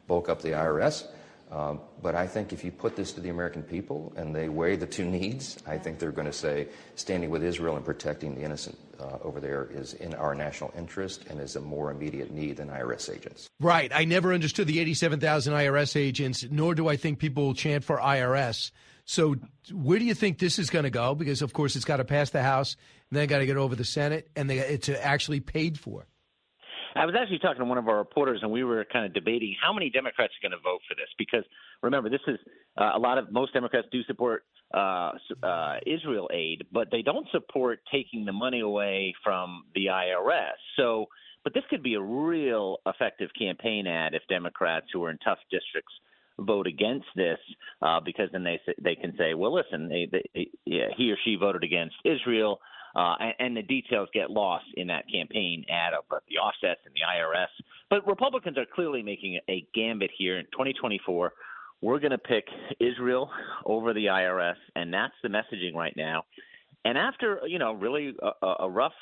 [0.07, 1.07] bulk up the IRS.
[1.51, 4.75] Um, but I think if you put this to the American people and they weigh
[4.75, 8.41] the two needs, I think they're going to say standing with Israel and protecting the
[8.41, 12.57] innocent uh, over there is in our national interest and is a more immediate need
[12.57, 13.47] than IRS agents.
[13.59, 13.91] Right.
[13.93, 17.99] I never understood the 87,000 IRS agents, nor do I think people will chant for
[17.99, 18.71] IRS.
[19.05, 19.35] So,
[19.71, 21.13] where do you think this is going to go?
[21.13, 22.75] Because, of course, it's got to pass the House,
[23.11, 26.07] and then got to get over the Senate, and they, it's actually paid for.
[26.95, 29.55] I was actually talking to one of our reporters, and we were kind of debating
[29.61, 31.09] how many Democrats are going to vote for this.
[31.17, 31.43] Because
[31.81, 32.37] remember, this is
[32.77, 35.11] uh, a lot of most Democrats do support uh,
[35.43, 40.55] uh, Israel aid, but they don't support taking the money away from the IRS.
[40.77, 41.07] So,
[41.43, 45.39] but this could be a real effective campaign ad if Democrats who are in tough
[45.51, 45.93] districts
[46.39, 47.39] vote against this
[47.81, 51.63] uh, because then they they can say, well, listen, they, they, he or she voted
[51.63, 52.59] against Israel.
[52.95, 56.93] Uh, and, and the details get lost in that campaign ad uh, the offsets and
[56.93, 57.47] the IRS.
[57.89, 61.33] But Republicans are clearly making a gambit here in 2024.
[61.81, 62.45] We're going to pick
[62.79, 63.29] Israel
[63.65, 66.23] over the IRS, and that's the messaging right now.
[66.85, 68.93] And after you know really a, a rough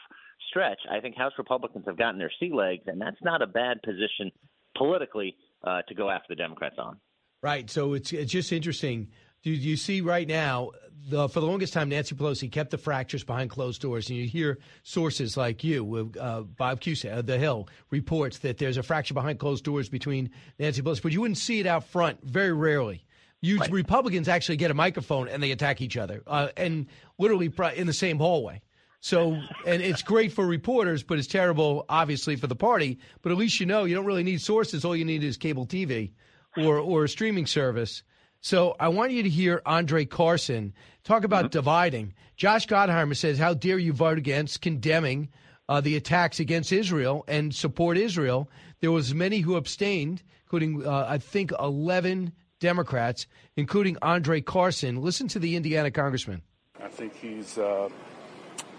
[0.49, 3.81] stretch, I think House Republicans have gotten their sea legs, and that's not a bad
[3.83, 4.31] position
[4.75, 6.97] politically uh, to go after the Democrats on.
[7.41, 7.69] Right.
[7.69, 9.09] So it's it's just interesting.
[9.43, 10.71] Do you see right now?
[11.09, 14.25] The, for the longest time, Nancy Pelosi kept the fractures behind closed doors, and you
[14.25, 19.13] hear sources like you, uh, Bob Cusack, uh, The Hill, reports that there's a fracture
[19.13, 20.29] behind closed doors between
[20.59, 23.05] Nancy Pelosi, but you wouldn't see it out front very rarely.
[23.41, 23.69] You right.
[23.69, 26.87] Republicans actually get a microphone and they attack each other, uh, and
[27.17, 28.61] literally in the same hallway.
[29.01, 29.37] So,
[29.67, 32.99] and it's great for reporters, but it's terrible, obviously, for the party.
[33.21, 34.85] But at least you know you don't really need sources.
[34.85, 36.13] All you need is cable TV
[36.55, 38.03] or or a streaming service.
[38.43, 40.73] So I want you to hear Andre Carson
[41.05, 41.59] talk about mm-hmm.
[41.59, 42.13] dividing.
[42.35, 45.29] Josh Gottheimer says, "How dare you vote against condemning
[45.69, 48.49] uh, the attacks against Israel and support Israel?"
[48.81, 55.01] There was many who abstained, including uh, I think eleven Democrats, including Andre Carson.
[55.01, 56.41] Listen to the Indiana congressman.
[56.79, 57.57] I think he's.
[57.57, 57.89] Uh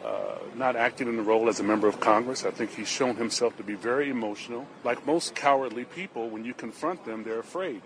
[0.05, 2.45] uh, not acting in the role as a member of Congress.
[2.45, 4.66] I think he's shown himself to be very emotional.
[4.85, 7.81] Like most cowardly people, when you confront them, they're afraid.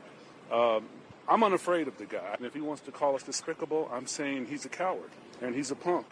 [0.51, 0.89] Um,
[1.29, 2.35] I'm unafraid of the guy.
[2.37, 5.11] And if he wants to call us despicable, I'm saying he's a coward
[5.43, 6.07] and he's a punk.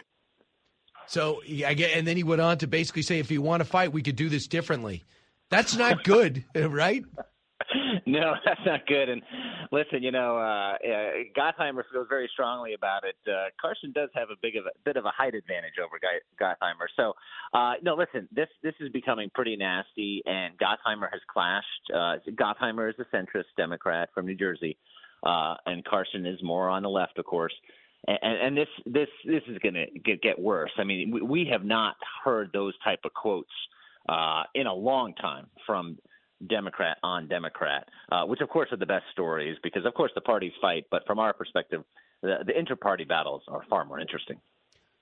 [1.07, 3.65] So I get, and then he went on to basically say, if you want to
[3.65, 5.03] fight, we could do this differently.
[5.49, 7.03] That's not good, right?
[8.05, 9.09] no, that's not good.
[9.09, 9.21] And
[9.71, 13.15] listen, you know, uh, uh, Gottheimer feels very strongly about it.
[13.29, 15.99] Uh, Carson does have a big of a bit of a height advantage over
[16.39, 16.87] Gottheimer.
[16.95, 17.13] So,
[17.53, 21.65] uh, no, listen, this this is becoming pretty nasty, and Gottheimer has clashed.
[21.93, 24.77] Uh, Gottheimer is a centrist Democrat from New Jersey,
[25.23, 27.53] uh, and Carson is more on the left, of course.
[28.07, 30.71] And, and this this this is going to get, worse.
[30.77, 33.51] I mean, we, we have not heard those type of quotes
[34.07, 35.97] uh, in a long time from
[36.47, 40.21] Democrat on Democrat, uh, which of course are the best stories because of course the
[40.21, 41.83] parties fight, but from our perspective,
[42.21, 44.37] the, the inter-party battles are far more interesting.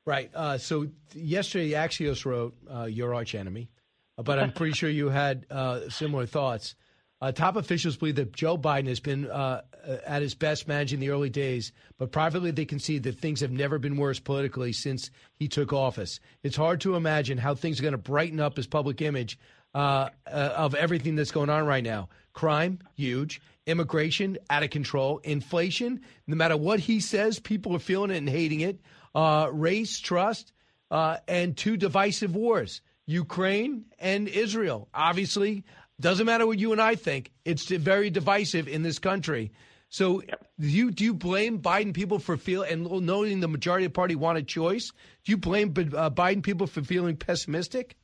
[0.06, 0.30] Right.
[0.34, 3.70] Uh, so yesterday, Axios wrote uh, your arch enemy,
[4.18, 6.76] but I'm pretty sure you had uh, similar thoughts.
[7.22, 9.62] Uh, top officials believe that Joe Biden has been uh,
[10.06, 13.80] at his best managing the early days, but privately they concede that things have never
[13.80, 16.20] been worse politically since he took office.
[16.44, 19.40] It's hard to imagine how things are going to brighten up his public image
[19.74, 22.10] uh, uh, of everything that's going on right now.
[22.34, 23.42] Crime, huge.
[23.66, 25.20] Immigration, out of control.
[25.20, 28.80] Inflation, no matter what he says, people are feeling it and hating it.
[29.16, 30.54] Uh, race, trust,
[30.92, 34.88] uh, and two divisive wars Ukraine and Israel.
[34.94, 35.64] Obviously,
[36.00, 39.52] doesn't matter what you and I think, it's very divisive in this country.
[39.90, 40.22] So,
[40.60, 43.96] do you do you blame Biden people for feel and knowing the majority of the
[43.96, 44.92] party want a choice?
[45.24, 47.96] Do you blame uh, Biden people for feeling pessimistic?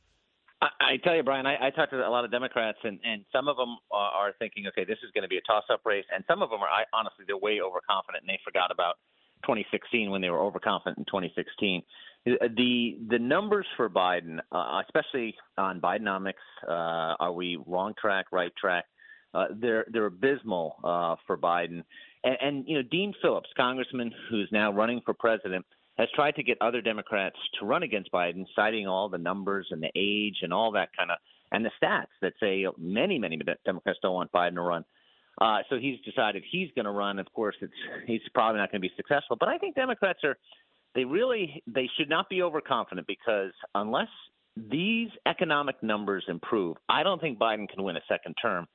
[0.62, 3.24] I, I tell you, Brian, I, I talked to a lot of Democrats, and, and
[3.32, 6.06] some of them are, are thinking, okay, this is going to be a toss-up race,
[6.14, 8.96] and some of them are I, honestly they're way overconfident, and they forgot about
[9.42, 11.82] 2016 when they were overconfident in 2016.
[12.24, 16.34] The the numbers for Biden, uh, especially on Bidenomics,
[16.68, 18.84] uh, are we wrong track, right track?
[19.34, 21.82] Uh, they're they're abysmal uh, for Biden,
[22.22, 25.64] and, and you know Dean Phillips, congressman who's now running for president
[25.98, 29.82] has tried to get other Democrats to run against Biden, citing all the numbers and
[29.82, 31.18] the age and all that kind of
[31.52, 34.84] and the stats that say many, many Democrats don't want Biden to run.
[35.40, 37.18] Uh, so he's decided he's going to run.
[37.18, 37.72] Of course, it's
[38.06, 39.36] he's probably not going to be successful.
[39.38, 40.36] But I think Democrats are
[40.94, 44.08] they really they should not be overconfident because unless
[44.56, 48.66] these economic numbers improve, I don't think Biden can win a second term.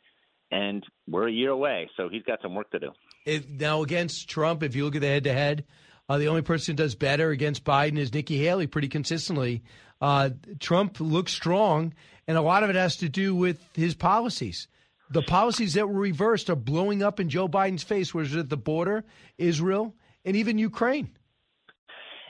[0.50, 2.92] And we're a year away, so he's got some work to do.
[3.26, 5.66] If, now against Trump, if you look at the head-to-head,
[6.08, 9.62] uh, the only person who does better against Biden is Nikki Haley pretty consistently.
[10.00, 10.30] Uh,
[10.62, 11.94] Trump looks strong,
[12.28, 14.70] and a lot of it has to do with his policies.
[15.10, 18.50] The policies that were reversed are blowing up in Joe Biden's face, whether it's at
[18.50, 19.04] the border,
[19.38, 21.10] Israel, and even Ukraine.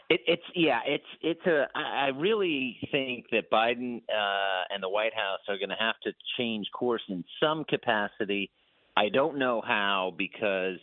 [0.10, 1.68] It, it's yeah, it's it's a.
[1.76, 6.12] I really think that Biden uh, and the White House are going to have to
[6.38, 8.50] change course in some capacity.
[8.96, 10.80] I don't know how because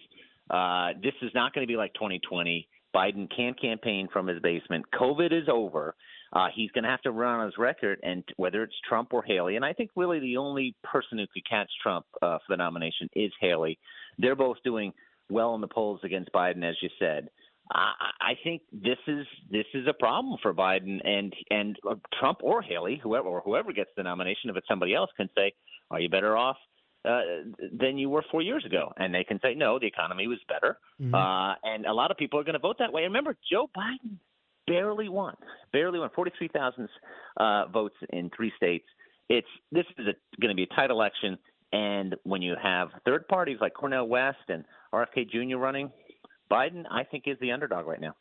[0.51, 2.69] uh, this is not going to be like 2020.
[2.95, 4.85] Biden can't campaign from his basement.
[4.93, 5.97] COVID is over.
[6.33, 9.23] Uh, he's going to have to run on his record, and whether it's Trump or
[9.23, 12.57] Haley, and I think really the only person who could catch Trump uh, for the
[12.57, 13.79] nomination is Haley.
[14.19, 14.93] They're both doing
[15.31, 17.31] well in the polls against Biden, as you said.
[17.73, 22.39] I, I think this is this is a problem for Biden and and uh, Trump
[22.43, 24.51] or Haley, whoever or whoever gets the nomination.
[24.51, 25.53] If it's somebody else, can say,
[25.91, 26.57] "Are you better off
[27.05, 27.21] uh,
[27.79, 28.93] than you were four years ago.
[28.97, 30.79] And they can say, no, the economy was better.
[31.01, 31.15] Mm-hmm.
[31.15, 33.03] Uh, and a lot of people are going to vote that way.
[33.03, 34.17] Remember, Joe Biden
[34.67, 35.37] barely won,
[35.71, 36.89] barely won, 43,000
[37.37, 38.87] uh, votes in three states.
[39.29, 40.07] It's this is
[40.41, 41.39] going to be a tight election,
[41.73, 44.65] and when you have third parties like Cornel West and
[44.95, 45.57] RFK Jr.
[45.57, 45.91] running,
[46.55, 48.15] Biden, I think, is the underdog right now.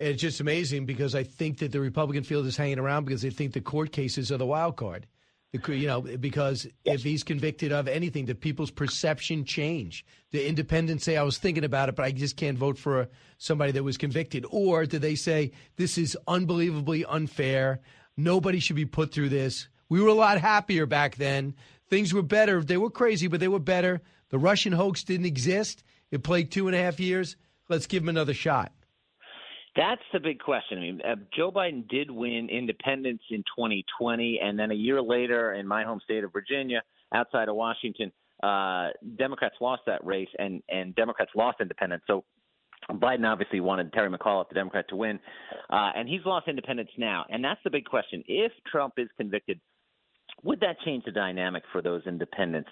[0.00, 3.30] It's just amazing because I think that the Republican field is hanging around because they
[3.30, 5.06] think the court cases are the wild card.
[5.52, 6.96] The, you know, because yes.
[6.96, 10.04] if he's convicted of anything, the people's perception change.
[10.32, 13.08] The independents say, "I was thinking about it, but I just can't vote for
[13.38, 17.80] somebody that was convicted," or do they say, "This is unbelievably unfair.
[18.16, 21.54] Nobody should be put through this." We were a lot happier back then.
[21.88, 22.64] Things were better.
[22.64, 24.00] They were crazy, but they were better.
[24.30, 25.84] The Russian hoax didn't exist.
[26.10, 27.36] It played two and a half years.
[27.68, 28.72] Let's give him another shot.
[29.76, 30.78] That's the big question.
[30.78, 35.54] I mean, uh, Joe Biden did win independence in 2020, and then a year later,
[35.54, 36.82] in my home state of Virginia,
[37.12, 38.12] outside of Washington,
[38.42, 42.02] uh, Democrats lost that race, and and Democrats lost independence.
[42.06, 42.24] So
[42.88, 45.18] Biden obviously wanted Terry McAuliffe, the Democrat, to win,
[45.70, 47.24] uh, and he's lost independence now.
[47.28, 49.60] And that's the big question: if Trump is convicted,
[50.44, 52.70] would that change the dynamic for those independents?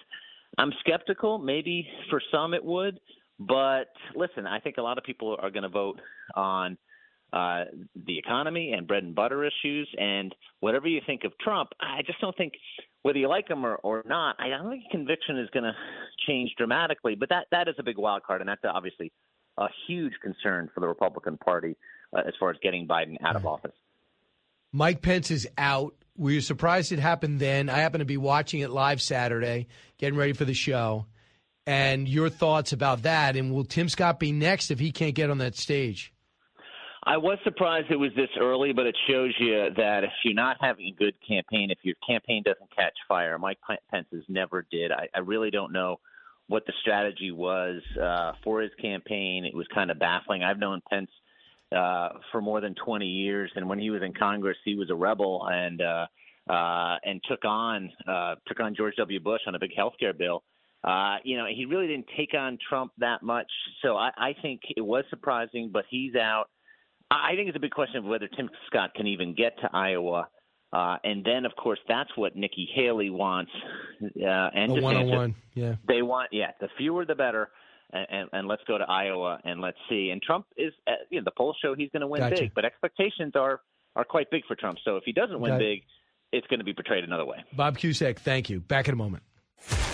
[0.57, 1.37] I'm skeptical.
[1.37, 2.99] Maybe for some it would,
[3.39, 3.85] but
[4.15, 5.99] listen, I think a lot of people are going to vote
[6.35, 6.77] on
[7.33, 7.63] uh,
[8.05, 9.89] the economy and bread and butter issues.
[9.97, 12.53] And whatever you think of Trump, I just don't think
[13.01, 15.73] whether you like him or, or not, I don't think conviction is going to
[16.27, 17.15] change dramatically.
[17.15, 19.11] But that that is a big wild card, and that's obviously
[19.57, 21.75] a huge concern for the Republican Party
[22.15, 23.73] uh, as far as getting Biden out of office.
[24.71, 25.95] Mike Pence is out.
[26.15, 27.69] Were you surprised it happened then?
[27.69, 31.07] I happen to be watching it live Saturday, getting ready for the show.
[31.65, 33.35] And your thoughts about that?
[33.35, 36.13] And will Tim Scott be next if he can't get on that stage?
[37.05, 40.57] I was surprised it was this early, but it shows you that if you're not
[40.61, 43.59] having a good campaign, if your campaign doesn't catch fire, Mike
[43.91, 44.91] Pence's never did.
[44.91, 45.99] I, I really don't know
[46.47, 49.43] what the strategy was uh, for his campaign.
[49.43, 50.43] It was kind of baffling.
[50.43, 51.09] I've known Pence
[51.75, 54.95] uh, for more than 20 years, and when he was in Congress, he was a
[54.95, 56.05] rebel and uh,
[56.49, 59.19] uh, and took on uh, took on George W.
[59.19, 60.43] Bush on a big health care bill.
[60.83, 63.49] Uh, you know, he really didn't take on Trump that much.
[63.81, 66.45] So I, I think it was surprising, but he's out.
[67.09, 70.27] I think it's a big question of whether Tim Scott can even get to Iowa.
[70.73, 73.51] Uh, and then, of course, that's what Nikki Haley wants.
[74.01, 75.75] Uh, and a one-on-one, yeah.
[75.87, 77.49] They want, yeah, the fewer the better.
[77.91, 80.09] And, and, and let's go to Iowa and let's see.
[80.09, 82.41] And Trump is, uh, you know, the polls show he's going to win gotcha.
[82.41, 83.61] big, but expectations are
[83.95, 84.79] are quite big for Trump.
[84.83, 85.83] So if he doesn't win big,
[86.31, 87.37] it's going to be portrayed another way.
[87.55, 88.59] Bob Cusack, thank you.
[88.59, 89.21] Back in a moment.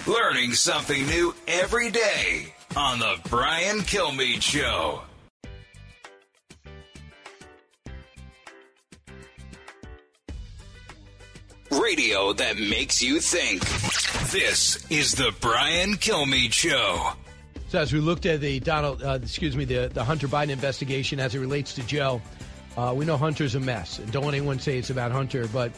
[0.10, 5.04] Learning something new every day on the Brian Kilmeade Show.
[11.70, 13.62] Radio that makes you think.
[14.32, 17.12] This is the Brian Kilmeade Show.
[17.68, 21.20] So as we looked at the Donald, uh, excuse me, the, the Hunter Biden investigation
[21.20, 22.20] as it relates to Joe,
[22.78, 24.00] uh, we know Hunter's a mess.
[24.00, 25.72] And don't let anyone say it's about Hunter, but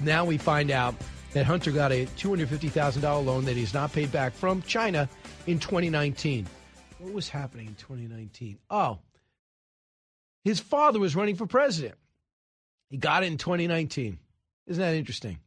[0.00, 0.94] now we find out
[1.34, 5.08] that Hunter got a $250,000 loan that he's not paid back from China
[5.46, 6.46] in 2019.
[6.98, 8.58] What was happening in 2019?
[8.70, 8.98] Oh,
[10.44, 11.96] his father was running for president.
[12.88, 14.18] He got it in 2019.
[14.68, 15.38] Isn't that interesting?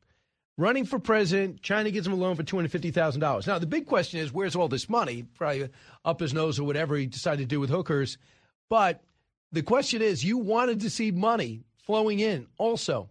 [0.57, 3.47] Running for president, China gives him a loan for $250,000.
[3.47, 5.23] Now, the big question is where's all this money?
[5.35, 5.69] Probably
[6.03, 8.17] up his nose or whatever he decided to do with hookers.
[8.69, 9.03] But
[9.51, 12.47] the question is you wanted to see money flowing in.
[12.57, 13.07] Also,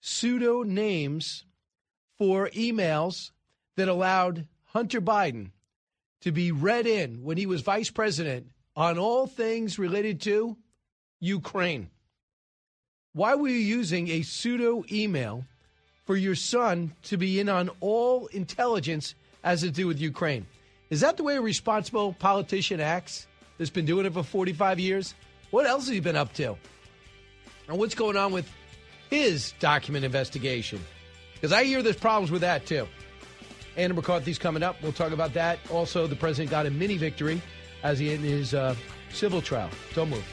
[0.00, 1.44] pseudo names
[2.22, 3.32] for emails
[3.74, 5.50] that allowed Hunter Biden
[6.20, 8.46] to be read in when he was vice president
[8.76, 10.56] on all things related to
[11.18, 11.90] Ukraine.
[13.12, 15.44] Why were you using a pseudo email
[16.04, 20.46] for your son to be in on all intelligence as to do with Ukraine?
[20.90, 23.26] Is that the way a responsible politician acts
[23.58, 25.16] that's been doing it for 45 years?
[25.50, 26.56] What else has he been up to?
[27.66, 28.48] And what's going on with
[29.10, 30.78] his document investigation?
[31.42, 32.86] Because I hear there's problems with that too.
[33.76, 34.80] Andy McCarthy's coming up.
[34.80, 35.58] We'll talk about that.
[35.70, 37.42] Also, the president got a mini victory
[37.82, 38.76] as he in his uh,
[39.10, 39.68] civil trial.
[39.92, 40.24] Don't move.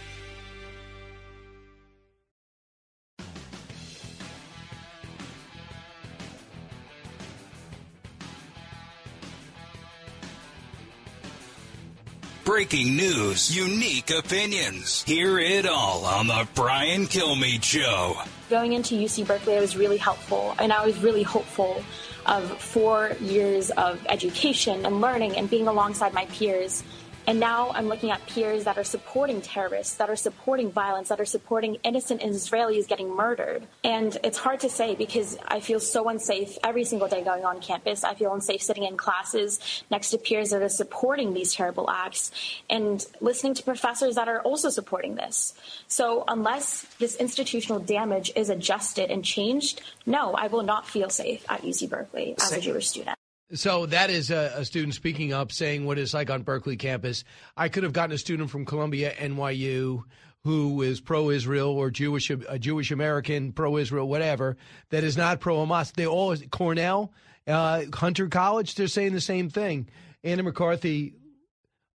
[12.49, 15.03] Breaking news, unique opinions.
[15.03, 18.15] Hear it all on The Brian Kilmeade Show.
[18.49, 21.83] Going into UC Berkeley, I was really helpful, and I was really hopeful
[22.25, 26.83] of four years of education and learning and being alongside my peers
[27.29, 31.19] And now I'm looking at peers that are supporting terrorists, that are supporting violence, that
[31.19, 33.67] are supporting innocent Israelis getting murdered.
[33.83, 37.61] And it's hard to say because I feel so unsafe every single day going on
[37.61, 38.03] campus.
[38.03, 42.31] I feel unsafe sitting in classes next to peers that are supporting these terrible acts
[42.67, 45.53] and listening to professors that are also supporting this.
[45.87, 51.45] So unless this institutional damage is adjusted and changed, no, I will not feel safe
[51.47, 53.18] at UC Berkeley as a Jewish student.
[53.53, 57.23] So that is a, a, student speaking up, saying what it's like on Berkeley campus.
[57.57, 60.03] I could have gotten a student from Columbia, NYU,
[60.43, 64.55] who is pro-Israel or Jewish, a Jewish American, pro-Israel, whatever,
[64.91, 65.93] that is not pro-Hamas.
[65.93, 67.11] They all Cornell,
[67.47, 69.89] uh, Hunter College, they're saying the same thing.
[70.23, 71.15] Andy McCarthy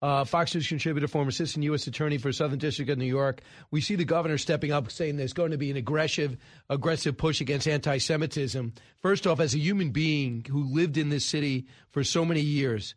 [0.04, 1.86] uh, Fox News contributor, former assistant U.S.
[1.86, 3.40] attorney for Southern District of New York.
[3.70, 6.36] We see the governor stepping up, saying there's going to be an aggressive,
[6.68, 8.74] aggressive push against anti-Semitism.
[9.00, 12.94] First off, as a human being who lived in this city for so many years,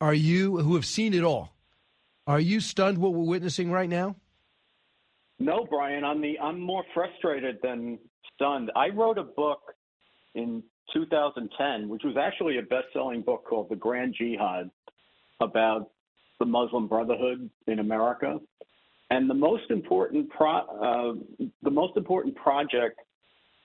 [0.00, 1.56] are you who have seen it all?
[2.28, 4.14] Are you stunned what we're witnessing right now?
[5.40, 6.04] No, Brian.
[6.04, 7.98] I'm the I'm more frustrated than
[8.34, 8.70] stunned.
[8.76, 9.74] I wrote a book
[10.36, 10.62] in
[10.92, 14.70] 2010, which was actually a best-selling book called The Grand Jihad
[15.40, 15.90] about
[16.38, 18.38] the Muslim Brotherhood in America.
[19.10, 23.00] And the most important pro, uh, the most important project,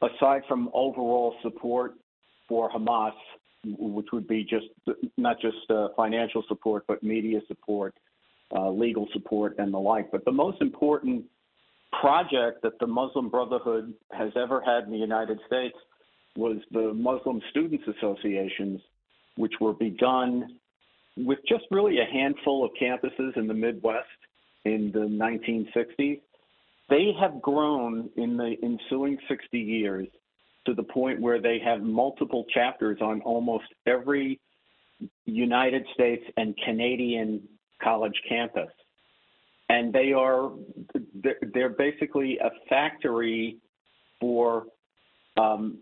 [0.01, 1.95] aside from overall support
[2.47, 3.13] for Hamas,
[3.65, 4.65] which would be just
[5.17, 7.95] not just uh, financial support, but media support,
[8.55, 10.11] uh, legal support, and the like.
[10.11, 11.25] But the most important
[11.99, 15.75] project that the Muslim Brotherhood has ever had in the United States
[16.35, 18.79] was the Muslim Students Associations,
[19.35, 20.57] which were begun
[21.17, 24.07] with just really a handful of campuses in the Midwest
[24.65, 26.21] in the 1960s,
[26.89, 30.07] they have grown in the ensuing 60 years
[30.65, 34.39] to the point where they have multiple chapters on almost every
[35.25, 37.41] United States and Canadian
[37.81, 38.69] college campus.
[39.69, 40.51] And they are
[41.53, 43.57] they're basically a factory
[44.19, 44.65] for
[45.37, 45.77] um,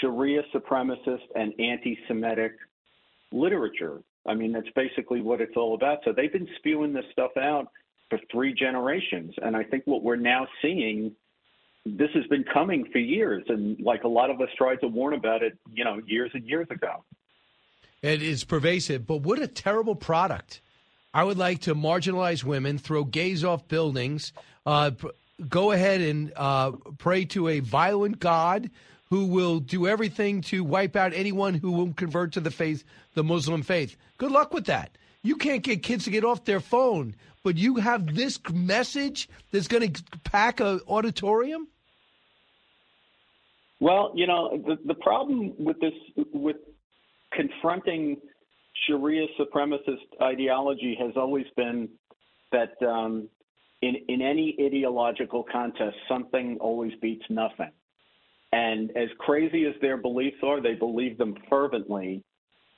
[0.00, 2.52] Sharia supremacist and anti-Semitic
[3.32, 4.02] literature.
[4.28, 6.00] I mean, that's basically what it's all about.
[6.04, 7.68] So they've been spewing this stuff out
[8.10, 9.34] for three generations.
[9.42, 11.12] And I think what we're now seeing,
[11.86, 13.44] this has been coming for years.
[13.48, 16.44] And like a lot of us tried to warn about it, you know, years and
[16.44, 17.04] years ago.
[18.02, 20.60] It is pervasive, but what a terrible product.
[21.12, 24.32] I would like to marginalize women, throw gays off buildings,
[24.66, 24.90] uh,
[25.48, 28.70] go ahead and uh, pray to a violent God
[29.10, 33.24] who will do everything to wipe out anyone who will convert to the faith, the
[33.24, 33.96] Muslim faith.
[34.18, 34.96] Good luck with that.
[35.22, 39.68] You can't get kids to get off their phone, but you have this message that's
[39.68, 41.68] going to pack a auditorium.
[43.80, 45.92] Well, you know, the, the problem with this,
[46.32, 46.56] with
[47.32, 48.16] confronting
[48.86, 51.88] Sharia supremacist ideology has always been
[52.52, 53.28] that um,
[53.82, 57.70] in, in any ideological contest, something always beats nothing.
[58.52, 62.22] And as crazy as their beliefs are, they believe them fervently.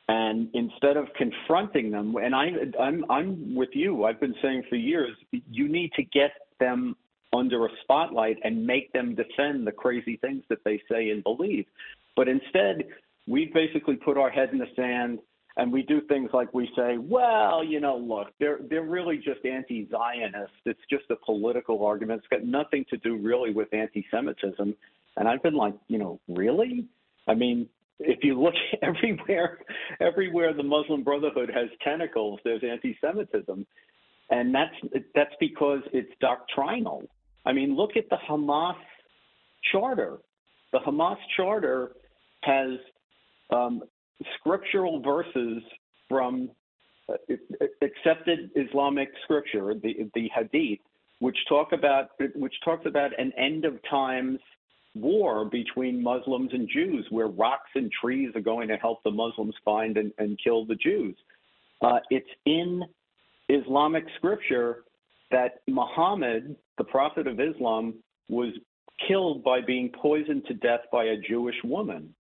[0.09, 2.49] And instead of confronting them, and I,
[2.81, 6.97] I'm, I'm with you, I've been saying for years, you need to get them
[7.33, 11.65] under a spotlight and make them defend the crazy things that they say and believe.
[12.17, 12.87] But instead,
[13.29, 15.21] we basically put our head in the sand
[15.57, 19.45] and we do things like we say, well, you know, look, they're they're really just
[19.45, 20.53] anti-Zionist.
[20.65, 22.21] It's just a political argument.
[22.21, 24.75] It's got nothing to do really with anti-Semitism.
[25.21, 26.87] And I've been like, you know, really?
[27.29, 27.69] I mean,
[27.99, 29.59] if you look everywhere,
[30.01, 33.67] everywhere the Muslim Brotherhood has tentacles, there's anti-Semitism,
[34.31, 34.75] and that's
[35.15, 37.03] that's because it's doctrinal.
[37.45, 38.77] I mean, look at the Hamas
[39.71, 40.19] charter.
[40.73, 41.93] The Hamas charter
[42.43, 42.79] has
[43.51, 43.83] um,
[44.39, 45.63] scriptural verses
[46.09, 46.51] from
[47.11, 47.35] uh,
[47.83, 50.79] accepted Islamic scripture, the the Hadith,
[51.19, 54.39] which talk about which talks about an end of times
[54.95, 59.55] war between Muslims and Jews, where rocks and trees are going to help the Muslims
[59.65, 61.17] find and, and kill the Jews.
[61.81, 62.83] Uh, it's in
[63.49, 64.85] Islamic scripture
[65.31, 67.95] that Muhammad, the prophet of Islam,
[68.29, 68.53] was
[69.07, 72.15] killed by being poisoned to death by a Jewish woman.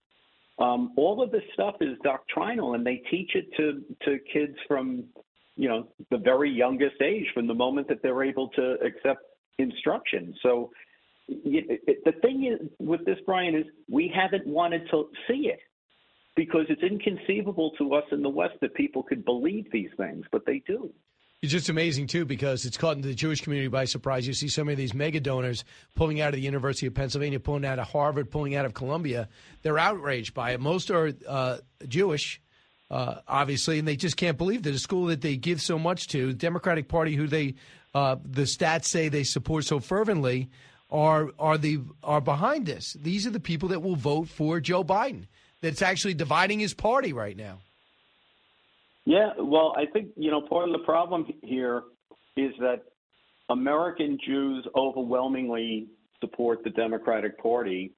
[0.58, 5.04] Um, all of this stuff is doctrinal, and they teach it to to kids from
[5.56, 9.22] you know the very youngest age, from the moment that they're able to accept
[9.58, 10.34] instruction.
[10.42, 10.70] So
[11.30, 15.60] the thing is with this, Brian, is we haven't wanted to see it
[16.36, 20.46] because it's inconceivable to us in the West that people could believe these things, but
[20.46, 20.90] they do.
[21.42, 24.26] It's just amazing too because it's caught the Jewish community by surprise.
[24.26, 27.40] You see so many of these mega donors pulling out of the University of Pennsylvania,
[27.40, 29.28] pulling out of Harvard, pulling out of Columbia.
[29.62, 30.60] They're outraged by it.
[30.60, 31.58] Most are uh,
[31.88, 32.42] Jewish,
[32.90, 36.08] uh, obviously, and they just can't believe that a school that they give so much
[36.08, 37.54] to, the Democratic Party, who they
[37.94, 40.50] uh, the stats say they support so fervently,
[40.90, 42.96] are are the are behind this.
[43.00, 45.26] These are the people that will vote for Joe Biden.
[45.60, 47.60] That's actually dividing his party right now.
[49.04, 51.82] Yeah, well, I think you know part of the problem here
[52.36, 52.82] is that
[53.48, 55.88] American Jews overwhelmingly
[56.20, 57.92] support the Democratic Party,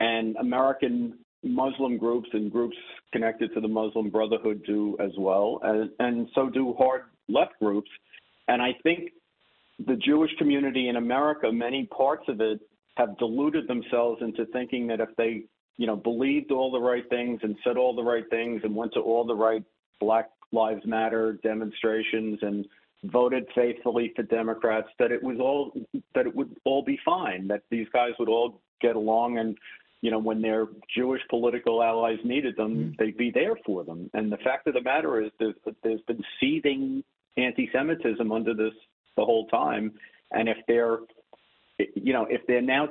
[0.00, 2.76] and American Muslim groups and groups
[3.12, 7.90] connected to the Muslim Brotherhood do as well, and, and so do hard left groups.
[8.48, 9.10] And I think
[9.86, 12.60] the Jewish community in America, many parts of it,
[12.96, 15.44] have deluded themselves into thinking that if they,
[15.76, 18.92] you know, believed all the right things and said all the right things and went
[18.92, 19.64] to all the right
[20.00, 22.66] Black Lives Matter demonstrations and
[23.04, 25.72] voted faithfully for Democrats, that it was all
[26.14, 29.56] that it would all be fine, that these guys would all get along and
[30.02, 32.92] you know, when their Jewish political allies needed them, mm-hmm.
[32.98, 34.10] they'd be there for them.
[34.14, 37.04] And the fact of the matter is, there's, there's been seething
[37.36, 38.72] anti-Semitism under this
[39.20, 39.92] the whole time.
[40.32, 40.98] And if they're,
[41.78, 42.88] you know, if they're now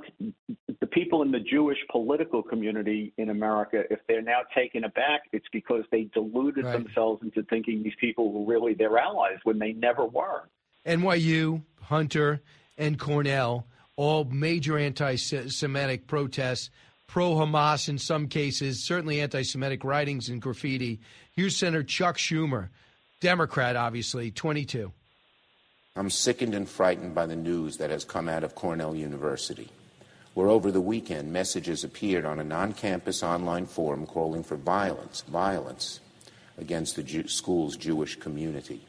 [0.80, 5.48] the people in the Jewish political community in America, if they're now taken aback, it's
[5.52, 6.74] because they deluded right.
[6.74, 10.44] themselves into thinking these people were really their allies when they never were.
[10.86, 12.42] NYU, Hunter,
[12.78, 13.66] and Cornell,
[13.96, 16.70] all major anti-Semitic protests
[17.08, 21.00] pro Hamas in some cases, certainly anti Semitic writings and graffiti.
[21.32, 22.70] Here's Senator Chuck Schumer,
[23.20, 24.94] Democrat, obviously, 22.
[26.00, 29.68] I'm sickened and frightened by the news that has come out of Cornell University,
[30.34, 35.24] where over the weekend messages appeared on a non campus online forum calling for violence,
[35.24, 36.00] violence
[36.58, 38.80] against the Jew- school's Jewish community.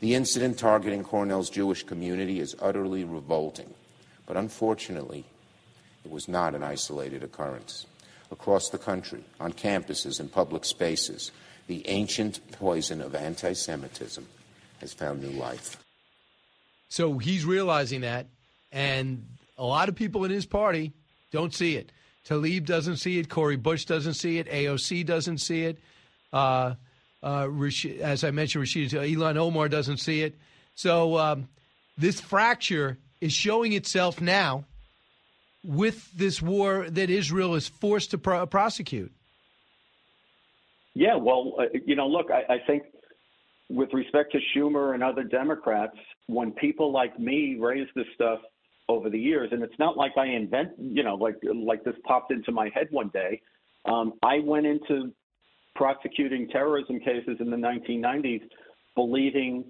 [0.00, 3.72] The incident targeting Cornell's Jewish community is utterly revolting,
[4.26, 5.24] but unfortunately,
[6.04, 7.86] it was not an isolated occurrence.
[8.30, 11.32] Across the country, on campuses and public spaces,
[11.68, 14.26] the ancient poison of anti Semitism
[14.82, 15.82] has found new life.
[16.90, 18.26] So he's realizing that,
[18.70, 19.26] and
[19.56, 20.92] a lot of people in his party
[21.32, 21.90] don't see it.
[22.28, 23.30] Tlaib doesn't see it.
[23.30, 24.48] Cori Bush doesn't see it.
[24.48, 25.78] AOC doesn't see it.
[26.32, 26.74] Uh,
[27.22, 27.48] uh,
[28.02, 30.38] as I mentioned, Rashida, Ilhan Omar doesn't see it.
[30.74, 31.48] So um,
[31.96, 34.64] this fracture is showing itself now
[35.64, 39.12] with this war that Israel is forced to pro- prosecute?
[40.94, 42.84] Yeah, well, uh, you know, look, I, I think
[43.70, 48.40] with respect to Schumer and other Democrats, when people like me raise this stuff
[48.88, 52.32] over the years, and it's not like I invent, you know, like like this popped
[52.32, 53.40] into my head one day.
[53.84, 55.12] Um, I went into
[55.76, 58.42] prosecuting terrorism cases in the 1990s,
[58.96, 59.64] believing,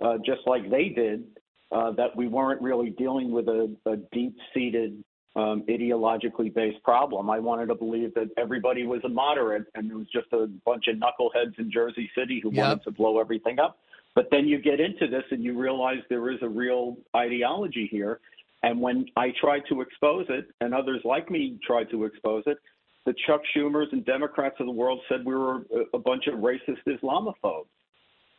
[0.00, 1.24] uh, just like they did,
[1.70, 5.04] uh, that we weren't really dealing with a, a deep-seated
[5.34, 7.30] um, ideologically based problem.
[7.30, 10.88] I wanted to believe that everybody was a moderate and it was just a bunch
[10.88, 12.64] of knuckleheads in Jersey City who yep.
[12.64, 13.78] wanted to blow everything up.
[14.14, 18.20] But then you get into this and you realize there is a real ideology here.
[18.62, 22.58] And when I tried to expose it, and others like me tried to expose it,
[23.06, 26.34] the Chuck Schumers and Democrats of the world said we were a, a bunch of
[26.40, 27.66] racist Islamophobes.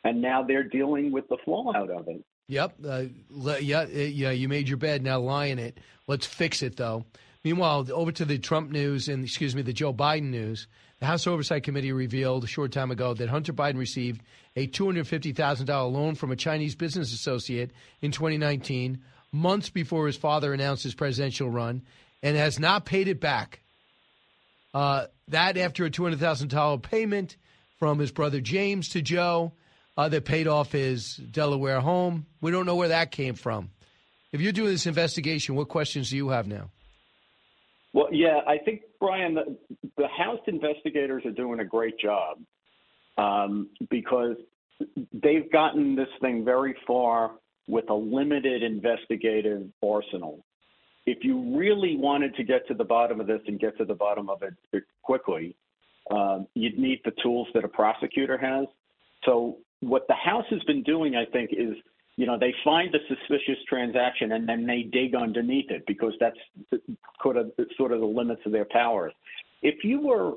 [0.05, 2.23] And now they're dealing with the fallout of it.
[2.47, 2.75] Yep.
[2.85, 3.03] Uh,
[3.59, 4.31] yeah, uh, yeah.
[4.31, 5.03] You made your bed.
[5.03, 5.79] Now lie in it.
[6.07, 7.05] Let's fix it, though.
[7.43, 10.67] Meanwhile, over to the Trump news and excuse me, the Joe Biden news.
[10.99, 14.21] The House Oversight Committee revealed a short time ago that Hunter Biden received
[14.55, 17.71] a $250,000 loan from a Chinese business associate
[18.01, 19.03] in 2019,
[19.33, 21.81] months before his father announced his presidential run,
[22.21, 23.61] and has not paid it back.
[24.73, 27.35] Uh, that after a $200,000 payment
[27.77, 29.51] from his brother James to Joe
[29.97, 32.25] uh, that paid off his Delaware home.
[32.41, 33.71] We don't know where that came from.
[34.31, 36.71] If you're doing this investigation, what questions do you have now?
[37.93, 39.55] Well, yeah, I think, Brian, the,
[39.97, 42.39] the House investigators are doing a great job
[43.17, 44.35] um, because
[45.13, 47.31] they've gotten this thing very far
[47.67, 50.43] with a limited investigative arsenal.
[51.05, 53.93] If you really wanted to get to the bottom of this and get to the
[53.93, 55.55] bottom of it quickly,
[56.09, 58.65] um, you'd need the tools that a prosecutor has.
[59.25, 59.57] So
[59.87, 61.75] what the House has been doing, I think, is
[62.15, 66.37] you know they find a suspicious transaction and then they dig underneath it because that's
[67.21, 69.13] sort of sort of the limits of their powers.
[69.61, 70.33] If you were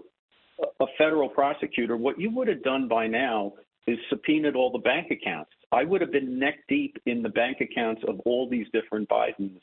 [0.80, 3.52] a federal prosecutor, what you would have done by now
[3.86, 5.50] is subpoenaed all the bank accounts.
[5.72, 9.60] I would have been neck deep in the bank accounts of all these different Bidens,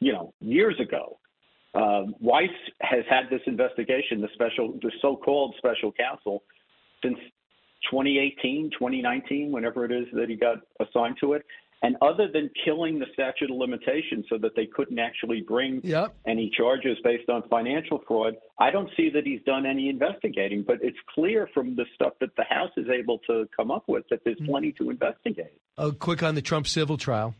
[0.00, 1.18] you know, years ago.
[1.74, 2.50] Uh, Weiss
[2.80, 6.42] has had this investigation, the special, the so-called special counsel,
[7.02, 7.18] since
[7.90, 11.44] 2018, 2019, whenever it is that he got assigned to it.
[11.80, 16.12] And other than killing the statute of limitations so that they couldn't actually bring Yep.
[16.26, 20.62] any charges based on financial fraud, I don't see that he's done any investigating.
[20.62, 24.04] But it's clear from the stuff that the House is able to come up with
[24.10, 25.52] that there's plenty to investigate.
[25.76, 27.34] Uh, quick on the Trump civil trial.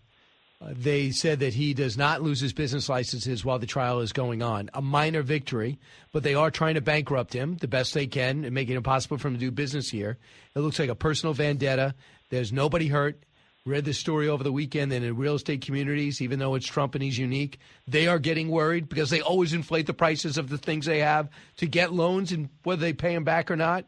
[0.60, 4.12] Uh, they said that he does not lose his business licenses while the trial is
[4.12, 4.68] going on.
[4.74, 5.78] A minor victory,
[6.12, 9.18] but they are trying to bankrupt him the best they can and make it impossible
[9.18, 10.18] for him to do business here.
[10.56, 11.94] It looks like a personal vendetta.
[12.30, 13.22] There's nobody hurt.
[13.64, 16.94] Read this story over the weekend that in real estate communities, even though it's Trump
[16.94, 20.58] and he's unique, they are getting worried because they always inflate the prices of the
[20.58, 21.28] things they have
[21.58, 23.84] to get loans and whether they pay them back or not.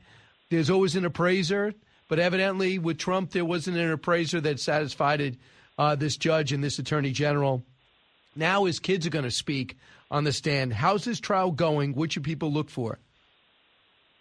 [0.51, 1.73] There's always an appraiser,
[2.09, 5.39] but evidently with Trump, there wasn't an appraiser that satisfied
[5.81, 7.65] uh, this judge and this attorney general.
[8.37, 9.79] Now his kids are going to speak
[10.11, 10.75] on the stand.
[10.75, 11.95] How's this trial going?
[11.95, 12.99] What should people look for?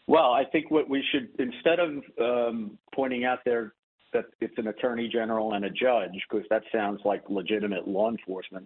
[0.08, 3.74] Well, I think what we should, instead of um, pointing out there
[4.14, 8.66] that it's an attorney general and a judge, because that sounds like legitimate law enforcement,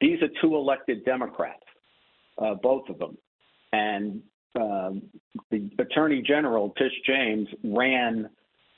[0.00, 1.62] these are two elected Democrats,
[2.38, 3.18] uh, both of them.
[3.74, 4.22] And
[4.58, 5.02] um,
[5.50, 8.30] the attorney general, Tish James, ran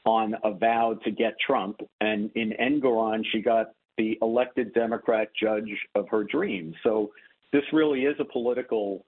[0.05, 1.81] on a vow to get Trump.
[2.01, 6.75] And in Engoron, she got the elected Democrat judge of her dreams.
[6.83, 7.13] So
[7.53, 9.05] this really is a political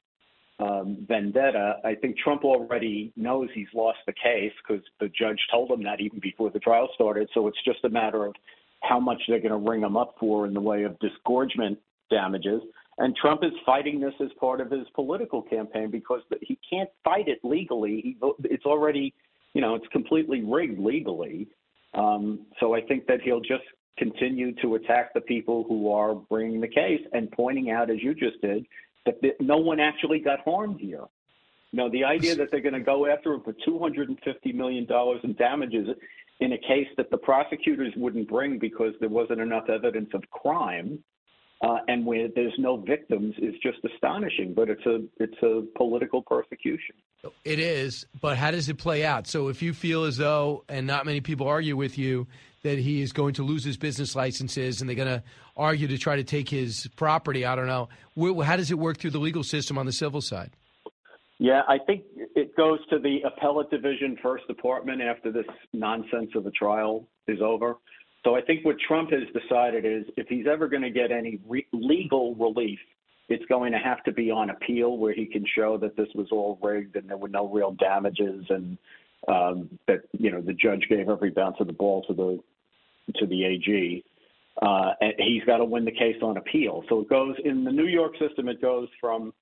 [0.61, 1.77] um, vendetta.
[1.85, 6.01] I think Trump already knows he's lost the case because the judge told him that
[6.01, 7.29] even before the trial started.
[7.35, 8.35] So it's just a matter of
[8.83, 11.79] how much they're going to ring him up for in the way of disgorgement
[12.11, 12.61] damages.
[12.99, 17.27] And Trump is fighting this as part of his political campaign because he can't fight
[17.27, 18.01] it legally.
[18.05, 19.13] He, it's already,
[19.55, 21.49] you know, it's completely rigged legally.
[21.95, 23.65] Um, so I think that he'll just
[23.97, 28.15] continue to attack the people who are bringing the case and pointing out, as you
[28.15, 28.67] just did,
[29.07, 31.05] that th- no one actually got harmed here.
[31.73, 34.87] Know, the idea that they're going to go after him for $250 million
[35.25, 35.89] in damages
[36.39, 41.03] in a case that the prosecutors wouldn't bring because there wasn't enough evidence of crime
[41.63, 44.55] uh, and where there's no victims is just astonishing.
[44.55, 46.97] But it's a it's a political persecution.
[47.45, 49.27] It is, but how does it play out?
[49.27, 52.27] So if you feel as though, and not many people argue with you,
[52.63, 55.23] that he is going to lose his business licenses and they're going to
[55.57, 57.89] argue to try to take his property, I don't know.
[58.43, 60.51] How does it work through the legal system on the civil side?
[61.39, 66.47] Yeah, I think it goes to the appellate division first department after this nonsense of
[66.47, 67.77] a trial is over.
[68.25, 71.39] So I think what Trump has decided is if he's ever going to get any
[71.47, 72.79] re- legal relief,
[73.29, 76.29] it's going to have to be on appeal where he can show that this was
[76.33, 78.79] all rigged and there were no real damages and
[79.29, 82.41] um, that you know the judge gave every bounce of the ball to the
[83.17, 84.05] to the AG.
[84.63, 86.85] Uh, and he's got to win the case on appeal.
[86.89, 88.49] So it goes in the New York system.
[88.49, 89.33] It goes from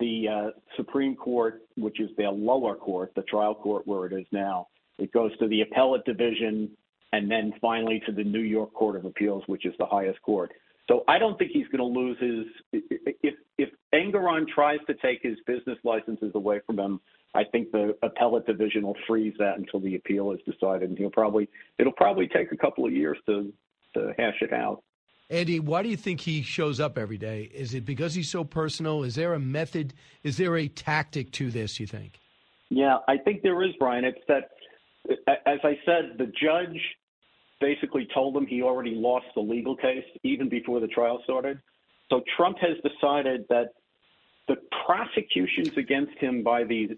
[0.00, 4.26] the uh, Supreme Court, which is the lower court, the trial court where it is
[4.32, 4.68] now.
[4.98, 6.70] It goes to the appellate division,
[7.12, 10.52] and then finally to the New York Court of Appeals, which is the highest court.
[10.88, 12.82] So I don't think he's going to lose his.
[13.22, 17.00] If if Engoron tries to take his business licenses away from him,
[17.34, 21.10] I think the appellate division will freeze that until the appeal is decided, and he'll
[21.10, 21.48] probably
[21.78, 23.52] it'll probably take a couple of years to
[23.94, 24.82] to hash it out.
[25.30, 27.50] Andy, why do you think he shows up every day?
[27.54, 29.02] Is it because he's so personal?
[29.02, 29.92] Is there a method?
[30.22, 31.78] Is there a tactic to this?
[31.78, 32.18] You think?
[32.70, 34.04] Yeah, I think there is, Brian.
[34.04, 34.50] It's that,
[35.08, 36.80] as I said, the judge
[37.60, 41.60] basically told him he already lost the legal case even before the trial started.
[42.10, 43.72] So Trump has decided that
[44.46, 44.56] the
[44.86, 46.90] prosecutions against him by these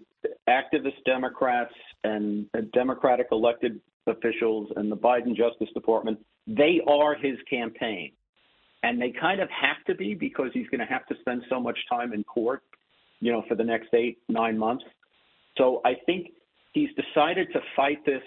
[0.49, 1.75] activist Democrats
[2.05, 8.13] and Democratic elected officials and the Biden Justice Department, they are his campaign.
[8.83, 11.61] And they kind of have to be because he's going to have to spend so
[11.61, 12.63] much time in court,
[13.21, 14.85] you know, for the next eight, nine months.
[15.59, 16.29] So I think
[16.73, 18.23] he's decided to fight this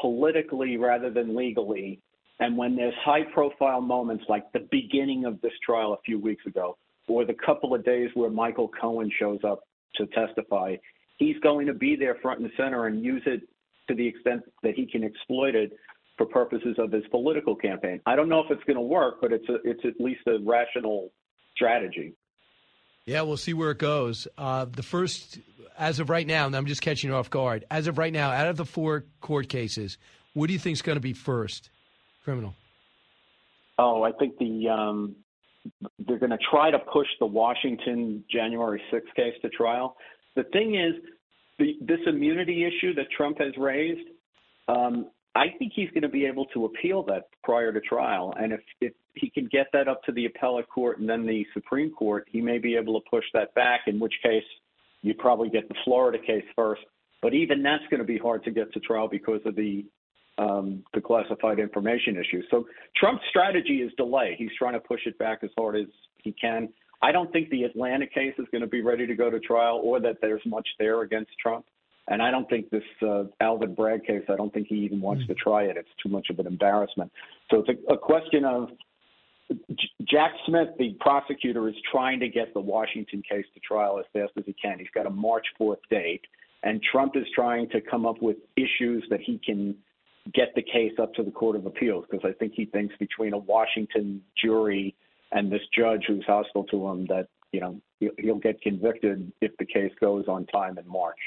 [0.00, 2.00] politically rather than legally.
[2.38, 6.44] And when there's high profile moments like the beginning of this trial a few weeks
[6.46, 6.76] ago,
[7.08, 9.60] or the couple of days where Michael Cohen shows up
[9.94, 10.76] to testify,
[11.18, 13.42] he's going to be there front and center and use it
[13.88, 15.72] to the extent that he can exploit it
[16.16, 18.00] for purposes of his political campaign.
[18.06, 20.38] I don't know if it's going to work, but it's a, it's at least a
[20.44, 21.10] rational
[21.54, 22.14] strategy.
[23.06, 24.26] Yeah, we'll see where it goes.
[24.36, 25.38] Uh, the first,
[25.78, 27.64] as of right now, and I'm just catching you off guard.
[27.70, 29.96] As of right now, out of the four court cases,
[30.34, 31.70] what do you think is going to be first?
[32.24, 32.54] Criminal.
[33.78, 35.14] Oh, I think the um,
[36.00, 39.96] they're going to try to push the Washington January 6th case to trial.
[40.34, 40.94] The thing is,
[41.58, 44.08] the, this immunity issue that Trump has raised,
[44.68, 48.32] um, I think he's going to be able to appeal that prior to trial.
[48.40, 51.44] And if, if he can get that up to the appellate court and then the
[51.52, 54.44] Supreme Court, he may be able to push that back, in which case
[55.02, 56.80] you'd probably get the Florida case first.
[57.20, 59.84] But even that's going to be hard to get to trial because of the
[60.38, 62.42] um, the classified information issue.
[62.50, 64.36] So Trump's strategy is delay.
[64.38, 65.86] He's trying to push it back as hard as
[66.22, 66.68] he can.
[67.00, 69.80] I don't think the Atlanta case is going to be ready to go to trial,
[69.82, 71.64] or that there's much there against Trump.
[72.08, 74.22] And I don't think this uh, Alvin Bragg case.
[74.28, 75.28] I don't think he even wants mm.
[75.28, 75.76] to try it.
[75.76, 77.10] It's too much of an embarrassment.
[77.50, 78.68] So it's a, a question of
[79.50, 84.04] J- Jack Smith, the prosecutor, is trying to get the Washington case to trial as
[84.12, 84.78] fast as he can.
[84.78, 86.22] He's got a March 4th date,
[86.62, 89.76] and Trump is trying to come up with issues that he can
[90.34, 93.32] get the case up to the Court of Appeals because I think he thinks between
[93.32, 94.94] a Washington jury
[95.32, 97.80] and this judge who's hostile to him that you know
[98.18, 101.18] he'll get convicted if the case goes on time in March.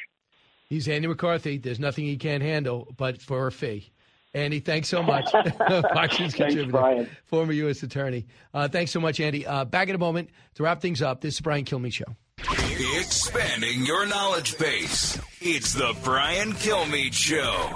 [0.70, 1.58] He's Andy McCarthy.
[1.58, 3.92] There's nothing he can't handle, but for a fee.
[4.36, 5.26] Andy, thanks so much.
[5.32, 7.10] Fox News thanks, Brian.
[7.26, 7.82] former U.S.
[7.82, 8.28] Attorney.
[8.54, 9.48] Uh, thanks so much, Andy.
[9.48, 11.22] Uh, back in a moment to wrap things up.
[11.22, 12.16] This is Brian Kilmeade Show.
[13.00, 15.20] Expanding your knowledge base.
[15.42, 17.76] It's the Brian Kilmeade Show.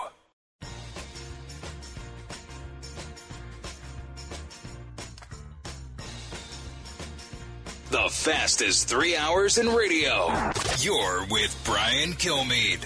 [7.89, 10.31] The fastest three hours in radio.
[10.79, 12.85] You're with Brian Kilmeade.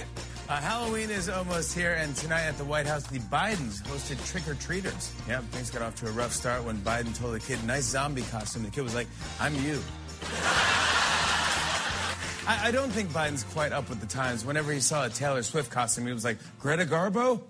[0.50, 4.48] Uh, Halloween is almost here, and tonight at the White House, the Bidens hosted trick
[4.48, 5.12] or treaters.
[5.28, 8.22] Yep, things got off to a rough start when Biden told the kid, "Nice zombie
[8.22, 9.08] costume." The kid was like,
[9.40, 9.82] "I'm you."
[12.50, 14.46] I, I don't think Biden's quite up with the times.
[14.46, 17.42] Whenever he saw a Taylor Swift costume, he was like, "Greta Garbo."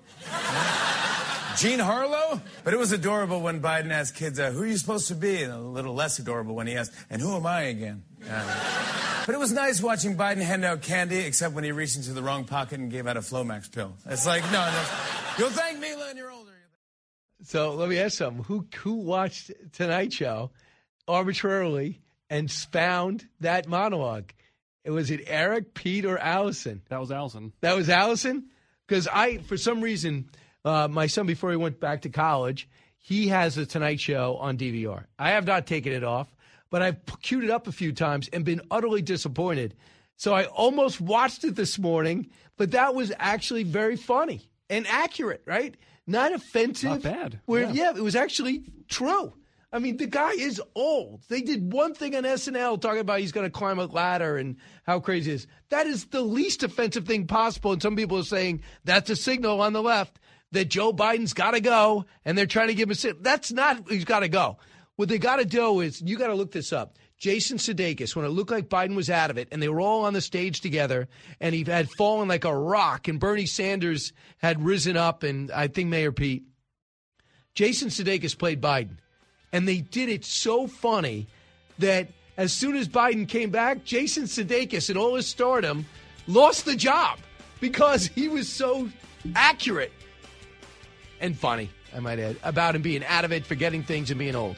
[1.58, 2.42] Jean Harlow?
[2.64, 5.42] But it was adorable when Biden asked kids, uh, who are you supposed to be?
[5.42, 8.04] And a little less adorable when he asked, and who am I again?
[8.30, 8.97] Uh,
[9.28, 12.24] but it was nice watching Biden hand out candy, except when he reached into the
[12.24, 13.94] wrong pocket and gave out a Flomax pill.
[14.06, 14.84] It's like, no, no.
[15.38, 16.54] You'll thank me when you're older.
[17.44, 18.46] So let me ask something.
[18.46, 20.52] Who, who watched Tonight Show
[21.10, 22.00] arbitrarily
[22.30, 24.32] and found that monologue?
[24.86, 26.82] Was it Eric, Pete, or Allison?
[26.88, 27.52] That was Allison.
[27.60, 28.46] That was Allison?
[28.88, 30.30] Because I, for some reason,
[30.64, 34.58] uh, my son, before he went back to college, he has the Tonight Show on
[34.58, 35.04] DVR.
[35.20, 36.34] I have not taken it off,
[36.70, 39.76] but I've queued it up a few times and been utterly disappointed.
[40.16, 45.44] So I almost watched it this morning, but that was actually very funny and accurate,
[45.46, 45.76] right?
[46.08, 46.90] Not offensive.
[46.90, 47.40] Not bad.
[47.46, 47.72] Where, yeah.
[47.72, 49.34] yeah, it was actually true.
[49.72, 51.24] I mean, the guy is old.
[51.28, 54.56] They did one thing on SNL talking about he's going to climb a ladder and
[54.84, 55.48] how crazy it is.
[55.70, 57.74] That is the least offensive thing possible.
[57.74, 60.20] And some people are saying that's a signal on the left
[60.54, 63.22] that Joe Biden's got to go and they're trying to give him a sit.
[63.22, 64.58] That's not he's got to go.
[64.98, 66.98] What they got to do is you got to look this up.
[67.18, 70.06] Jason Sudeikis, when it looked like Biden was out of it, and they were all
[70.06, 71.08] on the stage together,
[71.40, 75.68] and he had fallen like a rock, and Bernie Sanders had risen up, and I
[75.68, 76.44] think Mayor Pete.
[77.54, 78.98] Jason Sudeikis played Biden,
[79.52, 81.28] and they did it so funny
[81.80, 85.86] that as soon as Biden came back, Jason Sudeikis and all his stardom
[86.28, 87.20] lost the job
[87.60, 88.90] because he was so
[89.36, 89.92] accurate
[91.20, 94.36] and funny, I might add, about him being out of it, forgetting things, and being
[94.36, 94.56] old.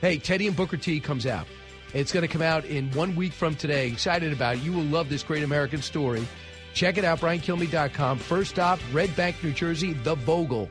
[0.00, 1.46] Hey, Teddy and Booker T comes out.
[1.92, 3.88] It's going to come out in one week from today.
[3.88, 4.62] Excited about it.
[4.62, 6.26] You will love this great American story.
[6.72, 8.18] Check it out, BrianKilmeade.com.
[8.18, 10.70] First stop, Red Bank, New Jersey, The Bogle.